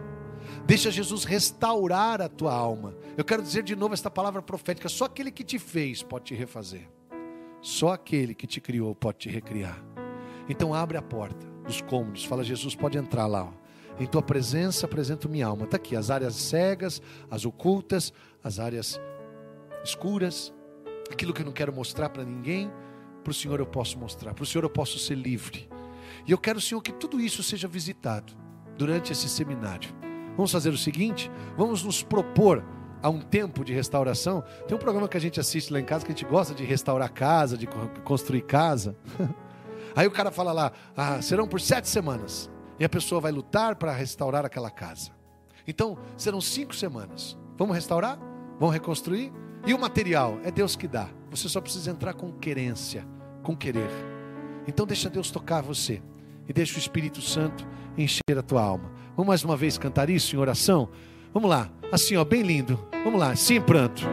[0.65, 2.95] Deixa Jesus restaurar a tua alma.
[3.15, 6.35] Eu quero dizer de novo esta palavra profética: só aquele que te fez pode te
[6.35, 6.87] refazer.
[7.61, 9.83] Só aquele que te criou pode te recriar.
[10.47, 13.45] Então abre a porta dos cômodos, fala Jesus, pode entrar lá.
[13.45, 13.66] Ó.
[13.99, 15.65] Em tua presença apresento minha alma.
[15.65, 18.13] Está aqui as áreas cegas, as ocultas,
[18.43, 18.99] as áreas
[19.83, 20.53] escuras,
[21.11, 22.71] aquilo que eu não quero mostrar para ninguém,
[23.23, 25.67] para o Senhor eu posso mostrar, para o Senhor eu posso ser livre.
[26.25, 28.33] E eu quero, Senhor, que tudo isso seja visitado
[28.77, 29.89] durante esse seminário.
[30.35, 32.63] Vamos fazer o seguinte: vamos nos propor
[33.01, 34.43] a um tempo de restauração.
[34.67, 36.63] Tem um programa que a gente assiste lá em casa que a gente gosta de
[36.63, 37.67] restaurar casa, de
[38.03, 38.95] construir casa.
[39.95, 42.49] Aí o cara fala lá: ah, serão por sete semanas.
[42.79, 45.11] E a pessoa vai lutar para restaurar aquela casa.
[45.67, 47.37] Então, serão cinco semanas.
[47.57, 48.19] Vamos restaurar?
[48.59, 49.31] Vamos reconstruir?
[49.65, 50.39] E o material?
[50.43, 51.09] É Deus que dá.
[51.29, 53.05] Você só precisa entrar com querência,
[53.43, 53.89] com querer.
[54.67, 56.01] Então, deixa Deus tocar você.
[56.47, 57.67] E deixa o Espírito Santo
[57.97, 58.91] encher a tua alma.
[59.15, 60.89] Vamos mais uma vez cantar isso em oração?
[61.33, 61.69] Vamos lá.
[61.91, 62.79] Assim, ó, bem lindo.
[63.03, 63.35] Vamos lá.
[63.35, 64.03] Se em pranto.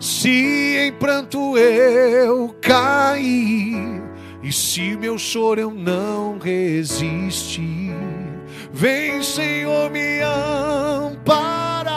[0.00, 4.02] Se em pranto eu cair
[4.42, 7.94] e se meu choro eu não resistir,
[8.72, 11.96] vem Senhor me amparar.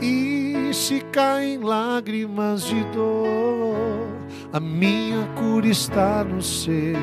[0.00, 4.08] E se caem lágrimas de dor,
[4.52, 6.96] a minha cura está no seu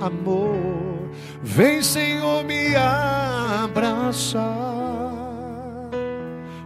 [0.00, 1.10] amor.
[1.42, 4.52] Vem Senhor me abraçar.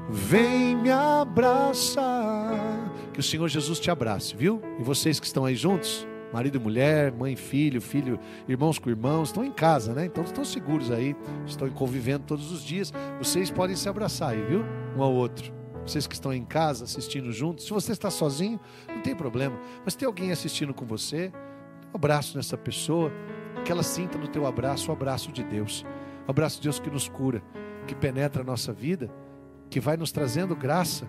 [0.09, 2.86] Vem me abraçar
[3.17, 4.61] que o Senhor Jesus te abrace, viu?
[4.79, 8.91] E vocês que estão aí juntos, marido e mulher, mãe e filho, filho, irmãos com
[8.91, 10.05] irmãos, estão em casa, né?
[10.05, 11.17] Então estão seguros aí,
[11.47, 12.93] estão convivendo todos os dias.
[13.17, 14.63] Vocês podem se abraçar aí, viu?
[14.95, 15.51] Um ao outro.
[15.87, 19.59] Vocês que estão em casa assistindo juntos, se você está sozinho, não tem problema.
[19.83, 21.33] Mas tem alguém assistindo com você,
[21.95, 23.11] um abraço nessa pessoa,
[23.65, 25.87] que ela sinta no teu abraço o abraço de Deus.
[26.29, 27.43] O abraço de Deus que nos cura,
[27.87, 29.11] que penetra a nossa vida,
[29.71, 31.09] que vai nos trazendo graça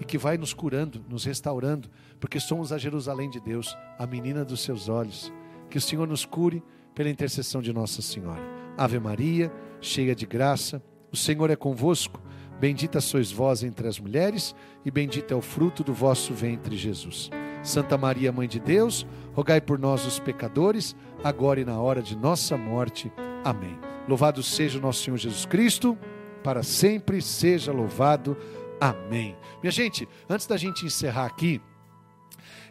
[0.00, 1.88] e que vai nos curando, nos restaurando,
[2.18, 5.32] porque somos a Jerusalém de Deus, a menina dos seus olhos.
[5.70, 6.62] Que o Senhor nos cure
[6.94, 8.42] pela intercessão de Nossa Senhora.
[8.76, 12.20] Ave Maria, cheia de graça, o Senhor é convosco.
[12.58, 14.54] Bendita sois vós entre as mulheres,
[14.84, 17.30] e bendito é o fruto do vosso ventre, Jesus.
[17.62, 22.16] Santa Maria, Mãe de Deus, rogai por nós, os pecadores, agora e na hora de
[22.16, 23.12] nossa morte.
[23.42, 23.78] Amém.
[24.08, 25.98] Louvado seja o nosso Senhor Jesus Cristo,
[26.42, 28.36] para sempre seja louvado.
[28.80, 29.36] Amém.
[29.62, 31.60] Minha gente, antes da gente encerrar aqui,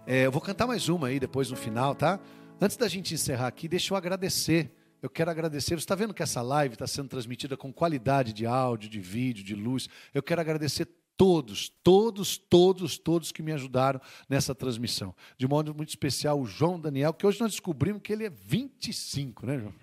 [0.05, 2.19] é, eu vou cantar mais uma aí depois no final, tá?
[2.59, 4.71] Antes da gente encerrar aqui, deixa eu agradecer.
[5.01, 5.75] Eu quero agradecer.
[5.75, 9.43] Você está vendo que essa live está sendo transmitida com qualidade de áudio, de vídeo,
[9.43, 9.89] de luz.
[10.13, 13.99] Eu quero agradecer todos, todos, todos, todos que me ajudaram
[14.29, 15.15] nessa transmissão.
[15.37, 19.45] De modo muito especial, o João Daniel, que hoje nós descobrimos que ele é 25,
[19.45, 19.73] né, João?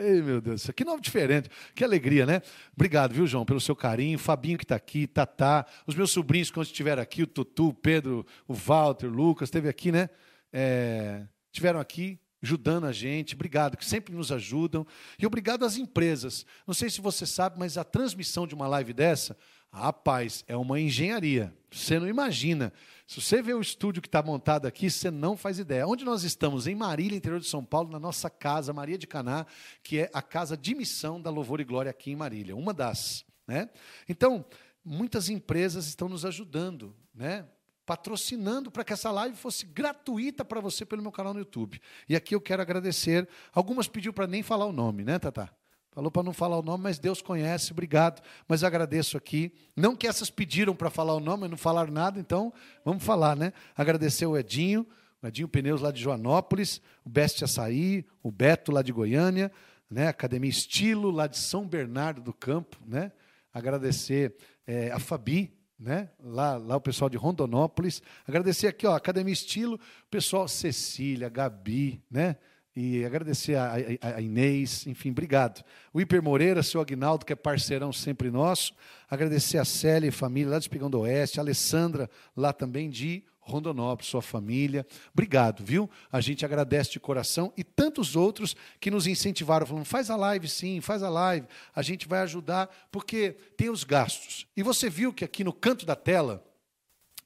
[0.00, 2.40] Ei, meu Deus, que nome diferente, que alegria, né?
[2.72, 4.16] Obrigado, viu, João, pelo seu carinho.
[4.16, 8.24] Fabinho que está aqui, Tatá, os meus sobrinhos que estiveram aqui, o Tutu, o Pedro,
[8.46, 10.08] o Walter, o Lucas, esteve aqui, né?
[10.52, 13.34] É, tiveram aqui ajudando a gente.
[13.34, 14.86] Obrigado, que sempre nos ajudam.
[15.18, 16.46] E obrigado às empresas.
[16.64, 19.36] Não sei se você sabe, mas a transmissão de uma live dessa,
[19.72, 21.54] rapaz, é uma engenharia.
[21.70, 22.72] Você não imagina.
[23.06, 25.86] Se você vê o estúdio que está montado aqui, você não faz ideia.
[25.86, 26.66] Onde nós estamos?
[26.66, 29.46] Em Marília, interior de São Paulo, na nossa casa, Maria de Caná,
[29.82, 33.24] que é a casa de missão da Louvor e Glória aqui em Marília, uma das.
[33.46, 33.68] Né?
[34.08, 34.44] Então,
[34.84, 37.46] muitas empresas estão nos ajudando, né?
[37.88, 41.80] patrocinando para que essa live fosse gratuita para você pelo meu canal no YouTube.
[42.06, 43.26] E aqui eu quero agradecer.
[43.50, 45.50] Algumas pediu para nem falar o nome, né, Tata?
[45.90, 48.22] Falou para não falar o nome, mas Deus conhece, obrigado.
[48.46, 49.52] Mas agradeço aqui.
[49.74, 52.52] Não que essas pediram para falar o nome, mas não falaram nada, então
[52.84, 53.52] vamos falar, né?
[53.76, 54.86] Agradecer o Edinho,
[55.22, 59.50] o Edinho Pneus lá de Joanópolis, o Best Açaí, o Beto lá de Goiânia,
[59.90, 60.08] né?
[60.08, 63.10] Academia Estilo lá de São Bernardo do Campo, né?
[63.52, 64.36] Agradecer
[64.66, 66.10] é, a Fabi, né?
[66.20, 68.02] Lá, lá o pessoal de Rondonópolis.
[68.26, 72.36] Agradecer aqui, ó, Academia Estilo, o pessoal Cecília, Gabi, né?
[72.80, 75.64] E agradecer a, a, a, Inês, enfim, obrigado.
[75.92, 78.72] O Hiper Moreira, seu Agnaldo, que é parceirão sempre nosso.
[79.10, 83.24] Agradecer a Célia e família lá de Espigão do Oeste, a Alessandra, lá também de
[83.40, 84.86] Rondonópolis, sua família.
[85.12, 85.90] Obrigado, viu?
[86.12, 90.46] A gente agradece de coração e tantos outros que nos incentivaram, falando: faz a live
[90.48, 94.46] sim, faz a live, a gente vai ajudar, porque tem os gastos.
[94.56, 96.44] E você viu que aqui no canto da tela,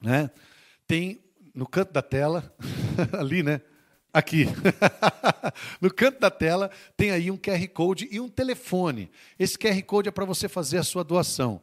[0.00, 0.30] né,
[0.86, 1.22] tem
[1.54, 2.56] no canto da tela,
[3.20, 3.60] ali, né?
[4.12, 4.46] Aqui.
[5.80, 9.10] no canto da tela tem aí um QR Code e um telefone.
[9.38, 11.62] Esse QR Code é para você fazer a sua doação.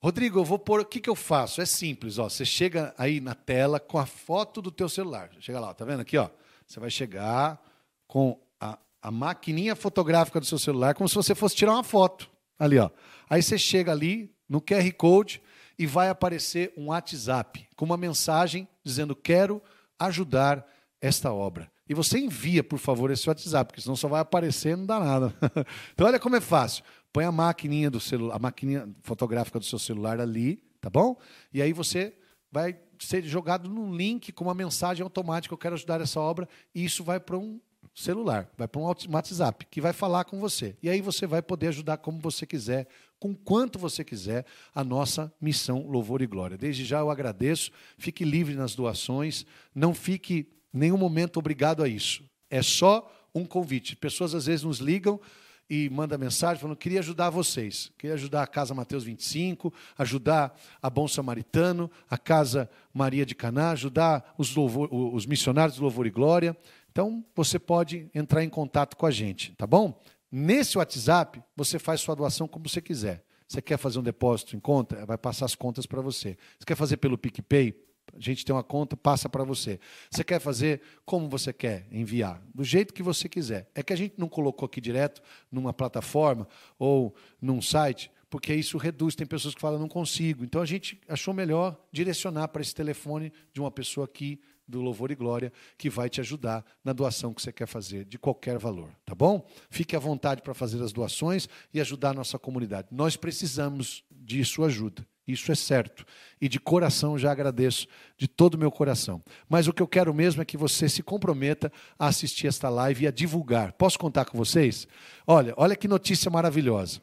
[0.00, 0.80] Rodrigo, eu vou pôr.
[0.80, 1.60] O que, que eu faço?
[1.60, 2.28] É simples, ó.
[2.28, 5.30] Você chega aí na tela com a foto do teu celular.
[5.40, 6.28] Chega lá, tá vendo aqui, ó.
[6.66, 7.60] Você vai chegar
[8.06, 12.30] com a, a maquininha fotográfica do seu celular, como se você fosse tirar uma foto.
[12.58, 12.90] Ali, ó.
[13.30, 15.42] Aí você chega ali no QR Code
[15.78, 19.62] e vai aparecer um WhatsApp com uma mensagem dizendo: Quero
[19.98, 20.66] ajudar
[21.00, 21.70] esta obra.
[21.88, 25.00] E você envia, por favor, esse WhatsApp, porque senão só vai aparecer e não dá
[25.00, 25.34] nada.
[25.92, 26.84] então, olha como é fácil.
[27.12, 31.16] Põe a maquininha do celular, a maquininha fotográfica do seu celular ali, tá bom?
[31.52, 32.14] E aí você
[32.52, 36.84] vai ser jogado num link com uma mensagem automática, eu quero ajudar essa obra, e
[36.84, 37.60] isso vai para um
[37.94, 40.76] celular, vai para um WhatsApp, que vai falar com você.
[40.82, 42.86] E aí você vai poder ajudar como você quiser,
[43.18, 44.44] com quanto você quiser,
[44.74, 46.56] a nossa missão Louvor e Glória.
[46.56, 49.44] Desde já eu agradeço, fique livre nas doações,
[49.74, 52.24] não fique nenhum momento obrigado a isso.
[52.50, 53.96] É só um convite.
[53.96, 55.20] Pessoas às vezes nos ligam
[55.68, 60.88] e mandam mensagem falando: queria ajudar vocês, queria ajudar a Casa Mateus 25, ajudar a
[60.88, 66.10] Bom Samaritano, a Casa Maria de Caná, ajudar os, louvor, os missionários do Louvor e
[66.10, 66.56] Glória.
[66.90, 70.00] Então, você pode entrar em contato com a gente, tá bom?
[70.30, 73.24] Nesse WhatsApp, você faz sua doação como você quiser.
[73.46, 75.06] Você quer fazer um depósito em conta?
[75.06, 76.36] Vai passar as contas para você.
[76.58, 77.74] Você quer fazer pelo PicPay?
[78.16, 79.78] A gente tem uma conta, passa para você.
[80.10, 83.70] Você quer fazer como você quer enviar, do jeito que você quiser.
[83.74, 86.46] É que a gente não colocou aqui direto numa plataforma
[86.78, 89.14] ou num site, porque isso reduz.
[89.14, 90.44] Tem pessoas que falam, não consigo.
[90.44, 95.10] Então a gente achou melhor direcionar para esse telefone de uma pessoa aqui do Louvor
[95.10, 98.90] e Glória que vai te ajudar na doação que você quer fazer, de qualquer valor,
[99.04, 99.48] tá bom?
[99.70, 102.88] Fique à vontade para fazer as doações e ajudar a nossa comunidade.
[102.90, 105.06] Nós precisamos de sua ajuda.
[105.28, 106.06] Isso é certo.
[106.40, 107.86] E de coração já agradeço,
[108.16, 109.22] de todo o meu coração.
[109.46, 113.04] Mas o que eu quero mesmo é que você se comprometa a assistir esta live
[113.04, 113.72] e a divulgar.
[113.72, 114.88] Posso contar com vocês?
[115.26, 117.02] Olha, olha que notícia maravilhosa.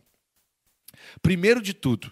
[1.22, 2.12] Primeiro de tudo,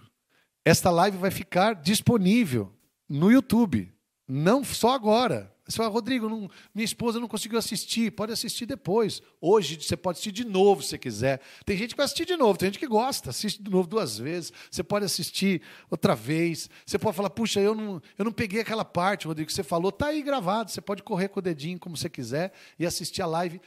[0.64, 2.72] esta live vai ficar disponível
[3.10, 3.92] no YouTube.
[4.28, 9.22] Não só agora, você fala, Rodrigo, não, minha esposa não conseguiu assistir, pode assistir depois.
[9.40, 11.40] Hoje você pode assistir de novo se quiser.
[11.66, 14.18] Tem gente que vai assistir de novo, tem gente que gosta, assiste de novo duas
[14.18, 14.52] vezes.
[14.70, 16.70] Você pode assistir outra vez.
[16.86, 19.90] Você pode falar, puxa, eu não, eu não peguei aquela parte, Rodrigo, que você falou,
[19.90, 20.70] está aí gravado.
[20.70, 23.62] Você pode correr com o dedinho como você quiser e assistir a live.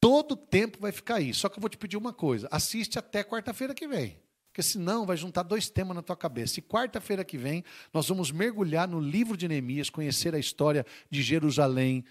[0.00, 1.34] Todo tempo vai ficar aí.
[1.34, 4.16] Só que eu vou te pedir uma coisa: assiste até quarta-feira que vem.
[4.50, 6.58] Porque senão vai juntar dois temas na tua cabeça.
[6.58, 7.64] E quarta-feira que vem
[7.94, 12.04] nós vamos mergulhar no livro de Neemias, conhecer a história de Jerusalém,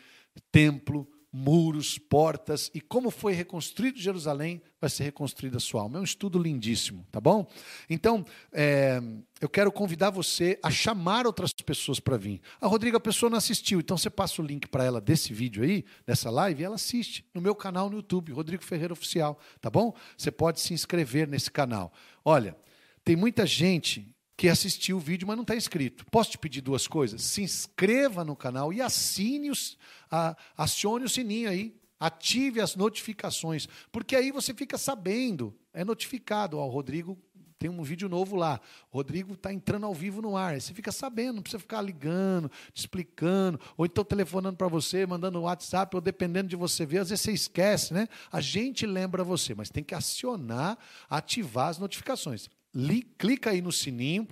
[0.51, 5.97] templo, muros, portas e como foi reconstruído Jerusalém, vai ser reconstruída a sua alma.
[5.97, 7.47] É um estudo lindíssimo, tá bom?
[7.89, 8.99] Então, é,
[9.39, 12.41] eu quero convidar você a chamar outras pessoas para vir.
[12.59, 15.63] A Rodrigo, a pessoa não assistiu, então você passa o link para ela desse vídeo
[15.63, 19.69] aí, dessa live, e ela assiste no meu canal no YouTube, Rodrigo Ferreira Oficial, tá
[19.69, 19.93] bom?
[20.17, 21.93] Você pode se inscrever nesse canal.
[22.25, 22.57] Olha,
[23.03, 26.05] tem muita gente que assistiu o vídeo, mas não está inscrito.
[26.05, 27.21] Posso te pedir duas coisas?
[27.23, 29.77] Se inscreva no canal e assine os,
[30.09, 31.75] a, acione o sininho aí.
[31.99, 36.57] Ative as notificações, porque aí você fica sabendo, é notificado.
[36.57, 37.21] Ó, o Rodrigo
[37.57, 38.61] tem um vídeo novo lá.
[38.89, 40.61] O Rodrigo está entrando ao vivo no ar.
[40.61, 45.41] Você fica sabendo, não precisa ficar ligando, te explicando, ou então telefonando para você, mandando
[45.41, 48.07] WhatsApp, ou dependendo de você ver, às vezes você esquece, né?
[48.31, 50.77] A gente lembra você, mas tem que acionar,
[51.09, 52.49] ativar as notificações.
[52.73, 54.27] Li, clica aí no sininho.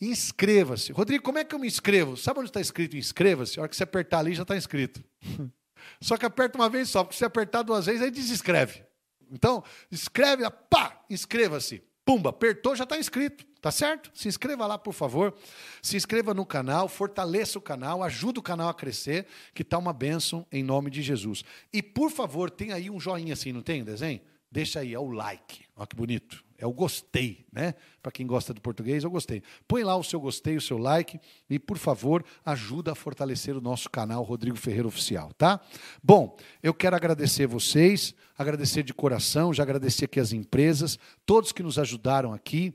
[0.00, 0.92] Inscreva-se.
[0.92, 2.16] Rodrigo, como é que eu me inscrevo?
[2.16, 3.58] Sabe onde está escrito inscreva-se?
[3.58, 5.02] A hora que você apertar ali, já está inscrito.
[6.00, 8.82] Só que aperta uma vez só, porque se apertar duas vezes, aí desinscreve.
[9.30, 11.82] Então, escreve, pá, inscreva-se.
[12.04, 14.10] Pumba, apertou, já está inscrito, tá certo?
[14.14, 15.34] Se inscreva lá, por favor.
[15.80, 19.92] Se inscreva no canal, fortaleça o canal, ajuda o canal a crescer, que está uma
[19.92, 21.42] bênção em nome de Jesus.
[21.72, 24.20] E, por favor, tem aí um joinha assim, não tem, desenho?
[24.50, 25.64] Deixa aí, é o like.
[25.74, 26.44] Olha que bonito.
[26.64, 27.74] É o gostei, né?
[28.02, 29.42] Para quem gosta do português, eu gostei.
[29.68, 31.20] Põe lá o seu gostei, o seu like
[31.50, 35.60] e, por favor, ajuda a fortalecer o nosso canal Rodrigo Ferreira Oficial, tá?
[36.02, 41.62] Bom, eu quero agradecer vocês, agradecer de coração, já agradecer aqui as empresas, todos que
[41.62, 42.72] nos ajudaram aqui,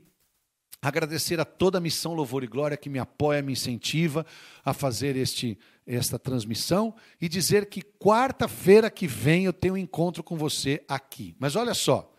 [0.82, 4.24] Agradecer a toda a missão Louvor e Glória que me apoia, me incentiva
[4.64, 10.22] a fazer este, esta transmissão e dizer que quarta-feira que vem eu tenho um encontro
[10.22, 11.36] com você aqui.
[11.38, 12.10] Mas olha só,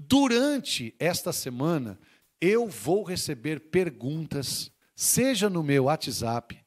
[0.00, 1.98] durante esta semana
[2.40, 6.58] eu vou receber perguntas, seja no meu WhatsApp,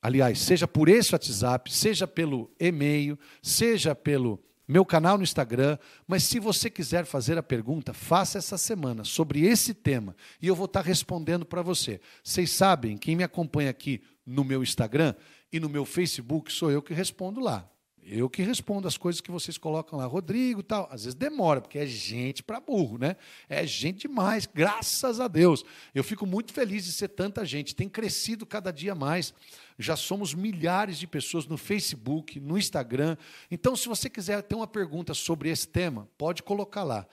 [0.00, 5.76] aliás, seja por esse WhatsApp, seja pelo e-mail, seja pelo meu canal no Instagram,
[6.06, 10.56] mas se você quiser fazer a pergunta, faça essa semana sobre esse tema e eu
[10.56, 12.00] vou estar respondendo para você.
[12.22, 15.14] Vocês sabem, quem me acompanha aqui no meu Instagram
[15.52, 17.70] e no meu Facebook, sou eu que respondo lá.
[18.06, 20.86] Eu que respondo as coisas que vocês colocam lá, Rodrigo tal.
[20.90, 23.16] Às vezes demora, porque é gente para burro, né?
[23.48, 25.64] É gente demais, graças a Deus.
[25.94, 29.32] Eu fico muito feliz de ser tanta gente, tem crescido cada dia mais.
[29.78, 33.16] Já somos milhares de pessoas no Facebook, no Instagram.
[33.50, 37.06] Então, se você quiser ter uma pergunta sobre esse tema, pode colocar lá.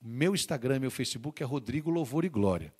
[0.00, 2.72] Meu Instagram, meu Facebook é Rodrigo Louvor e Glória.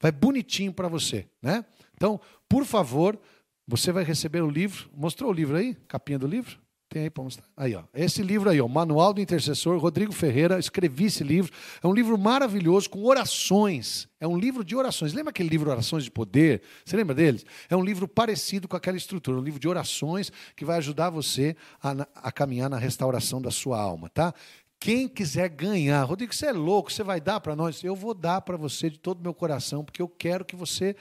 [0.00, 1.64] vai bonitinho para você, né?
[1.94, 2.18] Então,
[2.48, 3.20] por favor,
[3.66, 4.88] você vai receber o livro.
[4.94, 5.74] Mostrou o livro aí?
[5.88, 6.58] Capinha do livro?
[6.94, 7.44] Tem aí para mostrar?
[7.56, 7.82] Aí, ó.
[7.92, 11.52] Esse livro aí, ó, Manual do Intercessor, Rodrigo Ferreira, escrevi esse livro.
[11.82, 14.06] É um livro maravilhoso, com orações.
[14.20, 15.12] É um livro de orações.
[15.12, 16.62] Lembra aquele livro Orações de Poder?
[16.84, 17.44] Você lembra deles?
[17.68, 21.56] É um livro parecido com aquela estrutura, um livro de orações que vai ajudar você
[21.82, 24.32] a, a caminhar na restauração da sua alma, tá?
[24.78, 27.82] Quem quiser ganhar, Rodrigo, você é louco, você vai dar para nós?
[27.82, 30.94] Eu vou dar para você de todo o meu coração, porque eu quero que você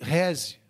[0.00, 0.63] reze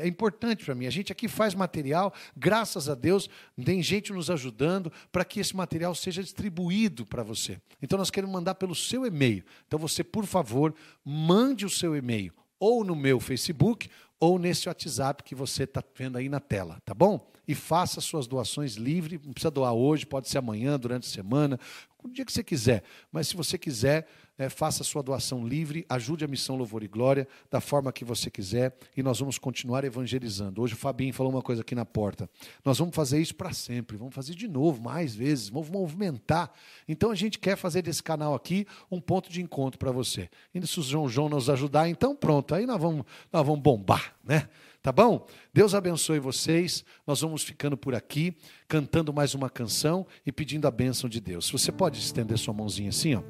[0.00, 0.86] é importante para mim.
[0.86, 3.28] A gente aqui faz material, graças a Deus,
[3.64, 7.60] tem gente nos ajudando para que esse material seja distribuído para você.
[7.82, 9.44] Então nós queremos mandar pelo seu e-mail.
[9.66, 10.74] Então você, por favor,
[11.04, 13.88] mande o seu e-mail ou no meu Facebook
[14.20, 17.26] ou nesse WhatsApp que você está vendo aí na tela, tá bom?
[17.48, 21.58] E faça suas doações livre, não precisa doar hoje, pode ser amanhã, durante a semana,
[22.02, 22.84] o dia que você quiser.
[23.10, 24.06] Mas se você quiser,
[24.40, 28.30] é, faça sua doação livre, ajude a missão Louvor e Glória da forma que você
[28.30, 30.62] quiser e nós vamos continuar evangelizando.
[30.62, 32.26] Hoje o Fabinho falou uma coisa aqui na porta.
[32.64, 36.50] Nós vamos fazer isso para sempre, vamos fazer de novo, mais vezes, vamos movimentar.
[36.88, 40.30] Então a gente quer fazer desse canal aqui um ponto de encontro para você.
[40.54, 44.14] E se o João João nos ajudar, então pronto, aí nós vamos, nós vamos bombar,
[44.24, 44.48] né?
[44.82, 45.26] Tá bom?
[45.52, 46.84] Deus abençoe vocês.
[47.06, 48.34] Nós vamos ficando por aqui,
[48.66, 51.50] cantando mais uma canção e pedindo a bênção de Deus.
[51.50, 53.22] Você pode estender sua mãozinha assim, ó.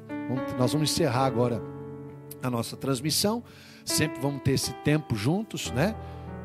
[0.57, 1.61] Nós vamos encerrar agora
[2.41, 3.43] a nossa transmissão.
[3.83, 5.93] Sempre vamos ter esse tempo juntos, né?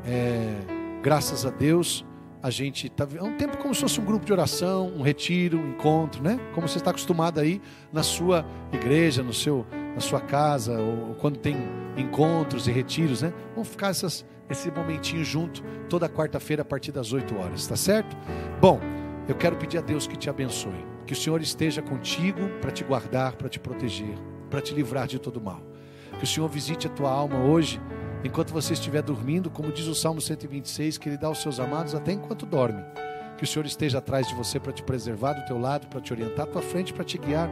[0.03, 2.05] É, graças a Deus,
[2.43, 3.07] a gente está.
[3.15, 6.37] É um tempo como se fosse um grupo de oração, um retiro, um encontro, né?
[6.53, 7.61] Como você está acostumado aí
[7.93, 9.65] na sua igreja, no seu,
[9.97, 11.57] na sua casa, ou quando tem
[11.97, 13.33] encontros e retiros, né?
[13.55, 18.15] Vamos ficar essas esse momentinho junto toda quarta-feira a partir das 8 horas, tá certo?
[18.61, 18.79] Bom,
[19.27, 22.83] eu quero pedir a Deus que te abençoe, que o Senhor esteja contigo para te
[22.83, 24.15] guardar, para te proteger,
[24.51, 25.61] para te livrar de todo mal.
[26.19, 27.81] Que o Senhor visite a tua alma hoje,
[28.23, 31.95] enquanto você estiver dormindo, como diz o Salmo 126, que ele dá aos seus amados
[31.95, 32.85] até enquanto dorme.
[33.37, 36.11] Que o Senhor esteja atrás de você para te preservar do teu lado, para te
[36.11, 37.49] orientar à tua frente, para te guiar,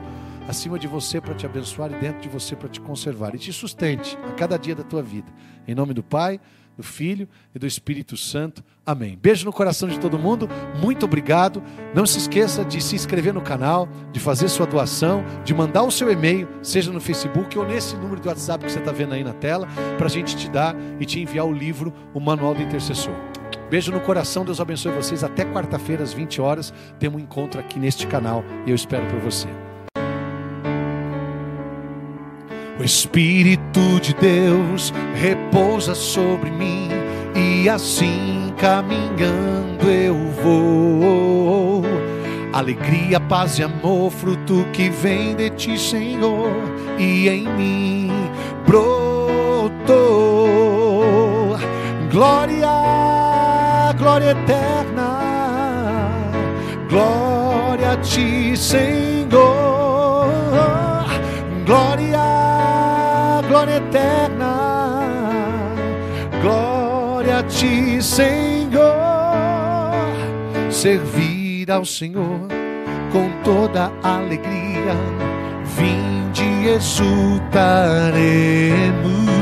[0.47, 3.53] acima de você para te abençoar e dentro de você para te conservar e te
[3.53, 5.31] sustente a cada dia da tua vida.
[5.67, 6.39] Em nome do Pai,
[6.75, 8.63] do Filho e do Espírito Santo.
[8.85, 9.17] Amém.
[9.19, 10.49] Beijo no coração de todo mundo.
[10.81, 11.63] Muito obrigado.
[11.93, 15.91] Não se esqueça de se inscrever no canal, de fazer sua doação, de mandar o
[15.91, 19.23] seu e-mail, seja no Facebook ou nesse número de WhatsApp que você está vendo aí
[19.23, 19.67] na tela,
[19.97, 23.15] para a gente te dar e te enviar o livro, o Manual do Intercessor.
[23.69, 25.23] Beijo no coração, Deus abençoe vocês.
[25.23, 29.19] Até quarta-feira, às 20 horas, temos um encontro aqui neste canal e eu espero por
[29.19, 29.47] você.
[32.79, 36.89] O Espírito de Deus repousa sobre mim
[37.33, 41.83] e assim caminhando eu vou.
[42.53, 46.51] Alegria, paz e amor, fruto que vem de ti, Senhor,
[46.97, 48.11] e em mim
[48.65, 49.95] brotou.
[52.11, 53.14] Glória,
[54.05, 55.09] glória eterna,
[56.87, 59.25] glória a ti, Senhor.
[61.65, 64.99] Glória, glória eterna,
[66.39, 68.93] glória a ti, Senhor.
[70.69, 72.47] Servir ao Senhor
[73.11, 74.93] com toda alegria,
[75.65, 79.34] vinde exultaremos.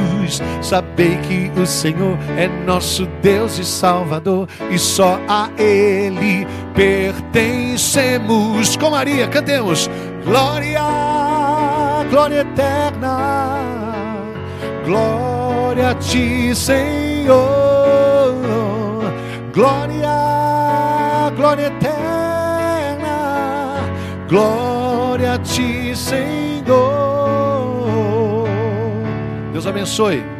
[0.61, 8.77] Sabei que o Senhor é nosso Deus e Salvador, e só a Ele pertencemos.
[8.77, 9.89] Com Maria, cantemos:
[10.23, 10.81] Glória
[12.13, 13.17] glória eterna,
[14.85, 17.33] glória a ti, Senhor,
[19.51, 23.17] glória, glória eterna,
[24.29, 27.12] glória a ti, Senhor.
[29.63, 30.32] Deus abençoe.